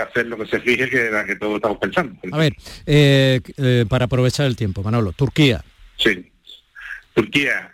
hacer 0.01 0.25
lo 0.25 0.37
que 0.37 0.47
se 0.47 0.59
fije 0.59 0.89
que 0.89 1.09
la 1.09 1.25
que 1.25 1.35
todos 1.35 1.55
estamos 1.55 1.77
pensando. 1.77 2.19
A 2.31 2.37
ver, 2.37 2.53
eh, 2.85 3.39
eh, 3.57 3.85
para 3.87 4.05
aprovechar 4.05 4.47
el 4.47 4.55
tiempo, 4.55 4.83
Manolo, 4.83 5.13
Turquía. 5.13 5.63
Sí, 5.97 6.31
Turquía. 7.13 7.71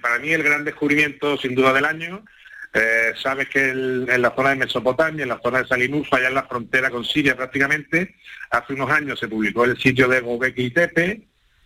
para 0.00 0.18
mí 0.18 0.30
el 0.30 0.42
gran 0.42 0.64
descubrimiento 0.64 1.36
sin 1.36 1.54
duda 1.54 1.72
del 1.72 1.84
año. 1.84 2.24
Eh, 2.74 3.12
sabes 3.22 3.50
que 3.50 3.68
en 3.68 4.22
la 4.22 4.34
zona 4.34 4.50
de 4.50 4.56
Mesopotamia, 4.56 5.24
en 5.24 5.28
la 5.28 5.40
zona 5.42 5.58
de 5.58 5.68
Salinufa, 5.68 6.16
allá 6.16 6.28
en 6.28 6.34
la 6.34 6.44
frontera 6.44 6.88
con 6.88 7.04
Siria 7.04 7.36
prácticamente, 7.36 8.14
hace 8.50 8.72
unos 8.72 8.90
años 8.90 9.18
se 9.18 9.28
publicó 9.28 9.64
el 9.64 9.78
sitio 9.78 10.08
de 10.08 10.20
Gobekli 10.20 10.70
Tepe, 10.70 11.20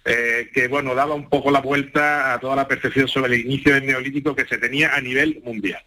eh, 0.09 0.51
que 0.55 0.69
bueno, 0.69 0.95
daba 0.95 1.15
un 1.15 1.29
poco 1.29 1.51
la 1.51 1.61
vuelta 1.61 2.33
a 2.33 2.39
toda 2.39 2.55
la 2.55 2.69
percepción 2.69 3.09
sobre 3.09 3.35
el 3.35 3.41
inicio 3.41 3.75
del 3.75 3.87
neolítico 3.87 4.37
que 4.37 4.47
se 4.47 4.57
tenía 4.57 4.95
a 4.95 5.01
nivel 5.01 5.43
mundial. 5.45 5.83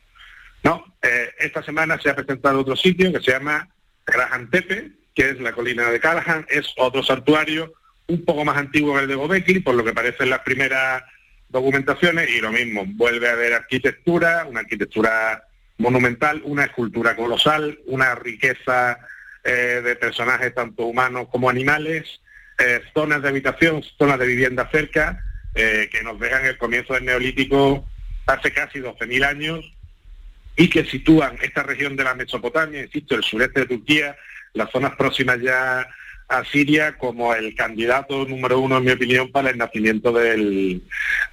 ¿no? 0.62 0.84
Eh, 1.02 1.30
esta 1.40 1.64
semana 1.64 1.98
se 2.02 2.10
ha 2.10 2.16
presentado 2.16 2.60
otro 2.60 2.76
sitio 2.76 3.14
que 3.14 3.22
se 3.22 3.32
llama 3.32 3.70
Karahan 4.04 4.50
Tepe, 4.50 4.92
que 5.16 5.30
es 5.30 5.40
la 5.40 5.54
colina 5.54 5.90
de 5.90 6.02
Karahan, 6.02 6.46
es 6.50 6.74
otro 6.78 7.02
santuario 7.02 7.74
un 8.08 8.26
poco 8.26 8.44
más 8.44 8.58
antiguo 8.58 8.96
que 8.96 9.04
el 9.04 9.08
de 9.08 9.16
Gobekli, 9.16 9.60
por 9.62 9.76
lo 9.76 9.86
que 9.86 9.94
parecen 9.94 10.30
las 10.30 10.40
primeras 10.40 11.04
documentaciones, 11.48 12.30
y 12.30 12.42
lo 12.42 12.52
mismo, 12.52 12.84
vuelve 12.86 13.30
a 13.30 13.34
haber 13.34 13.54
arquitectura, 13.54 14.46
una 14.50 14.62
arquitectura 14.62 15.44
monumental, 15.78 16.42
una 16.44 16.66
escultura 16.66 17.16
colosal, 17.16 17.80
una 17.86 18.16
riqueza 18.16 19.00
eh, 19.44 19.82
de 19.84 19.96
personajes 19.96 20.54
tanto 20.54 20.86
humanos 20.86 21.28
como 21.32 21.50
animales, 21.50 22.20
eh, 22.60 22.82
zonas 22.94 23.22
de 23.22 23.30
habitación, 23.30 23.84
zonas 23.98 24.20
de 24.20 24.28
vivienda 24.28 24.70
cerca, 24.72 25.24
eh, 25.56 25.90
que 25.92 26.04
nos 26.04 26.20
dejan 26.20 26.46
el 26.46 26.58
comienzo 26.58 26.94
del 26.94 27.06
neolítico 27.06 27.88
hace 28.28 28.52
casi 28.52 28.80
12.000 28.80 29.26
años 29.26 29.74
y 30.56 30.70
que 30.70 30.86
sitúan 30.86 31.38
esta 31.42 31.64
región 31.64 31.96
de 31.96 32.04
la 32.04 32.16
Mesopotamia, 32.16 32.84
insisto, 32.84 33.16
el 33.16 33.24
sureste 33.24 33.62
de 33.62 33.66
Turquía, 33.66 34.16
las 34.54 34.70
zonas 34.72 34.96
próximas 34.96 35.40
ya 35.42 35.88
a 36.28 36.46
Siria 36.46 36.98
como 36.98 37.34
el 37.34 37.56
candidato 37.56 38.26
número 38.26 38.60
uno, 38.60 38.78
en 38.78 38.84
mi 38.84 38.92
opinión, 38.92 39.32
para 39.32 39.50
el 39.50 39.58
nacimiento 39.58 40.12
del, 40.12 40.84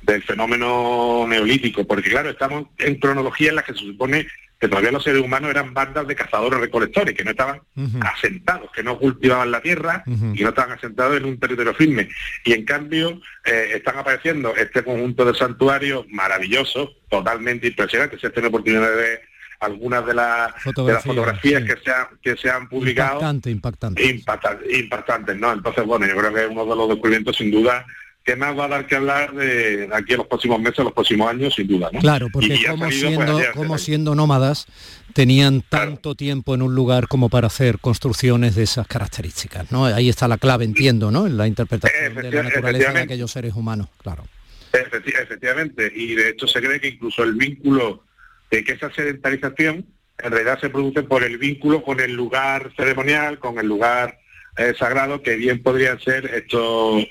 del 0.02 0.22
fenómeno 0.22 1.26
neolítico, 1.28 1.86
porque 1.86 2.08
claro, 2.08 2.30
estamos 2.30 2.68
en 2.78 2.98
cronología 2.98 3.50
en 3.50 3.56
la 3.56 3.62
que 3.62 3.74
se 3.74 3.80
supone 3.80 4.26
que 4.58 4.68
todavía 4.68 4.90
los 4.90 5.04
seres 5.04 5.22
humanos 5.22 5.50
eran 5.50 5.74
bandas 5.74 6.06
de 6.06 6.14
cazadores 6.14 6.58
recolectores, 6.58 7.14
que 7.14 7.24
no 7.24 7.32
estaban 7.32 7.60
asentados, 8.00 8.70
que 8.72 8.82
no 8.82 8.98
cultivaban 8.98 9.50
la 9.50 9.60
tierra 9.60 10.02
y 10.06 10.42
no 10.42 10.48
estaban 10.48 10.72
asentados 10.72 11.16
en 11.16 11.26
un 11.26 11.38
territorio 11.38 11.74
firme. 11.74 12.08
Y 12.44 12.54
en 12.54 12.64
cambio 12.64 13.20
eh, 13.44 13.72
están 13.74 13.98
apareciendo 13.98 14.54
este 14.56 14.82
conjunto 14.82 15.24
de 15.24 15.34
santuarios 15.34 16.06
maravillosos, 16.10 16.96
totalmente 17.10 17.66
impresionantes. 17.66 18.20
Si 18.20 18.30
tiene 18.30 18.48
oportunidad 18.48 18.88
de 18.88 18.96
ver 18.96 19.22
algunas 19.60 20.06
de, 20.06 20.14
las 20.14 20.62
fotografías 20.62 21.62
que, 21.62 21.76
se 21.82 21.90
han, 21.90 22.06
que 22.22 22.36
se 22.36 22.50
han 22.50 22.68
publicado. 22.68 23.14
Impactante, 23.14 23.50
impactante. 23.50 24.10
Impactantes, 24.10 24.78
impactantes, 24.78 25.36
¿no? 25.36 25.52
Entonces, 25.52 25.84
bueno, 25.84 26.06
yo 26.06 26.16
creo 26.16 26.32
que 26.32 26.44
es 26.44 26.50
uno 26.50 26.64
de 26.64 26.76
los 26.76 26.88
descubrimientos 26.88 27.36
sin 27.36 27.50
duda 27.50 27.86
que 28.26 28.34
más 28.34 28.58
va 28.58 28.64
a 28.64 28.68
dar 28.68 28.86
que 28.88 28.96
hablar 28.96 29.32
de 29.34 29.88
aquí 29.92 30.14
en 30.14 30.18
los 30.18 30.26
próximos 30.26 30.60
meses, 30.60 30.80
los 30.80 30.92
próximos 30.92 31.30
años, 31.30 31.54
sin 31.54 31.68
duda. 31.68 31.88
¿no? 31.92 32.00
Claro, 32.00 32.26
porque 32.32 32.58
como, 32.68 32.86
pues, 32.86 32.98
siendo, 32.98 33.78
siendo 33.78 34.14
nómadas 34.16 34.66
tenían 35.12 35.62
tanto 35.62 36.16
tiempo 36.16 36.52
en 36.56 36.62
un 36.62 36.74
lugar 36.74 37.06
como 37.06 37.28
para 37.30 37.46
hacer 37.46 37.78
construcciones 37.78 38.56
de 38.56 38.64
esas 38.64 38.88
características, 38.88 39.70
¿no? 39.70 39.86
Ahí 39.86 40.08
está 40.08 40.26
la 40.26 40.38
clave, 40.38 40.64
entiendo, 40.64 41.12
¿no? 41.12 41.28
En 41.28 41.36
la 41.36 41.46
interpretación 41.46 42.16
de 42.16 42.30
la 42.32 42.42
naturaleza 42.42 42.92
de 42.92 43.00
aquellos 43.02 43.30
seres 43.30 43.54
humanos, 43.54 43.88
claro. 44.02 44.24
Efecti- 44.72 45.14
efectivamente, 45.22 45.90
y 45.94 46.16
de 46.16 46.30
hecho 46.30 46.48
se 46.48 46.60
cree 46.60 46.80
que 46.80 46.88
incluso 46.88 47.22
el 47.22 47.34
vínculo 47.34 48.02
de 48.50 48.64
que 48.64 48.72
esa 48.72 48.92
sedentarización 48.92 49.86
en 50.18 50.32
realidad 50.32 50.58
se 50.60 50.68
produce 50.68 51.04
por 51.04 51.22
el 51.22 51.38
vínculo 51.38 51.84
con 51.84 52.00
el 52.00 52.12
lugar 52.12 52.72
ceremonial, 52.76 53.38
con 53.38 53.58
el 53.60 53.68
lugar 53.68 54.18
eh, 54.56 54.74
sagrado, 54.76 55.22
que 55.22 55.36
bien 55.36 55.62
podrían 55.62 56.00
ser 56.00 56.26
estos 56.26 57.06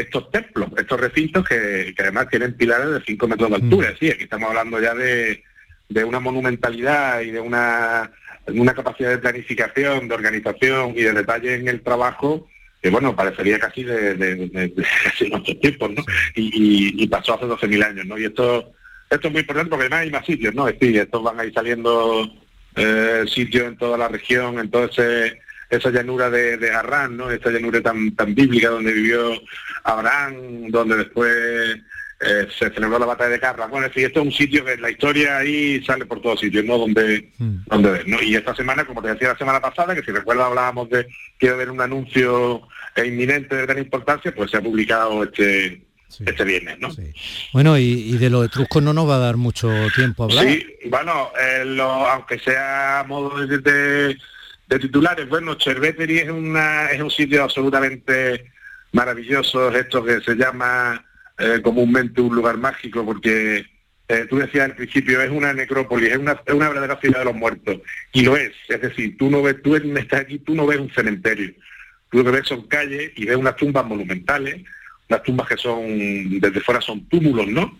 estos 0.00 0.30
templos, 0.30 0.68
estos 0.76 1.00
recintos 1.00 1.44
que, 1.48 1.92
que 1.96 2.02
además 2.02 2.28
tienen 2.30 2.54
pilares 2.54 2.90
de 2.90 3.02
5 3.04 3.28
metros 3.28 3.50
de 3.50 3.56
altura. 3.56 3.94
Sí, 3.98 4.10
aquí 4.10 4.24
estamos 4.24 4.48
hablando 4.48 4.80
ya 4.80 4.94
de, 4.94 5.42
de 5.88 6.04
una 6.04 6.20
monumentalidad 6.20 7.20
y 7.22 7.30
de 7.30 7.40
una, 7.40 8.10
una 8.48 8.74
capacidad 8.74 9.10
de 9.10 9.18
planificación, 9.18 10.08
de 10.08 10.14
organización 10.14 10.90
y 10.96 11.02
de 11.02 11.12
detalle 11.12 11.54
en 11.54 11.68
el 11.68 11.80
trabajo 11.82 12.48
que 12.82 12.90
bueno, 12.90 13.16
parecería 13.16 13.58
casi 13.58 13.82
de, 13.82 14.14
de, 14.14 14.34
de- 14.36 14.72
nuestros 15.30 15.58
tiempos, 15.60 15.90
¿no? 15.90 16.04
Y, 16.34 16.42
y- 16.98 17.02
y 17.02 17.06
pasó 17.08 17.34
hace 17.34 17.46
12.000 17.46 17.82
años, 17.84 18.06
¿no? 18.06 18.18
Y 18.18 18.26
esto 18.26 18.72
esto 19.10 19.28
es 19.28 19.32
muy 19.32 19.40
importante 19.40 19.70
porque 19.70 19.84
además 19.84 20.00
hay 20.00 20.10
más 20.10 20.26
sitios, 20.26 20.54
¿no? 20.54 20.68
Es 20.68 20.78
decir, 20.78 20.98
estos 20.98 21.22
van 21.22 21.40
a 21.40 21.44
ir 21.44 21.52
saliendo 21.54 22.28
eh, 22.76 23.24
sitios 23.28 23.66
en 23.68 23.76
toda 23.78 23.96
la 23.96 24.08
región, 24.08 24.58
en 24.58 24.70
toda 24.70 24.86
ese- 24.86 25.38
esa 25.70 25.90
llanura 25.90 26.30
de, 26.30 26.56
de 26.56 26.70
¿no? 27.10 27.30
Esta 27.30 27.50
llanura 27.50 27.80
tan, 27.80 28.14
tan 28.14 28.34
bíblica 28.34 28.68
donde 28.70 28.92
vivió 28.92 29.32
Abraham, 29.84 30.68
donde 30.70 30.96
después 30.96 31.32
eh, 32.20 32.46
se 32.58 32.70
celebró 32.70 32.98
la 32.98 33.06
batalla 33.06 33.30
de 33.30 33.40
Carra. 33.40 33.66
Bueno, 33.66 33.86
es 33.86 33.92
decir, 33.94 34.06
esto 34.06 34.20
es 34.20 34.26
un 34.26 34.32
sitio 34.32 34.64
que 34.64 34.72
en 34.72 34.82
la 34.82 34.90
historia 34.90 35.38
ahí 35.38 35.82
sale 35.84 36.06
por 36.06 36.20
todos 36.22 36.40
sitios, 36.40 36.64
¿no? 36.64 36.78
Donde, 36.78 37.30
donde 37.66 37.90
ver, 37.90 38.08
¿no? 38.08 38.22
Y 38.22 38.34
esta 38.36 38.54
semana, 38.54 38.84
como 38.84 39.02
te 39.02 39.08
decía 39.08 39.28
la 39.28 39.38
semana 39.38 39.60
pasada, 39.60 39.94
que 39.94 40.02
si 40.02 40.10
recuerdas 40.12 40.46
hablábamos 40.46 40.88
de 40.88 41.06
que 41.38 41.46
iba 41.46 41.52
a 41.52 41.56
haber 41.56 41.70
un 41.70 41.80
anuncio 41.80 42.62
inminente 43.04 43.54
de 43.56 43.66
gran 43.66 43.78
importancia, 43.78 44.32
pues 44.34 44.50
se 44.50 44.56
ha 44.56 44.62
publicado 44.62 45.22
este 45.24 45.82
este 46.24 46.44
viernes, 46.44 46.78
¿no? 46.78 46.88
Bueno, 47.52 47.76
y, 47.76 47.82
y 47.84 48.16
de 48.16 48.30
los 48.30 48.46
etruscos 48.46 48.82
no 48.82 48.94
nos 48.94 49.06
va 49.10 49.16
a 49.16 49.18
dar 49.18 49.36
mucho 49.36 49.68
tiempo 49.94 50.22
a 50.22 50.26
hablar. 50.26 50.46
Sí, 50.46 50.64
bueno, 50.86 51.30
eh, 51.38 51.64
lo- 51.66 52.08
aunque 52.08 52.38
sea 52.38 53.04
modo 53.06 53.44
de, 53.46 53.58
de- 53.58 54.16
de 54.68 54.78
titulares, 54.78 55.28
bueno, 55.28 55.56
Cerveteri 55.58 56.18
es 56.18 56.30
una 56.30 56.86
es 56.86 57.00
un 57.00 57.10
sitio 57.10 57.44
absolutamente 57.44 58.52
maravilloso, 58.92 59.70
esto 59.70 60.04
que 60.04 60.20
se 60.20 60.34
llama 60.34 61.04
eh, 61.38 61.60
comúnmente 61.62 62.20
un 62.20 62.34
lugar 62.34 62.56
mágico, 62.56 63.04
porque 63.04 63.66
eh, 64.08 64.26
tú 64.28 64.38
decías 64.38 64.66
al 64.70 64.76
principio, 64.76 65.20
es 65.20 65.30
una 65.30 65.52
necrópolis, 65.52 66.12
es 66.12 66.18
una, 66.18 66.40
es 66.44 66.54
una 66.54 66.68
verdadera 66.68 66.98
ciudad 67.00 67.20
de 67.20 67.24
los 67.26 67.34
muertos, 67.34 67.78
y 68.12 68.22
lo 68.22 68.36
es, 68.36 68.52
es 68.68 68.80
decir, 68.80 69.16
tú 69.16 69.30
no 69.30 69.42
ves, 69.42 69.62
tú 69.62 69.76
estás 69.76 70.20
aquí, 70.20 70.38
tú 70.38 70.54
no 70.54 70.66
ves 70.66 70.78
un 70.78 70.90
cementerio, 70.90 71.52
tú 72.10 72.18
lo 72.18 72.24
que 72.24 72.30
ves 72.30 72.48
son 72.48 72.66
calles 72.66 73.12
y 73.16 73.26
ves 73.26 73.36
unas 73.36 73.56
tumbas 73.56 73.84
monumentales, 73.84 74.62
unas 75.08 75.22
tumbas 75.22 75.48
que 75.48 75.56
son, 75.56 76.40
desde 76.40 76.60
fuera 76.60 76.80
son 76.80 77.08
túmulos, 77.08 77.46
¿no? 77.46 77.78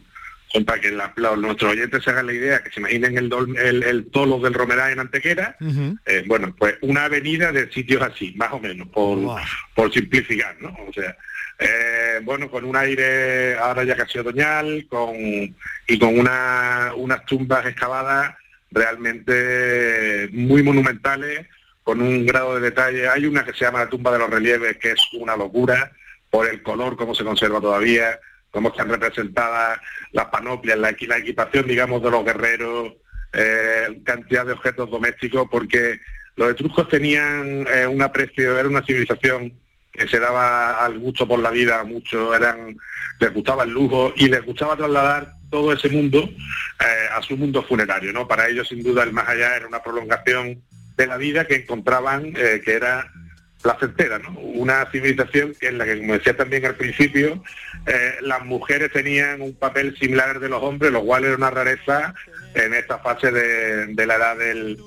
Para 0.65 0.81
que 0.81 0.91
la- 0.91 1.13
la- 1.17 1.37
nuestros 1.37 1.73
oyentes 1.73 2.03
se 2.03 2.11
hagan 2.11 2.27
la 2.27 2.33
idea, 2.33 2.63
que 2.63 2.71
se 2.71 2.81
imaginen 2.81 3.19
el, 3.19 3.29
dol- 3.29 3.59
el, 3.59 3.83
el 3.83 4.07
tolo 4.11 4.39
del 4.39 4.55
Romeral 4.55 4.93
en 4.93 5.01
Antequera, 5.01 5.57
eh, 6.07 6.25
bueno, 6.27 6.55
pues 6.59 6.77
una 6.81 7.05
avenida 7.05 7.53
de 7.53 7.71
sitios 7.71 8.01
así, 8.03 8.33
más 8.37 8.53
o 8.53 8.59
menos, 8.61 8.89
por, 8.89 9.19
por 9.75 9.93
simplificar, 9.93 10.57
¿no? 10.61 10.69
O 10.89 10.93
sea, 10.93 11.17
eh, 11.59 12.21
bueno, 12.23 12.51
con 12.51 12.65
un 12.65 12.77
aire 12.77 13.57
ahora 13.59 13.85
ya 13.85 13.97
casi 13.97 14.19
otoñal, 14.19 14.87
con, 14.89 15.15
y 15.17 15.99
con 15.99 16.19
una, 16.19 16.93
unas 16.97 17.25
tumbas 17.27 17.67
excavadas 17.67 18.35
realmente 18.71 20.29
muy 20.33 20.63
monumentales, 20.63 21.47
con 21.83 22.01
un 22.01 22.27
grado 22.27 22.57
de 22.57 22.61
detalle. 22.63 23.09
Hay 23.09 23.27
una 23.27 23.45
que 23.45 23.53
se 23.53 23.65
llama 23.65 23.81
la 23.85 23.89
tumba 23.89 24.13
de 24.13 24.19
los 24.19 24.31
relieves, 24.31 24.77
que 24.79 24.93
es 24.93 25.01
una 25.15 25.37
locura, 25.37 25.93
por 26.31 26.49
el 26.49 26.63
color, 26.63 26.97
cómo 26.97 27.15
se 27.15 27.25
conserva 27.25 27.61
todavía, 27.61 28.19
cómo 28.57 28.71
están 28.71 28.89
representadas 28.89 29.79
las 30.13 30.25
panoplias, 30.27 30.79
la, 30.79 30.91
equi- 30.91 31.07
la 31.07 31.19
equipación, 31.19 31.67
digamos, 31.67 32.03
de 32.03 32.11
los 32.11 32.25
guerreros, 32.25 32.95
eh, 33.35 34.01
cantidad 34.03 34.47
de 34.47 34.53
objetos 34.55 34.91
domésticos, 34.91 35.47
porque 35.51 36.01
los 36.37 36.53
etruscos 36.53 36.89
tenían 36.89 37.67
eh, 37.71 37.87
un 37.87 38.01
aprecio, 38.01 38.59
era 38.59 38.67
una 38.67 38.83
civilización 38.83 39.53
que 39.93 40.09
se 40.09 40.19
daba 40.19 40.83
al 40.83 40.99
gusto 40.99 41.29
por 41.29 41.39
la 41.39 41.51
vida, 41.51 41.85
mucho 41.85 42.35
eran, 42.35 42.79
les 43.21 43.35
gustaba 43.35 43.65
el 43.65 43.71
lujo 43.73 44.15
y 44.17 44.29
les 44.31 44.43
gustaba 44.43 44.75
trasladar 44.75 45.35
todo 45.51 45.71
ese 45.75 45.91
mundo 45.91 46.21
eh, 46.81 47.09
a 47.13 47.21
su 47.21 47.37
mundo 47.37 47.63
funerario, 47.63 48.11
¿no? 48.15 48.27
Para 48.27 48.49
ellos 48.49 48.69
sin 48.69 48.83
duda 48.83 49.03
el 49.03 49.13
más 49.13 49.29
allá 49.29 49.55
era 49.55 49.69
una 49.69 49.83
prolongación 49.83 50.63
de 50.97 51.07
la 51.07 51.19
vida 51.19 51.47
que 51.47 51.57
encontraban 51.57 52.33
que 52.33 52.73
era 52.73 53.13
placentera, 53.63 54.19
¿no? 54.19 54.39
Una 54.39 54.87
civilización 54.91 55.55
en 55.61 55.79
la 55.79 55.85
que, 55.85 55.99
como 55.99 56.15
decía 56.15 56.37
también 56.37 56.65
al 56.67 56.77
principio, 56.77 57.43
eh, 57.87 58.15
las 58.21 58.45
mujeres 58.45 58.93
tenían 58.93 59.41
un 59.41 59.55
papel 59.55 59.97
similar 59.97 60.31
al 60.31 60.41
de 60.41 60.49
los 60.49 60.63
hombres, 60.63 60.93
lo 60.93 61.05
cual 61.05 61.25
era 61.25 61.37
una 61.37 61.51
rareza 61.51 62.15
en 62.55 62.75
esta 62.75 62.99
fase 62.99 63.31
de, 63.31 64.07
la 64.07 64.15
edad 64.17 64.37
del, 64.37 64.79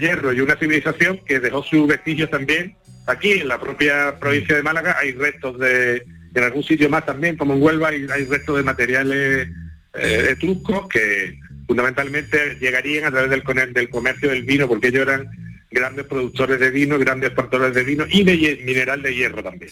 hierro 0.00 0.32
y 0.32 0.40
una 0.40 0.56
civilización 0.56 1.20
que 1.24 1.38
dejó 1.38 1.62
sus 1.62 1.86
vestigios 1.86 2.28
también 2.28 2.76
aquí 3.06 3.34
en 3.34 3.46
la 3.46 3.60
propia 3.60 4.18
provincia 4.18 4.56
de 4.56 4.62
Málaga 4.64 4.96
hay 4.98 5.12
restos 5.12 5.60
de 5.60 6.04
en 6.34 6.42
algún 6.42 6.64
sitio 6.64 6.90
más 6.90 7.06
también 7.06 7.36
como 7.36 7.54
en 7.54 7.62
Huelva 7.62 7.90
hay, 7.90 8.04
hay 8.12 8.24
restos 8.24 8.56
de 8.56 8.64
materiales 8.64 9.48
eh, 9.94 10.26
etruscos 10.30 10.88
que 10.88 11.38
fundamentalmente 11.68 12.56
llegarían 12.60 13.04
a 13.04 13.10
través 13.12 13.30
del, 13.30 13.72
del 13.72 13.88
comercio 13.88 14.28
del 14.30 14.42
vino 14.42 14.66
porque 14.66 14.88
ellos 14.88 15.02
eran 15.02 15.28
grandes 15.76 16.06
productores 16.06 16.58
de 16.58 16.70
vino, 16.70 16.98
grandes 16.98 17.28
exportadores 17.28 17.74
de 17.74 17.84
vino 17.84 18.04
y 18.10 18.24
de 18.24 18.62
mineral 18.64 19.02
de 19.02 19.14
hierro 19.14 19.42
también. 19.42 19.70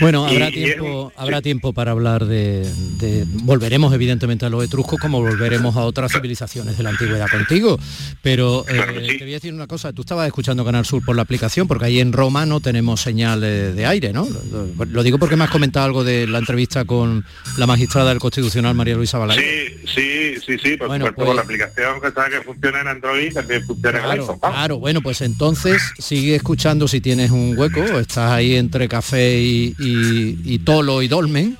Bueno, 0.00 0.26
Y- 0.30 0.34
habrá 0.34 0.48
y 0.50 0.52
tiempo, 0.52 1.12
habrá 1.16 1.42
tiempo 1.42 1.72
para 1.72 1.90
hablar 1.92 2.26
de, 2.26 2.64
de- 2.98 3.24
volveremos 3.42 3.92
evidentemente 3.94 4.46
a 4.46 4.50
los 4.50 4.62
etruscos 4.64 4.98
como 5.00 5.20
volveremos 5.20 5.76
a 5.76 5.80
otras 5.80 6.12
civilizaciones 6.12 6.76
de 6.76 6.82
la 6.82 6.90
antigüedad 6.90 7.26
contigo. 7.30 7.78
Pero 8.22 8.64
eh, 8.68 9.16
te 9.18 9.24
voy 9.24 9.32
a 9.32 9.36
decir 9.36 9.52
una 9.54 9.66
cosa, 9.66 9.92
tú 9.92 10.02
estabas 10.02 10.26
escuchando 10.26 10.64
Canal 10.64 10.84
Sur 10.84 11.04
por 11.04 11.16
la 11.16 11.22
aplicación, 11.22 11.66
porque 11.66 11.86
ahí 11.86 12.00
en 12.00 12.12
Roma 12.12 12.46
no 12.46 12.60
tenemos 12.60 13.00
señal 13.00 13.42
eh, 13.42 13.72
de 13.72 13.86
aire, 13.86 14.12
¿no? 14.12 14.28
Lo, 14.52 14.84
lo 14.84 15.02
digo 15.02 15.18
porque 15.18 15.36
me 15.36 15.44
has 15.44 15.50
comentado 15.50 15.86
algo 15.86 16.04
de 16.04 16.26
la 16.26 16.38
entrevista 16.38 16.84
con 16.84 17.24
la 17.56 17.66
magistrada 17.66 18.10
del 18.10 18.18
Constitucional 18.18 18.74
María 18.74 18.94
Luisa 18.96 19.18
Balaguer. 19.18 19.42
Sí, 19.44 19.86
sí, 19.94 20.34
sí, 20.46 20.58
sí, 20.62 20.76
por 20.76 20.88
Bueno, 20.88 21.06
supuesto, 21.06 21.24
pues- 21.24 21.36
la 21.36 21.42
aplicación 21.42 22.00
que 22.00 22.10
sabe 22.12 22.30
que 22.36 22.42
funciona 22.42 22.80
en 22.82 22.88
Android 22.88 23.32
también 23.32 23.64
funciona 23.64 23.98
en 23.98 24.04
Claro, 24.04 24.22
iPhone. 24.22 24.38
vamos. 24.40 24.56
claro, 24.56 24.78
bueno, 24.78 25.00
pues 25.00 25.20
entonces 25.32 25.80
sigue 25.98 26.34
escuchando 26.34 26.86
si 26.88 27.00
tienes 27.00 27.30
un 27.30 27.56
hueco, 27.56 27.82
estás 27.98 28.32
ahí 28.32 28.56
entre 28.56 28.88
café 28.88 29.38
y, 29.40 29.74
y- 29.78 30.38
y 30.44 30.58
tolo 30.60 31.02
y 31.02 31.08
dolmen, 31.08 31.56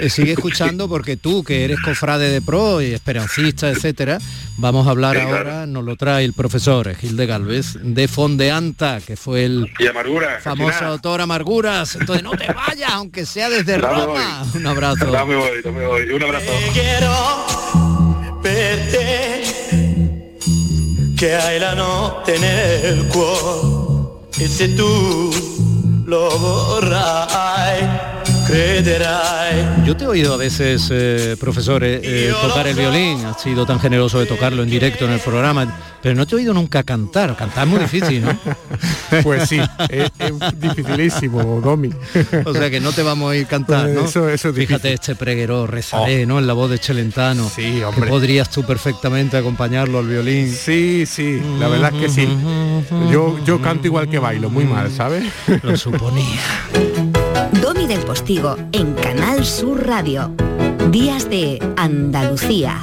eh, 0.00 0.10
sigue 0.10 0.32
escuchando 0.32 0.88
porque 0.88 1.16
tú 1.16 1.42
que 1.42 1.64
eres 1.64 1.78
cofrade 1.80 2.30
de 2.30 2.42
pro 2.42 2.80
y 2.82 2.92
esperancista, 2.92 3.68
etcétera, 3.70 4.18
vamos 4.58 4.86
a 4.86 4.90
hablar 4.90 5.16
Sí, 5.16 5.22
claro. 5.22 5.36
ahora, 5.38 5.66
nos 5.66 5.84
lo 5.84 5.96
trae 5.96 6.24
el 6.24 6.32
profesor 6.32 6.94
Gil 6.94 7.16
de 7.16 7.26
Galvez, 7.26 7.78
de 7.82 8.06
Fondeanta, 8.08 9.00
que 9.06 9.16
fue 9.16 9.44
el 9.44 9.70
Y 9.78 9.86
amargura. 9.86 10.40
famoso 10.42 10.84
autor 10.84 11.20
Amarguras, 11.20 11.96
entonces 11.96 12.22
no 12.22 12.32
te 12.32 12.46
vayas, 12.52 12.90
aunque 12.92 13.24
sea 13.26 13.48
desde 13.50 13.78
Roma. 13.78 14.44
Un 14.54 14.66
abrazo. 14.66 15.06
No 15.06 15.26
me 15.26 15.36
voy, 15.36 15.50
no 15.64 15.72
me 15.72 15.86
voy. 15.86 16.02
Un 16.10 16.22
abrazo. 16.22 16.46
Quiero 16.72 17.46
verte 18.42 19.55
che 21.16 21.34
hai 21.34 21.58
la 21.58 21.72
notte 21.72 22.36
nel 22.36 23.06
cuore 23.06 24.26
e 24.36 24.46
se 24.46 24.74
tu 24.74 25.32
lo 26.04 26.38
vorrai 26.38 28.15
Yo 29.84 29.96
te 29.96 30.04
he 30.04 30.06
oído 30.06 30.34
a 30.34 30.36
veces, 30.36 30.88
eh, 30.92 31.36
profesor, 31.38 31.82
eh, 31.82 32.00
eh, 32.02 32.32
tocar 32.42 32.66
el 32.68 32.76
violín, 32.76 33.24
has 33.24 33.42
sido 33.42 33.66
tan 33.66 33.80
generoso 33.80 34.20
de 34.20 34.26
tocarlo 34.26 34.62
en 34.62 34.70
directo 34.70 35.04
en 35.04 35.12
el 35.12 35.20
programa, 35.20 35.66
pero 36.00 36.14
no 36.14 36.26
te 36.26 36.34
he 36.34 36.38
oído 36.38 36.54
nunca 36.54 36.82
cantar. 36.84 37.34
Cantar 37.36 37.64
es 37.66 37.70
muy 37.70 37.80
difícil, 37.80 38.22
¿no? 38.24 38.38
Pues 39.22 39.48
sí, 39.48 39.60
es, 39.88 40.10
es 40.18 40.60
dificilísimo, 40.60 41.60
Domi. 41.60 41.90
O 42.44 42.52
sea 42.52 42.68
que 42.70 42.80
no 42.80 42.92
te 42.92 43.02
vamos 43.02 43.32
a 43.32 43.36
ir 43.36 43.46
cantar, 43.46 43.88
¿no? 43.88 44.04
Eso- 44.04 44.28
eso 44.28 44.48
es 44.50 44.54
Fíjate 44.54 44.92
este 44.92 45.14
preguero, 45.14 45.66
rezaré, 45.66 46.26
¿no? 46.26 46.38
En 46.38 46.46
la 46.46 46.52
voz 46.52 46.70
de 46.70 46.78
Chelentano. 46.78 47.48
Sí, 47.48 47.62
Que 47.78 47.84
hombre. 47.84 48.08
podrías 48.10 48.50
tú 48.50 48.64
perfectamente 48.64 49.36
acompañarlo 49.36 49.98
al 50.00 50.06
violín. 50.08 50.52
Sí, 50.52 51.04
sí, 51.06 51.40
la 51.58 51.68
verdad 51.68 51.92
es 51.94 52.00
que 52.02 52.08
sí. 52.08 52.28
Yo, 53.10 53.38
yo 53.44 53.60
canto 53.60 53.86
igual 53.86 54.08
que 54.08 54.18
bailo, 54.18 54.50
muy 54.50 54.64
mal, 54.64 54.90
¿sabes? 54.92 55.24
Lo 55.62 55.76
suponía. 55.76 56.40
Domi 57.66 57.88
del 57.88 58.04
Postigo 58.04 58.56
en 58.70 58.94
Canal 58.94 59.44
Sur 59.44 59.84
Radio. 59.84 60.32
Días 60.92 61.28
de 61.28 61.58
Andalucía. 61.76 62.80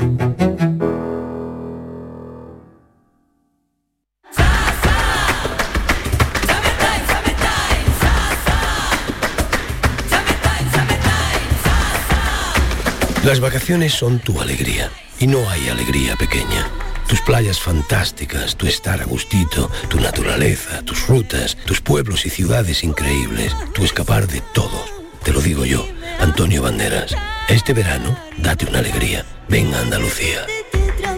Las 13.23 13.39
vacaciones 13.39 13.93
son 13.93 14.19
tu 14.19 14.41
alegría 14.41 14.91
y 15.17 15.27
no 15.27 15.49
hay 15.49 15.69
alegría 15.69 16.17
pequeña. 16.17 16.67
Tus 17.07 17.21
playas 17.21 17.59
fantásticas, 17.59 18.55
tu 18.55 18.67
estar 18.67 19.01
a 19.01 19.05
gustito, 19.05 19.69
tu 19.89 19.99
naturaleza, 19.99 20.81
tus 20.83 21.07
rutas, 21.07 21.57
tus 21.65 21.81
pueblos 21.81 22.25
y 22.25 22.29
ciudades 22.29 22.83
increíbles, 22.83 23.55
tu 23.73 23.83
escapar 23.83 24.27
de 24.27 24.41
todo. 24.53 24.83
Te 25.23 25.31
lo 25.31 25.41
digo 25.41 25.65
yo, 25.65 25.85
Antonio 26.19 26.61
Banderas. 26.61 27.15
Este 27.47 27.73
verano, 27.73 28.17
date 28.37 28.65
una 28.65 28.79
alegría. 28.79 29.25
Ven 29.47 29.73
a 29.73 29.81
Andalucía. 29.81 30.45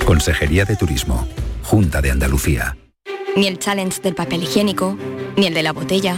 Consejería 0.05 0.65
de 0.65 0.75
Turismo, 0.75 1.27
Junta 1.63 2.01
de 2.01 2.11
Andalucía. 2.11 2.75
Ni 3.35 3.47
el 3.47 3.59
challenge 3.59 4.01
del 4.01 4.15
papel 4.15 4.43
higiénico, 4.43 4.97
ni 5.35 5.47
el 5.47 5.53
de 5.53 5.63
la 5.63 5.73
botella. 5.73 6.17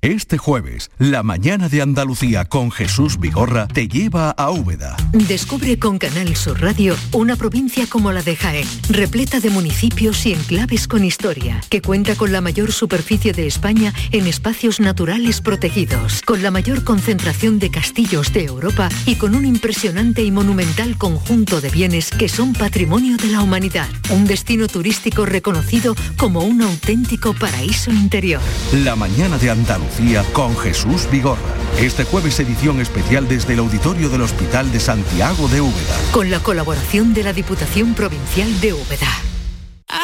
Este 0.00 0.38
jueves, 0.38 0.92
la 0.98 1.24
mañana 1.24 1.68
de 1.68 1.82
Andalucía 1.82 2.44
con 2.44 2.70
Jesús 2.70 3.18
Vigorra 3.18 3.66
te 3.66 3.88
lleva 3.88 4.30
a 4.30 4.52
Úbeda. 4.52 4.96
Descubre 5.10 5.76
con 5.80 5.98
Canal 5.98 6.36
Sur 6.36 6.60
Radio 6.60 6.94
una 7.12 7.34
provincia 7.34 7.84
como 7.88 8.12
la 8.12 8.22
de 8.22 8.36
Jaén, 8.36 8.68
repleta 8.90 9.40
de 9.40 9.50
municipios 9.50 10.24
y 10.24 10.34
enclaves 10.34 10.86
con 10.86 11.02
historia, 11.02 11.60
que 11.68 11.82
cuenta 11.82 12.14
con 12.14 12.30
la 12.30 12.40
mayor 12.40 12.70
superficie 12.70 13.32
de 13.32 13.48
España 13.48 13.92
en 14.12 14.28
espacios 14.28 14.78
naturales 14.78 15.40
protegidos, 15.40 16.22
con 16.22 16.44
la 16.44 16.52
mayor 16.52 16.84
concentración 16.84 17.58
de 17.58 17.72
castillos 17.72 18.32
de 18.32 18.44
Europa 18.44 18.90
y 19.04 19.16
con 19.16 19.34
un 19.34 19.46
impresionante 19.46 20.22
y 20.22 20.30
monumental 20.30 20.96
conjunto 20.96 21.60
de 21.60 21.70
bienes 21.70 22.12
que 22.12 22.28
son 22.28 22.52
patrimonio 22.52 23.16
de 23.16 23.32
la 23.32 23.42
humanidad. 23.42 23.88
Un 24.10 24.26
destino 24.26 24.68
turístico 24.68 25.26
reconocido 25.26 25.96
como 26.16 26.44
un 26.44 26.62
auténtico 26.62 27.34
paraíso 27.34 27.90
interior. 27.90 28.40
La 28.72 28.94
mañana 28.94 29.38
de 29.38 29.50
Andalucía 29.50 29.87
con 30.32 30.56
Jesús 30.56 31.08
Vigorra. 31.10 31.40
Este 31.80 32.04
jueves 32.04 32.38
edición 32.38 32.80
especial 32.80 33.26
desde 33.26 33.54
el 33.54 33.58
auditorio 33.58 34.08
del 34.08 34.22
Hospital 34.22 34.70
de 34.70 34.80
Santiago 34.80 35.48
de 35.48 35.60
Úbeda. 35.60 35.96
Con 36.12 36.30
la 36.30 36.40
colaboración 36.40 37.14
de 37.14 37.24
la 37.24 37.32
Diputación 37.32 37.94
Provincial 37.94 38.60
de 38.60 38.74
Úbeda. 38.74 39.08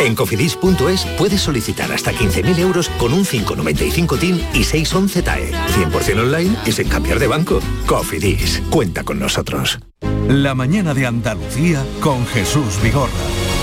En 0.01 0.15
cofidis.es 0.15 1.05
puedes 1.19 1.41
solicitar 1.41 1.93
hasta 1.93 2.13
15.000 2.13 2.59
euros 2.59 2.89
con 2.99 3.13
un 3.13 3.25
595 3.25 4.17
TIN 4.17 4.45
y 4.55 4.65
611 4.65 5.23
TAE. 5.23 5.53
100% 5.53 6.21
online 6.21 6.57
y 6.67 6.73
sin 6.73 6.89
cambiar 6.89 7.19
de 7.19 7.27
banco. 7.27 7.61
Cofidis, 7.87 8.63
cuenta 8.71 9.05
con 9.05 9.19
nosotros. 9.19 9.79
La 10.29 10.55
mañana 10.55 10.95
de 10.95 11.07
Andalucía 11.07 11.85
con 12.01 12.27
Jesús 12.27 12.81
Vigorra. 12.83 13.13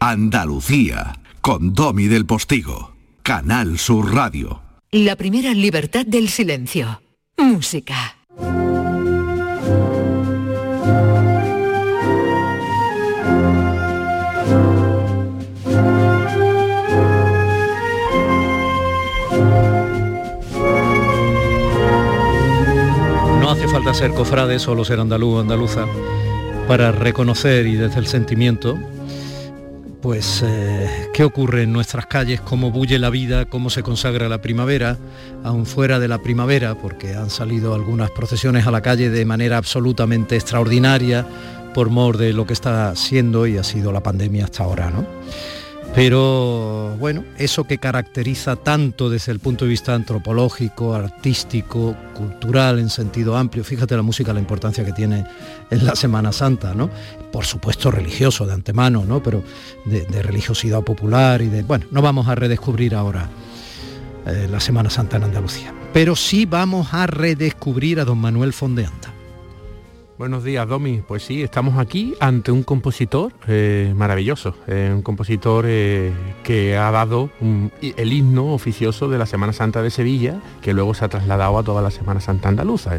Andalucía 0.00 1.18
con 1.40 1.74
Domi 1.74 2.06
del 2.06 2.24
Postigo. 2.24 2.94
Canal 3.24 3.80
Sur 3.80 4.14
Radio. 4.14 4.62
La 4.92 5.16
primera 5.16 5.52
libertad 5.52 6.06
del 6.06 6.28
silencio. 6.28 7.02
Música. 7.36 8.16
No 23.40 23.50
hace 23.50 23.66
falta 23.66 23.92
ser 23.94 24.12
cofrade, 24.12 24.60
solo 24.60 24.84
ser 24.84 25.00
andaluz 25.00 25.34
o 25.34 25.40
andaluza, 25.40 25.86
para 26.68 26.92
reconocer 26.92 27.66
y 27.66 27.74
desde 27.74 27.98
el 27.98 28.06
sentimiento 28.06 28.78
pues 30.00 30.42
eh, 30.46 31.08
qué 31.12 31.24
ocurre 31.24 31.62
en 31.62 31.72
nuestras 31.72 32.06
calles, 32.06 32.40
cómo 32.40 32.70
bulle 32.70 32.98
la 32.98 33.10
vida, 33.10 33.46
cómo 33.46 33.70
se 33.70 33.82
consagra 33.82 34.28
la 34.28 34.40
primavera, 34.40 34.96
aún 35.44 35.66
fuera 35.66 35.98
de 35.98 36.08
la 36.08 36.22
primavera, 36.22 36.76
porque 36.76 37.14
han 37.14 37.30
salido 37.30 37.74
algunas 37.74 38.10
procesiones 38.10 38.66
a 38.66 38.70
la 38.70 38.80
calle 38.80 39.10
de 39.10 39.24
manera 39.24 39.56
absolutamente 39.56 40.36
extraordinaria 40.36 41.26
por 41.74 41.90
mor 41.90 42.16
de 42.16 42.32
lo 42.32 42.46
que 42.46 42.52
está 42.52 42.94
siendo 42.96 43.46
y 43.46 43.56
ha 43.56 43.64
sido 43.64 43.92
la 43.92 44.02
pandemia 44.02 44.44
hasta 44.44 44.64
ahora, 44.64 44.90
¿no? 44.90 45.04
Pero 45.94 46.96
bueno, 46.98 47.24
eso 47.38 47.64
que 47.64 47.78
caracteriza 47.78 48.56
tanto 48.56 49.10
desde 49.10 49.32
el 49.32 49.40
punto 49.40 49.64
de 49.64 49.70
vista 49.70 49.94
antropológico, 49.94 50.94
artístico, 50.94 51.96
cultural 52.14 52.78
en 52.78 52.88
sentido 52.88 53.36
amplio, 53.36 53.64
fíjate 53.64 53.96
la 53.96 54.02
música, 54.02 54.32
la 54.32 54.40
importancia 54.40 54.84
que 54.84 54.92
tiene 54.92 55.24
en 55.70 55.84
la 55.84 55.96
Semana 55.96 56.32
Santa, 56.32 56.74
¿no? 56.74 56.88
Por 57.32 57.44
supuesto 57.44 57.90
religioso 57.90 58.46
de 58.46 58.52
antemano, 58.52 59.04
¿no? 59.04 59.22
Pero 59.22 59.42
de, 59.86 60.22
religiosidad 60.22 60.82
popular 60.82 61.42
y 61.42 61.48
de. 61.48 61.62
Bueno, 61.62 61.86
no 61.90 62.02
vamos 62.02 62.28
a 62.28 62.34
redescubrir 62.34 62.94
ahora 62.94 63.28
eh, 64.26 64.46
la 64.50 64.60
Semana 64.60 64.90
Santa 64.90 65.16
en 65.16 65.24
Andalucía. 65.24 65.74
Pero 65.92 66.14
sí 66.14 66.44
vamos 66.44 66.92
a 66.92 67.06
redescubrir 67.06 67.98
a 67.98 68.04
don 68.04 68.18
Manuel 68.18 68.52
Fondeanta. 68.52 69.17
Buenos 70.18 70.42
días, 70.42 70.66
Domi. 70.66 71.00
Pues 71.06 71.22
sí, 71.22 71.44
estamos 71.44 71.78
aquí 71.78 72.12
ante 72.18 72.50
un 72.50 72.64
compositor 72.64 73.32
eh, 73.46 73.94
maravilloso, 73.94 74.52
eh, 74.66 74.90
un 74.92 75.02
compositor 75.02 75.64
eh, 75.68 76.12
que 76.42 76.76
ha 76.76 76.90
dado 76.90 77.30
el 77.40 78.12
himno 78.12 78.52
oficioso 78.52 79.08
de 79.08 79.16
la 79.16 79.26
Semana 79.26 79.52
Santa 79.52 79.80
de 79.80 79.90
Sevilla, 79.90 80.40
que 80.60 80.74
luego 80.74 80.92
se 80.94 81.04
ha 81.04 81.08
trasladado 81.08 81.56
a 81.56 81.62
toda 81.62 81.82
la 81.82 81.92
Semana 81.92 82.18
Santa 82.18 82.48
andaluza. 82.48 82.98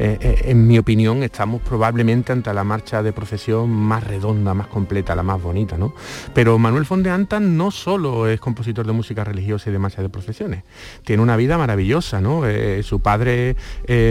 En 0.00 0.66
mi 0.66 0.76
opinión, 0.76 1.22
estamos 1.22 1.62
probablemente 1.62 2.32
ante 2.32 2.52
la 2.52 2.64
marcha 2.64 3.00
de 3.00 3.12
procesión 3.12 3.70
más 3.70 4.02
redonda, 4.02 4.52
más 4.52 4.66
completa, 4.66 5.14
la 5.14 5.22
más 5.22 5.40
bonita, 5.40 5.78
¿no? 5.78 5.94
Pero 6.34 6.58
Manuel 6.58 6.84
Fondeanta 6.84 7.38
no 7.38 7.70
solo 7.70 8.26
es 8.26 8.40
compositor 8.40 8.84
de 8.88 8.92
música 8.92 9.22
religiosa 9.22 9.70
y 9.70 9.72
de 9.72 9.78
marcha 9.78 10.02
de 10.02 10.08
procesiones, 10.08 10.64
tiene 11.04 11.22
una 11.22 11.36
vida 11.36 11.58
maravillosa, 11.58 12.20
¿no? 12.20 12.42
Su 12.82 12.98
padre 12.98 13.54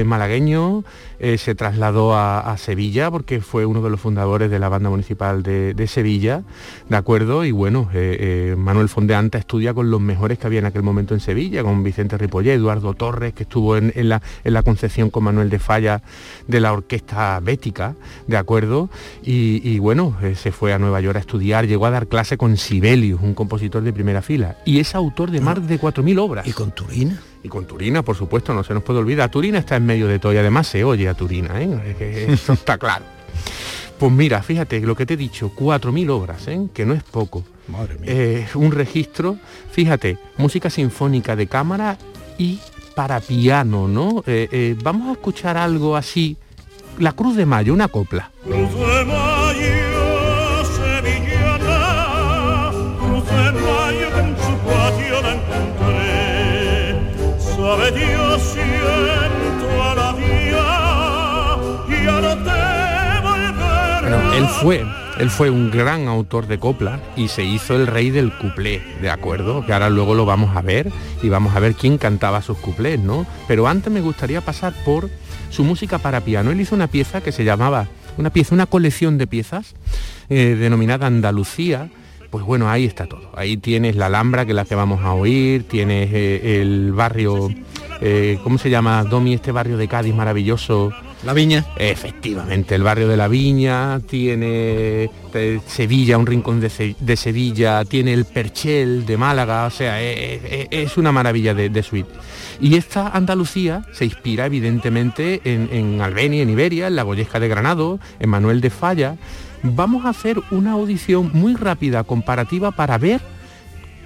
malagueño 0.05 0.85
se 1.19 1.53
trasladó 1.55 2.15
a, 2.15 2.44
a 2.45 2.57
Sevilla 2.57 3.09
porque 3.09 3.41
fue 3.41 3.65
uno 3.65 3.81
de 3.81 3.89
los 3.89 3.99
fundadores 3.99 4.51
de 4.51 4.59
la 4.59 4.69
banda 4.69 4.89
municipal 4.89 5.41
de, 5.43 5.73
de 5.73 5.87
Sevilla, 5.87 6.43
¿de 6.87 6.95
acuerdo? 6.95 7.43
Y 7.43 7.51
bueno, 7.51 7.89
eh, 7.93 8.51
eh, 8.51 8.55
Manuel 8.55 8.87
Fondeanta 8.87 9.37
estudia 9.37 9.73
con 9.73 9.89
los 9.89 9.99
mejores 9.99 10.37
que 10.37 10.47
había 10.47 10.59
en 10.59 10.65
aquel 10.65 10.83
momento 10.83 11.13
en 11.13 11.19
Sevilla, 11.19 11.63
con 11.63 11.83
Vicente 11.83 12.17
Ripollé, 12.17 12.53
Eduardo 12.53 12.93
Torres, 12.93 13.33
que 13.33 13.43
estuvo 13.43 13.77
en, 13.77 13.91
en 13.95 14.09
la, 14.09 14.21
en 14.43 14.53
la 14.53 14.61
concepción 14.61 15.09
con 15.09 15.23
Manuel 15.23 15.49
de 15.49 15.59
Falla 15.59 16.03
de 16.47 16.59
la 16.59 16.71
orquesta 16.71 17.39
bética, 17.39 17.95
¿de 18.27 18.37
acuerdo? 18.37 18.89
Y, 19.23 19.61
y 19.67 19.79
bueno, 19.79 20.15
eh, 20.21 20.35
se 20.35 20.51
fue 20.51 20.73
a 20.73 20.79
Nueva 20.79 21.01
York 21.01 21.17
a 21.17 21.21
estudiar, 21.21 21.67
llegó 21.67 21.87
a 21.87 21.91
dar 21.91 22.07
clase 22.07 22.37
con 22.37 22.57
Sibelius, 22.57 23.21
un 23.21 23.33
compositor 23.33 23.81
de 23.81 23.91
primera 23.91 24.21
fila, 24.21 24.57
y 24.65 24.79
es 24.79 24.93
autor 24.93 25.31
de 25.31 25.41
más 25.41 25.67
de 25.67 25.79
4.000 25.79 26.19
obras. 26.19 26.47
¿Y 26.47 26.51
con 26.51 26.71
Turina? 26.71 27.19
Y 27.45 27.47
con 27.47 27.65
Turina, 27.65 28.01
por 28.01 28.15
supuesto, 28.15 28.55
no 28.55 28.63
se 28.63 28.73
nos 28.73 28.81
puede 28.81 28.97
olvidar. 28.97 29.29
Turina 29.29 29.59
está 29.59 29.75
en 29.75 29.85
medio 29.85 30.07
de 30.07 30.17
todo 30.17 30.33
y 30.33 30.37
además 30.37 30.65
se 30.65 30.83
oye 30.83 31.07
a 31.07 31.13
Turina, 31.13 31.61
¿eh? 31.61 31.91
Es 31.91 31.95
que 31.95 32.25
eso 32.33 32.53
está 32.53 32.79
claro. 32.79 33.05
Pues 33.99 34.11
mira, 34.11 34.41
fíjate 34.41 34.79
lo 34.79 34.95
que 34.95 35.05
te 35.05 35.13
he 35.13 35.17
dicho, 35.17 35.51
4.000 35.55 36.09
obras, 36.09 36.47
¿eh? 36.47 36.59
que 36.73 36.87
no 36.87 36.95
es 36.95 37.03
poco. 37.03 37.43
Madre 37.67 37.99
mía. 37.99 38.11
Eh, 38.11 38.47
un 38.55 38.71
registro, 38.71 39.37
fíjate, 39.69 40.17
música 40.37 40.71
sinfónica 40.71 41.35
de 41.35 41.45
cámara 41.45 41.99
y 42.39 42.59
para 42.95 43.19
piano, 43.19 43.87
¿no? 43.87 44.23
Eh, 44.25 44.47
eh, 44.51 44.75
vamos 44.81 45.09
a 45.09 45.11
escuchar 45.11 45.55
algo 45.55 45.95
así, 45.95 46.37
La 46.97 47.11
Cruz 47.11 47.35
de 47.35 47.45
Mayo, 47.45 47.75
una 47.75 47.89
copla. 47.89 48.31
Cruz 48.43 48.73
de 48.73 49.05
Mayo, 49.05 49.84
Él 64.35 64.47
fue, 64.49 64.85
él 65.17 65.29
fue 65.29 65.49
un 65.49 65.71
gran 65.71 66.09
autor 66.09 66.47
de 66.47 66.59
copla 66.59 66.99
y 67.15 67.29
se 67.29 67.45
hizo 67.45 67.73
el 67.73 67.87
rey 67.87 68.09
del 68.09 68.33
cuplé, 68.33 68.81
¿de 69.01 69.09
acuerdo? 69.09 69.65
Que 69.65 69.71
ahora 69.71 69.89
luego 69.89 70.13
lo 70.13 70.25
vamos 70.25 70.57
a 70.57 70.61
ver 70.61 70.91
y 71.23 71.29
vamos 71.29 71.55
a 71.55 71.61
ver 71.61 71.73
quién 71.73 71.97
cantaba 71.97 72.41
sus 72.41 72.57
cuplés, 72.57 72.99
¿no? 72.99 73.25
Pero 73.47 73.65
antes 73.65 73.93
me 73.93 74.01
gustaría 74.01 74.41
pasar 74.41 74.73
por 74.83 75.09
su 75.49 75.63
música 75.63 75.99
para 75.99 76.19
piano. 76.19 76.51
Él 76.51 76.59
hizo 76.59 76.75
una 76.75 76.87
pieza 76.87 77.21
que 77.21 77.31
se 77.31 77.45
llamaba, 77.45 77.87
una 78.17 78.29
pieza, 78.29 78.53
una 78.53 78.65
colección 78.65 79.17
de 79.17 79.25
piezas 79.25 79.73
eh, 80.29 80.57
denominada 80.59 81.07
Andalucía, 81.07 81.89
pues 82.29 82.43
bueno, 82.43 82.69
ahí 82.69 82.83
está 82.83 83.05
todo. 83.05 83.31
Ahí 83.37 83.55
tienes 83.55 83.95
la 83.95 84.07
Alhambra, 84.07 84.43
que 84.43 84.51
es 84.51 84.55
la 84.57 84.65
que 84.65 84.75
vamos 84.75 85.01
a 85.05 85.13
oír, 85.13 85.65
tienes 85.65 86.09
eh, 86.11 86.59
el 86.61 86.91
barrio, 86.91 87.49
eh, 88.01 88.37
¿cómo 88.43 88.57
se 88.57 88.69
llama, 88.69 89.01
Domi, 89.05 89.33
este 89.33 89.53
barrio 89.53 89.77
de 89.77 89.87
Cádiz 89.87 90.13
maravilloso? 90.13 90.91
La 91.25 91.33
Viña. 91.33 91.65
Efectivamente, 91.77 92.75
el 92.75 92.83
barrio 92.83 93.07
de 93.07 93.17
la 93.17 93.27
Viña, 93.27 93.99
tiene 94.01 95.09
Sevilla, 95.65 96.19
un 96.19 96.27
rincón 96.27 96.59
de, 96.59 96.69
Sevilla, 97.17 97.83
tiene 97.83 98.13
el 98.13 98.25
Perchel 98.25 99.07
de 99.07 99.17
Málaga, 99.17 99.65
o 99.65 99.71
sea, 99.71 99.99
eh, 100.03 100.39
eh, 100.43 100.67
es 100.69 100.97
una 100.97 101.11
maravilla 101.11 101.55
de, 101.55 101.83
suite. 101.83 102.11
Y 102.61 102.75
esta 102.75 103.09
Andalucía 103.09 103.87
se 103.91 104.05
inspira 104.05 104.45
evidentemente 104.45 105.41
en, 105.43 105.67
en 105.71 105.99
Albeni, 105.99 106.41
en 106.41 106.49
Iberia, 106.51 106.87
en 106.87 106.95
la 106.95 107.01
Goyesca 107.01 107.39
de 107.39 107.47
Granado, 107.47 107.99
en 108.19 108.29
Manuel 108.29 108.61
de 108.61 108.69
Falla. 108.69 109.15
Vamos 109.63 110.05
a 110.05 110.09
hacer 110.09 110.39
una 110.51 110.73
audición 110.73 111.31
muy 111.33 111.55
rápida, 111.55 112.03
comparativa, 112.03 112.69
para 112.69 112.99
ver 112.99 113.19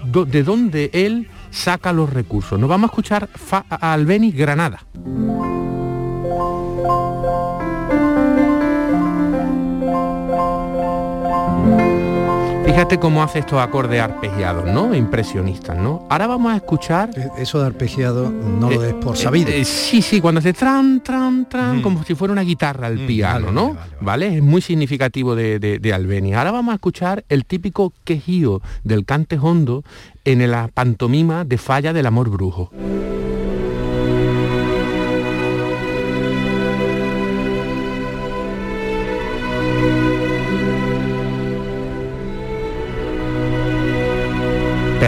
de 0.05 0.43
dónde 0.43 0.89
él 0.93 1.27
saca 1.51 1.91
los 1.91 2.11
recursos. 2.11 2.57
Nos 2.57 2.69
vamos 2.69 2.89
a 2.89 2.91
escuchar 2.91 3.29
a 3.69 3.93
Albeni 3.93 4.31
Granada. 4.31 4.85
Fíjate 12.79 12.97
cómo 12.97 13.21
hace 13.21 13.39
estos 13.39 13.59
acordes 13.59 13.99
arpegiados, 13.99 14.63
¿no? 14.65 14.95
Impresionistas, 14.95 15.77
¿no? 15.77 16.07
Ahora 16.09 16.27
vamos 16.27 16.53
a 16.53 16.55
escuchar... 16.55 17.09
Eso 17.37 17.59
de 17.59 17.65
arpegiado 17.65 18.29
no 18.31 18.71
lo 18.71 18.79
des 18.79 18.93
por 18.93 19.17
sabido. 19.17 19.49
Eh, 19.49 19.65
sí, 19.65 20.01
sí, 20.01 20.21
cuando 20.21 20.39
hace 20.39 20.53
tran, 20.53 21.03
tran, 21.03 21.49
tran, 21.49 21.81
como 21.81 22.05
si 22.05 22.15
fuera 22.15 22.31
una 22.31 22.43
guitarra 22.43 22.87
al 22.87 22.99
piano, 22.99 23.51
¿no? 23.51 23.75
Vale, 23.99 24.37
Es 24.37 24.41
muy 24.41 24.61
significativo 24.61 25.35
de, 25.35 25.59
de, 25.59 25.79
de 25.79 25.93
Albeni. 25.93 26.33
Ahora 26.33 26.51
vamos 26.51 26.71
a 26.71 26.75
escuchar 26.75 27.25
el 27.27 27.43
típico 27.43 27.91
quejío 28.05 28.61
del 28.85 29.03
cante 29.03 29.37
hondo 29.37 29.83
en 30.23 30.49
la 30.49 30.69
pantomima 30.69 31.43
de 31.43 31.57
Falla 31.57 31.91
del 31.91 32.05
Amor 32.05 32.29
Brujo. 32.29 32.71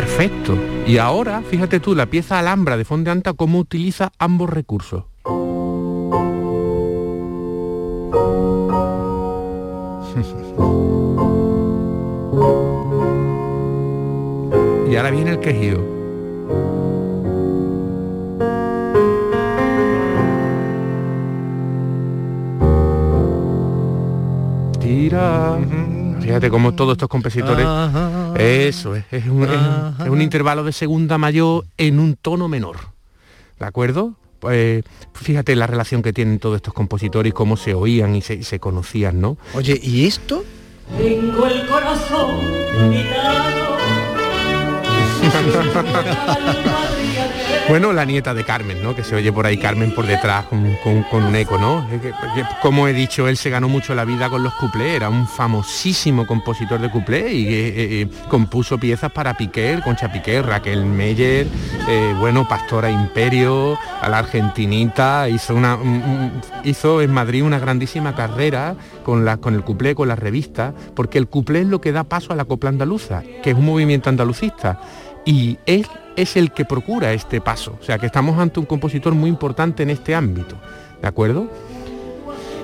Perfecto. 0.01 0.57
Y 0.87 0.97
ahora, 0.97 1.43
fíjate 1.43 1.79
tú, 1.79 1.93
la 1.93 2.07
pieza 2.07 2.39
Alhambra 2.39 2.75
de 2.75 2.85
Fondeanta, 2.85 3.33
cómo 3.33 3.59
utiliza 3.59 4.11
ambos 4.17 4.49
recursos. 4.49 5.03
y 14.89 14.95
ahora 14.95 15.11
viene 15.11 15.33
el 15.33 15.39
quejido. 15.39 15.85
Tira. 24.79 25.90
Fíjate 26.21 26.49
cómo 26.49 26.73
todos 26.73 26.93
estos 26.93 27.09
compositores. 27.09 27.65
Ajá. 27.65 28.33
Eso 28.37 28.95
es, 28.95 29.03
es 29.11 29.25
un, 29.27 29.43
es 29.43 29.49
un- 29.49 29.95
es 30.05 30.09
un 30.09 30.21
intervalo 30.21 30.63
de 30.63 30.71
segunda 30.71 31.17
mayor 31.17 31.65
en 31.77 31.99
un 31.99 32.15
tono 32.15 32.47
menor. 32.47 32.77
¿De 33.59 33.65
acuerdo? 33.65 34.13
Pues 34.39 34.83
fíjate 35.13 35.55
la 35.55 35.67
relación 35.67 36.01
que 36.01 36.13
tienen 36.13 36.39
todos 36.39 36.55
estos 36.55 36.73
compositores 36.73 37.29
y 37.29 37.33
cómo 37.33 37.57
se 37.57 37.75
oían 37.75 38.15
y 38.15 38.21
se, 38.21 38.35
y 38.35 38.43
se 38.43 38.59
conocían, 38.59 39.21
¿no? 39.21 39.37
Oye, 39.53 39.79
¿y 39.83 40.05
esto? 40.07 40.43
Tengo 40.97 41.45
el 41.45 41.67
corazón. 41.67 42.39
Bueno, 47.69 47.93
la 47.93 48.03
nieta 48.03 48.33
de 48.33 48.43
Carmen, 48.43 48.83
¿no? 48.83 48.95
Que 48.95 49.03
se 49.03 49.15
oye 49.15 49.31
por 49.31 49.45
ahí 49.45 49.57
Carmen 49.57 49.93
por 49.95 50.05
detrás 50.05 50.45
con, 50.45 50.75
con- 50.83 51.03
con 51.03 51.23
un 51.23 51.35
eco, 51.35 51.57
¿no? 51.57 51.87
Como 52.61 52.87
he 52.87 52.91
dicho, 52.93 53.29
él 53.29 53.37
se 53.37 53.49
ganó 53.49 53.69
mucho 53.69 53.95
la 53.95 54.03
vida 54.03 54.29
con 54.29 54.43
los 54.43 54.53
cuplés, 54.55 54.95
era 54.97 55.07
un 55.09 55.25
famosísimo 55.25 56.27
compositor 56.27 56.81
de 56.81 56.89
cuplés 56.91 57.31
y 57.31 57.47
eh, 57.47 57.73
eh, 58.01 58.07
compuso 58.27 58.77
piezas 58.77 59.11
para 59.11 59.37
Piquer, 59.37 59.81
Concha 59.83 60.11
Piquer, 60.11 60.45
Raquel 60.45 60.83
Meyer, 60.85 61.47
eh, 61.87 62.13
bueno, 62.19 62.45
Pastora 62.45 62.89
Imperio, 62.91 63.77
a 64.01 64.09
la 64.09 64.17
Argentinita, 64.17 65.29
hizo 65.29 65.55
una 65.55 65.75
un- 65.75 65.87
un- 66.03 66.41
hizo 66.65 67.01
en 67.01 67.11
Madrid 67.13 67.41
una 67.43 67.59
grandísima 67.59 68.15
carrera 68.15 68.75
con 69.05 69.23
la 69.23 69.37
con 69.37 69.53
el 69.55 69.63
cuplé, 69.63 69.95
con 69.95 70.09
la 70.09 70.15
revista, 70.17 70.73
porque 70.93 71.17
el 71.19 71.27
cuplé 71.27 71.61
es 71.61 71.67
lo 71.67 71.79
que 71.79 71.93
da 71.93 72.03
paso 72.03 72.33
a 72.33 72.35
la 72.35 72.43
copla 72.43 72.69
andaluza, 72.69 73.23
que 73.43 73.51
es 73.51 73.55
un 73.55 73.65
movimiento 73.65 74.09
andalucista 74.09 74.81
y 75.25 75.59
él 75.65 75.85
es 76.15 76.35
el 76.35 76.51
que 76.51 76.65
procura 76.65 77.13
este 77.13 77.41
paso. 77.41 77.77
O 77.79 77.83
sea 77.83 77.97
que 77.97 78.05
estamos 78.05 78.37
ante 78.39 78.59
un 78.59 78.65
compositor 78.65 79.13
muy 79.13 79.29
importante 79.29 79.83
en 79.83 79.89
este 79.89 80.15
ámbito. 80.15 80.55
¿De 81.01 81.07
acuerdo? 81.07 81.49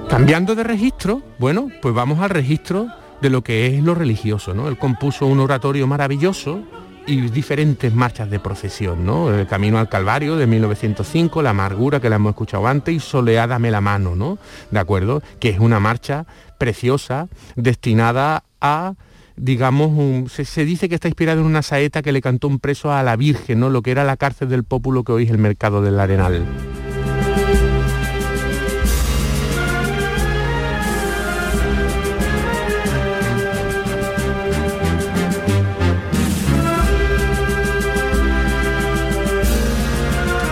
Cambiando 0.10 0.55
de 0.55 0.64
registro, 0.64 1.22
bueno, 1.38 1.70
pues 1.82 1.93
vamos 1.93 2.20
al 2.20 2.30
registro 2.30 2.88
de 3.22 3.30
lo 3.30 3.43
que 3.43 3.68
es 3.68 3.84
lo 3.84 3.95
religioso, 3.95 4.53
¿no? 4.53 4.68
Él 4.68 4.78
compuso 4.78 5.26
un 5.26 5.39
oratorio 5.39 5.88
maravilloso 5.88 6.62
y 7.08 7.22
diferentes 7.30 7.93
marchas 7.93 8.30
de 8.30 8.39
procesión, 8.39 9.05
¿no? 9.05 9.34
El 9.34 9.47
Camino 9.47 9.80
al 9.80 9.89
Calvario 9.89 10.36
de 10.36 10.45
1905, 10.45 11.41
La 11.41 11.51
Amargura 11.51 11.99
que 11.99 12.10
la 12.10 12.18
hemos 12.18 12.32
escuchado 12.32 12.68
antes 12.68 12.93
y 12.93 12.99
Soleá 12.99 13.47
dame 13.47 13.72
la 13.72 13.82
mano, 13.82 14.16
¿no? 14.16 14.38
¿De 14.72 14.80
acuerdo? 14.80 15.24
Que 15.39 15.49
es 15.49 15.60
una 15.60 15.80
marcha 15.80 16.26
preciosa 16.58 17.28
destinada 17.55 18.43
a 18.62 18.93
digamos, 19.38 19.89
un- 19.91 20.29
se, 20.29 20.65
dice 20.65 20.89
que 20.89 20.95
está 20.95 21.07
inspirado 21.07 21.39
en 21.41 21.45
una 21.47 21.61
saeta 21.61 22.01
que 22.01 22.11
le 22.11 22.21
cantó 22.21 22.47
un 22.47 22.59
preso 22.59 22.91
a 22.91 23.03
la 23.03 23.15
Virgen, 23.15 23.59
¿no? 23.59 23.69
Lo 23.69 23.81
que 23.81 23.91
era 23.91 24.03
la 24.03 24.17
cárcel 24.17 24.49
del 24.49 24.63
Pópulo 24.63 25.03
que 25.03 25.11
hoy 25.13 25.23
es 25.25 25.31
el 25.31 25.38
mercado 25.38 25.81
del 25.81 25.99
Arenal. 25.99 26.43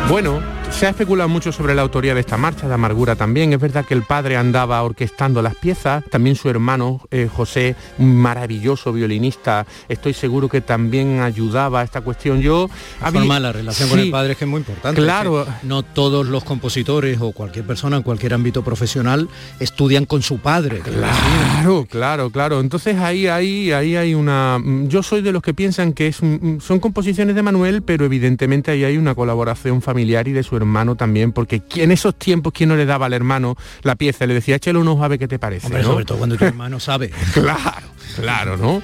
Bueno, 0.10 0.42
se 0.80 0.88
ha 0.88 0.90
especulado 0.90 1.30
mucho 1.30 1.54
sobre 1.54 1.74
la 1.74 1.84
autoría 1.84 2.14
de 2.14 2.20
esta 2.20 2.36
marcha, 2.36 2.68
de 2.68 2.74
Amargura 2.74 3.16
también. 3.16 3.54
Es 3.54 3.62
verdad 3.62 3.86
que 3.86 3.94
el 3.94 4.04
padre 4.04 4.36
andaba 4.36 4.84
orquestando 4.84 5.42
las 5.42 5.56
piezas, 5.56 6.04
también 6.12 6.36
su 6.36 6.50
hermano 6.50 7.00
eh, 7.12 7.30
José, 7.34 7.78
un 7.98 8.14
maravilloso 8.18 8.92
violinista, 8.92 9.66
estoy 9.88 10.14
seguro 10.14 10.50
que 10.50 10.60
también 10.60 11.22
ayudaba 11.22 11.80
a 11.80 11.84
esta 11.86 12.02
cuestión. 12.02 12.42
Yo 12.42 12.70
había- 13.00 13.22
Forma 13.22 13.40
la 13.40 13.54
relación 13.54 13.88
con 13.88 14.00
el 14.00 14.12
padre 14.12 14.34
es 14.34 14.38
que 14.38 14.44
es 14.44 14.52
muy 14.52 14.58
importante. 14.60 15.02
Claro. 15.02 15.48
No 15.64 15.84
todos 15.84 16.28
los 16.28 16.44
compositores 16.44 17.20
o 17.22 17.32
cualquier 17.32 17.66
persona 17.66 17.96
en 17.96 18.04
cualquier 18.04 18.34
ámbito 18.34 18.62
profesional 18.62 19.30
estudian 19.62 20.04
con 20.04 20.22
su 20.24 20.40
padre. 20.40 20.80
Claro, 20.80 21.86
claro, 21.90 22.30
claro. 22.32 22.60
Entonces 22.60 22.98
ahí, 22.98 23.28
ahí, 23.28 23.72
ahí 23.72 23.96
hay 23.96 24.14
una. 24.14 24.60
mm, 24.62 24.90
Yo 24.90 25.02
soy 25.04 25.22
de 25.22 25.32
los 25.32 25.42
que 25.42 25.54
piensan 25.54 25.94
que 25.94 26.08
es, 26.08 26.20
un- 26.20 26.60
son 26.62 26.82
composiciones 26.82 27.34
de 27.34 27.42
Manuel, 27.42 27.82
pero 27.82 28.04
evidentemente 28.04 28.72
ahí 28.72 28.84
hay 28.84 28.98
una 28.98 29.16
colaboración 29.16 29.82
familiar 29.82 30.28
y 30.28 30.34
de 30.34 30.44
su 30.44 30.58
hermano 30.58 30.65
también, 30.96 31.32
porque 31.32 31.62
en 31.76 31.92
esos 31.92 32.16
tiempos 32.16 32.54
quién 32.54 32.70
no 32.70 32.76
le 32.76 32.86
daba 32.86 33.06
al 33.06 33.14
hermano 33.14 33.56
la 33.84 33.96
pieza, 33.96 34.26
le 34.26 34.34
decía, 34.34 34.56
échale 34.56 34.80
un 34.80 34.88
ojo 34.88 35.04
a 35.04 35.08
ver 35.08 35.20
qué 35.20 35.28
te 35.28 35.40
parece. 35.40 35.68
Hombre, 35.68 35.82
¿no? 35.84 35.88
sobre 35.90 36.06
todo 36.06 36.18
cuando 36.18 36.36
tu 36.38 36.46
hermano 36.46 36.80
sabe. 36.80 37.12
Claro, 37.34 37.88
claro, 38.16 38.58
¿no? 38.58 38.82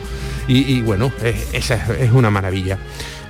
Y, 0.47 0.59
y 0.73 0.81
bueno, 0.81 1.11
es- 1.23 1.47
esa 1.53 1.75
es, 1.75 1.89
es 2.01 2.11
una 2.11 2.29
maravilla. 2.31 2.77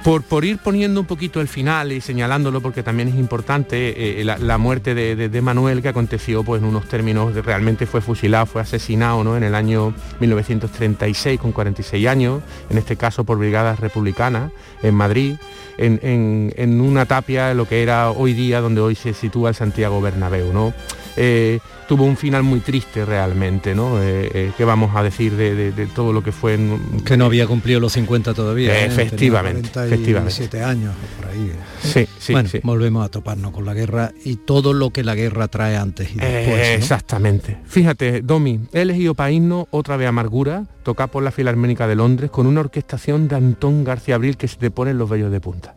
Por, 0.04 0.24
por 0.24 0.46
ir 0.46 0.58
poniendo 0.58 1.00
un 1.00 1.06
poquito 1.06 1.42
el 1.42 1.48
final 1.48 1.92
y 1.92 2.02
señalándolo, 2.02 2.60
porque 2.60 2.82
también 2.82 3.10
es 3.10 3.16
importante, 3.16 4.20
eh, 4.20 4.24
la, 4.24 4.40
la 4.40 4.58
muerte 4.58 4.96
de, 4.96 5.16
de- 5.30 5.42
Manuel, 5.44 5.84
que 5.84 5.90
aconteció 5.90 6.44
pues, 6.44 6.60
en 6.64 6.68
unos 6.68 6.88
términos, 6.88 7.36
realmente 7.46 7.86
fue 7.86 8.02
fusilado, 8.02 8.48
fue 8.48 8.62
asesinado 8.64 9.24
¿no? 9.24 9.38
en 9.38 9.44
el 9.44 9.54
año 9.54 9.94
1936, 10.20 11.40
con 11.40 11.52
46 11.52 12.08
años, 12.08 12.42
en 12.72 12.80
este 12.80 12.96
caso 12.96 13.24
por 13.26 13.38
brigadas 13.38 13.80
republicanas, 13.80 14.52
en 14.82 14.96
Madrid, 14.96 15.36
en, 15.78 16.00
en- 16.02 16.52
en 16.58 16.82
una 16.82 17.06
tapia, 17.06 17.54
lo 17.54 17.68
que 17.68 17.84
era 17.84 18.10
hoy 18.10 18.34
día, 18.34 18.60
donde 18.60 18.82
hoy 18.82 18.96
se 18.96 19.14
sitúa 19.14 19.50
el 19.50 19.56
Santiago 19.56 20.02
Bernabéu. 20.02 20.52
¿no? 20.52 20.74
Eh, 21.18 21.60
tuvo 21.88 22.06
un 22.06 22.16
final 22.18 22.44
muy 22.44 22.60
triste 22.62 23.06
realmente, 23.06 23.76
¿no? 23.76 24.02
Eh, 24.02 24.30
eh, 24.34 24.52
¿Qué 24.58 24.64
vamos 24.66 24.96
a 24.96 25.04
decir 25.04 25.36
de, 25.36 25.56
de- 25.56 25.72
de 25.72 25.86
todo 25.88 26.14
lo 26.14 26.24
que 26.24 26.32
fue? 26.32 26.54
En, 26.56 26.80
Que 27.06 27.18
no 27.18 27.26
había 27.26 27.48
cumplido 27.48 27.80
los 27.80 27.94
50 27.94 28.34
todavía. 28.34 28.86
Efectivamente, 28.86 29.68
efectivamente. 29.70 30.48
47 30.48 30.64
años 30.64 30.94
por 31.18 31.30
ahí. 31.30 31.52
Sí, 31.84 32.08
sí, 32.20 32.34
bueno, 32.34 32.50
sí. 32.50 32.60
volvemos 32.64 33.06
a 33.06 33.10
toparnos 33.10 33.52
con 33.52 33.66
la 33.66 33.74
guerra 33.74 34.12
y 34.24 34.36
todo 34.38 34.74
lo 34.74 34.92
que 34.92 35.04
la 35.04 35.16
guerra 35.16 35.48
trae 35.48 35.76
antes 35.78 36.12
y 36.12 36.16
después. 36.20 36.48
¿no? 36.48 36.64
Exactamente. 36.76 37.58
Fíjate, 37.66 38.22
Domi, 38.22 38.60
he 38.74 38.82
elegido 38.82 39.16
himno 39.30 39.68
otra 39.72 39.98
vez 39.98 40.08
Amargura, 40.08 40.66
tocar 40.84 41.10
por 41.12 41.24
la 41.24 41.32
Filarmónica 41.32 41.88
de 41.88 41.96
Londres, 41.96 42.32
con 42.32 42.48
una 42.48 42.62
orquestación 42.62 43.28
de 43.28 43.36
Antón 43.36 43.84
García 43.84 44.16
Abril 44.16 44.38
que 44.38 44.48
se 44.48 44.58
te 44.58 44.72
ponen 44.72 44.98
los 44.98 45.10
vellos 45.10 45.32
de 45.32 45.40
punta. 45.40 45.76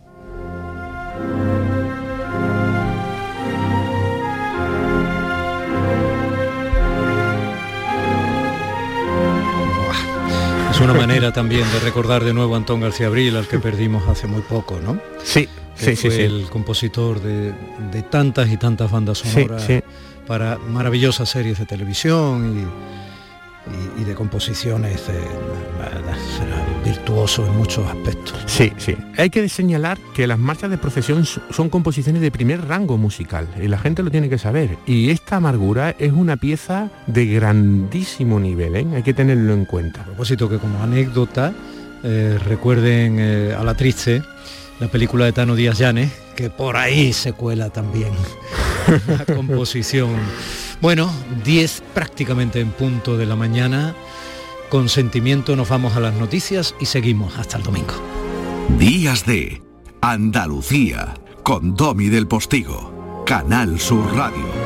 Una 10.84 10.94
manera 10.94 11.32
también 11.32 11.64
de 11.72 11.80
recordar 11.80 12.24
de 12.24 12.34
nuevo 12.34 12.54
a 12.54 12.58
Antón 12.58 12.80
García 12.80 13.06
Abril, 13.08 13.36
al 13.36 13.46
que 13.48 13.58
perdimos 13.58 14.06
hace 14.08 14.26
muy 14.26 14.42
poco, 14.42 14.78
¿no? 14.80 14.98
Sí, 15.22 15.48
Que 15.78 15.96
sí, 15.96 16.08
fue 16.08 16.16
sí. 16.16 16.22
el 16.22 16.46
compositor 16.50 17.20
de, 17.20 17.52
de 17.90 18.02
tantas 18.02 18.48
y 18.50 18.56
tantas 18.56 18.90
bandas 18.90 19.18
sonoras 19.18 19.66
para 20.26 20.56
maravillosas 20.58 21.28
series 21.28 21.58
de 21.58 21.66
televisión 21.66 22.68
y, 23.66 24.00
y- 24.00 24.02
y 24.02 24.04
de 24.04 24.14
composiciones 24.14 25.00
virtuoso 26.84 27.46
en 27.46 27.56
muchos 27.56 27.86
aspectos. 27.86 28.34
Sí, 28.46 28.72
sí. 28.76 28.96
Hay 29.16 29.30
que 29.30 29.48
señalar 29.48 29.98
que 30.14 30.26
las 30.26 30.38
marchas 30.38 30.70
de 30.70 30.78
procesión 30.78 31.24
son 31.24 31.68
composiciones 31.70 32.20
de 32.22 32.30
primer 32.30 32.66
rango 32.66 32.98
musical 32.98 33.48
y 33.60 33.68
la 33.68 33.78
gente 33.78 34.02
lo 34.02 34.10
tiene 34.10 34.28
que 34.28 34.38
saber. 34.38 34.76
Y 34.86 35.10
esta 35.10 35.36
amargura 35.36 35.94
es 35.98 36.12
una 36.12 36.36
pieza 36.36 36.90
de 37.06 37.26
grandísimo 37.26 38.38
nivel, 38.38 38.76
¿eh? 38.76 38.86
hay 38.94 39.02
que 39.02 39.14
tenerlo 39.14 39.54
en 39.54 39.64
cuenta. 39.64 40.02
A 40.02 40.04
propósito 40.04 40.48
que 40.48 40.58
como 40.58 40.82
anécdota, 40.82 41.52
eh, 42.02 42.38
recuerden 42.44 43.16
eh, 43.18 43.54
a 43.58 43.64
la 43.64 43.74
triste, 43.74 44.22
la 44.78 44.88
película 44.88 45.24
de 45.24 45.32
Tano 45.32 45.54
Díaz 45.56 45.78
Llanes, 45.78 46.12
que 46.36 46.50
por 46.50 46.76
ahí 46.76 47.12
se 47.12 47.32
cuela 47.32 47.70
también 47.70 48.12
la 49.06 49.24
composición. 49.24 50.10
Bueno, 50.80 51.10
10 51.44 51.82
prácticamente 51.94 52.60
en 52.60 52.70
punto 52.70 53.16
de 53.16 53.24
la 53.24 53.36
mañana. 53.36 53.94
Con 54.74 54.88
sentimiento 54.88 55.54
nos 55.54 55.68
vamos 55.68 55.94
a 55.94 56.00
las 56.00 56.14
noticias 56.14 56.74
y 56.80 56.86
seguimos 56.86 57.38
hasta 57.38 57.58
el 57.58 57.62
domingo. 57.62 57.94
Días 58.76 59.24
de 59.24 59.62
Andalucía 60.00 61.14
con 61.44 61.76
Domi 61.76 62.08
del 62.08 62.26
Postigo, 62.26 63.22
Canal 63.24 63.78
Sur 63.78 64.04
Radio. 64.16 64.63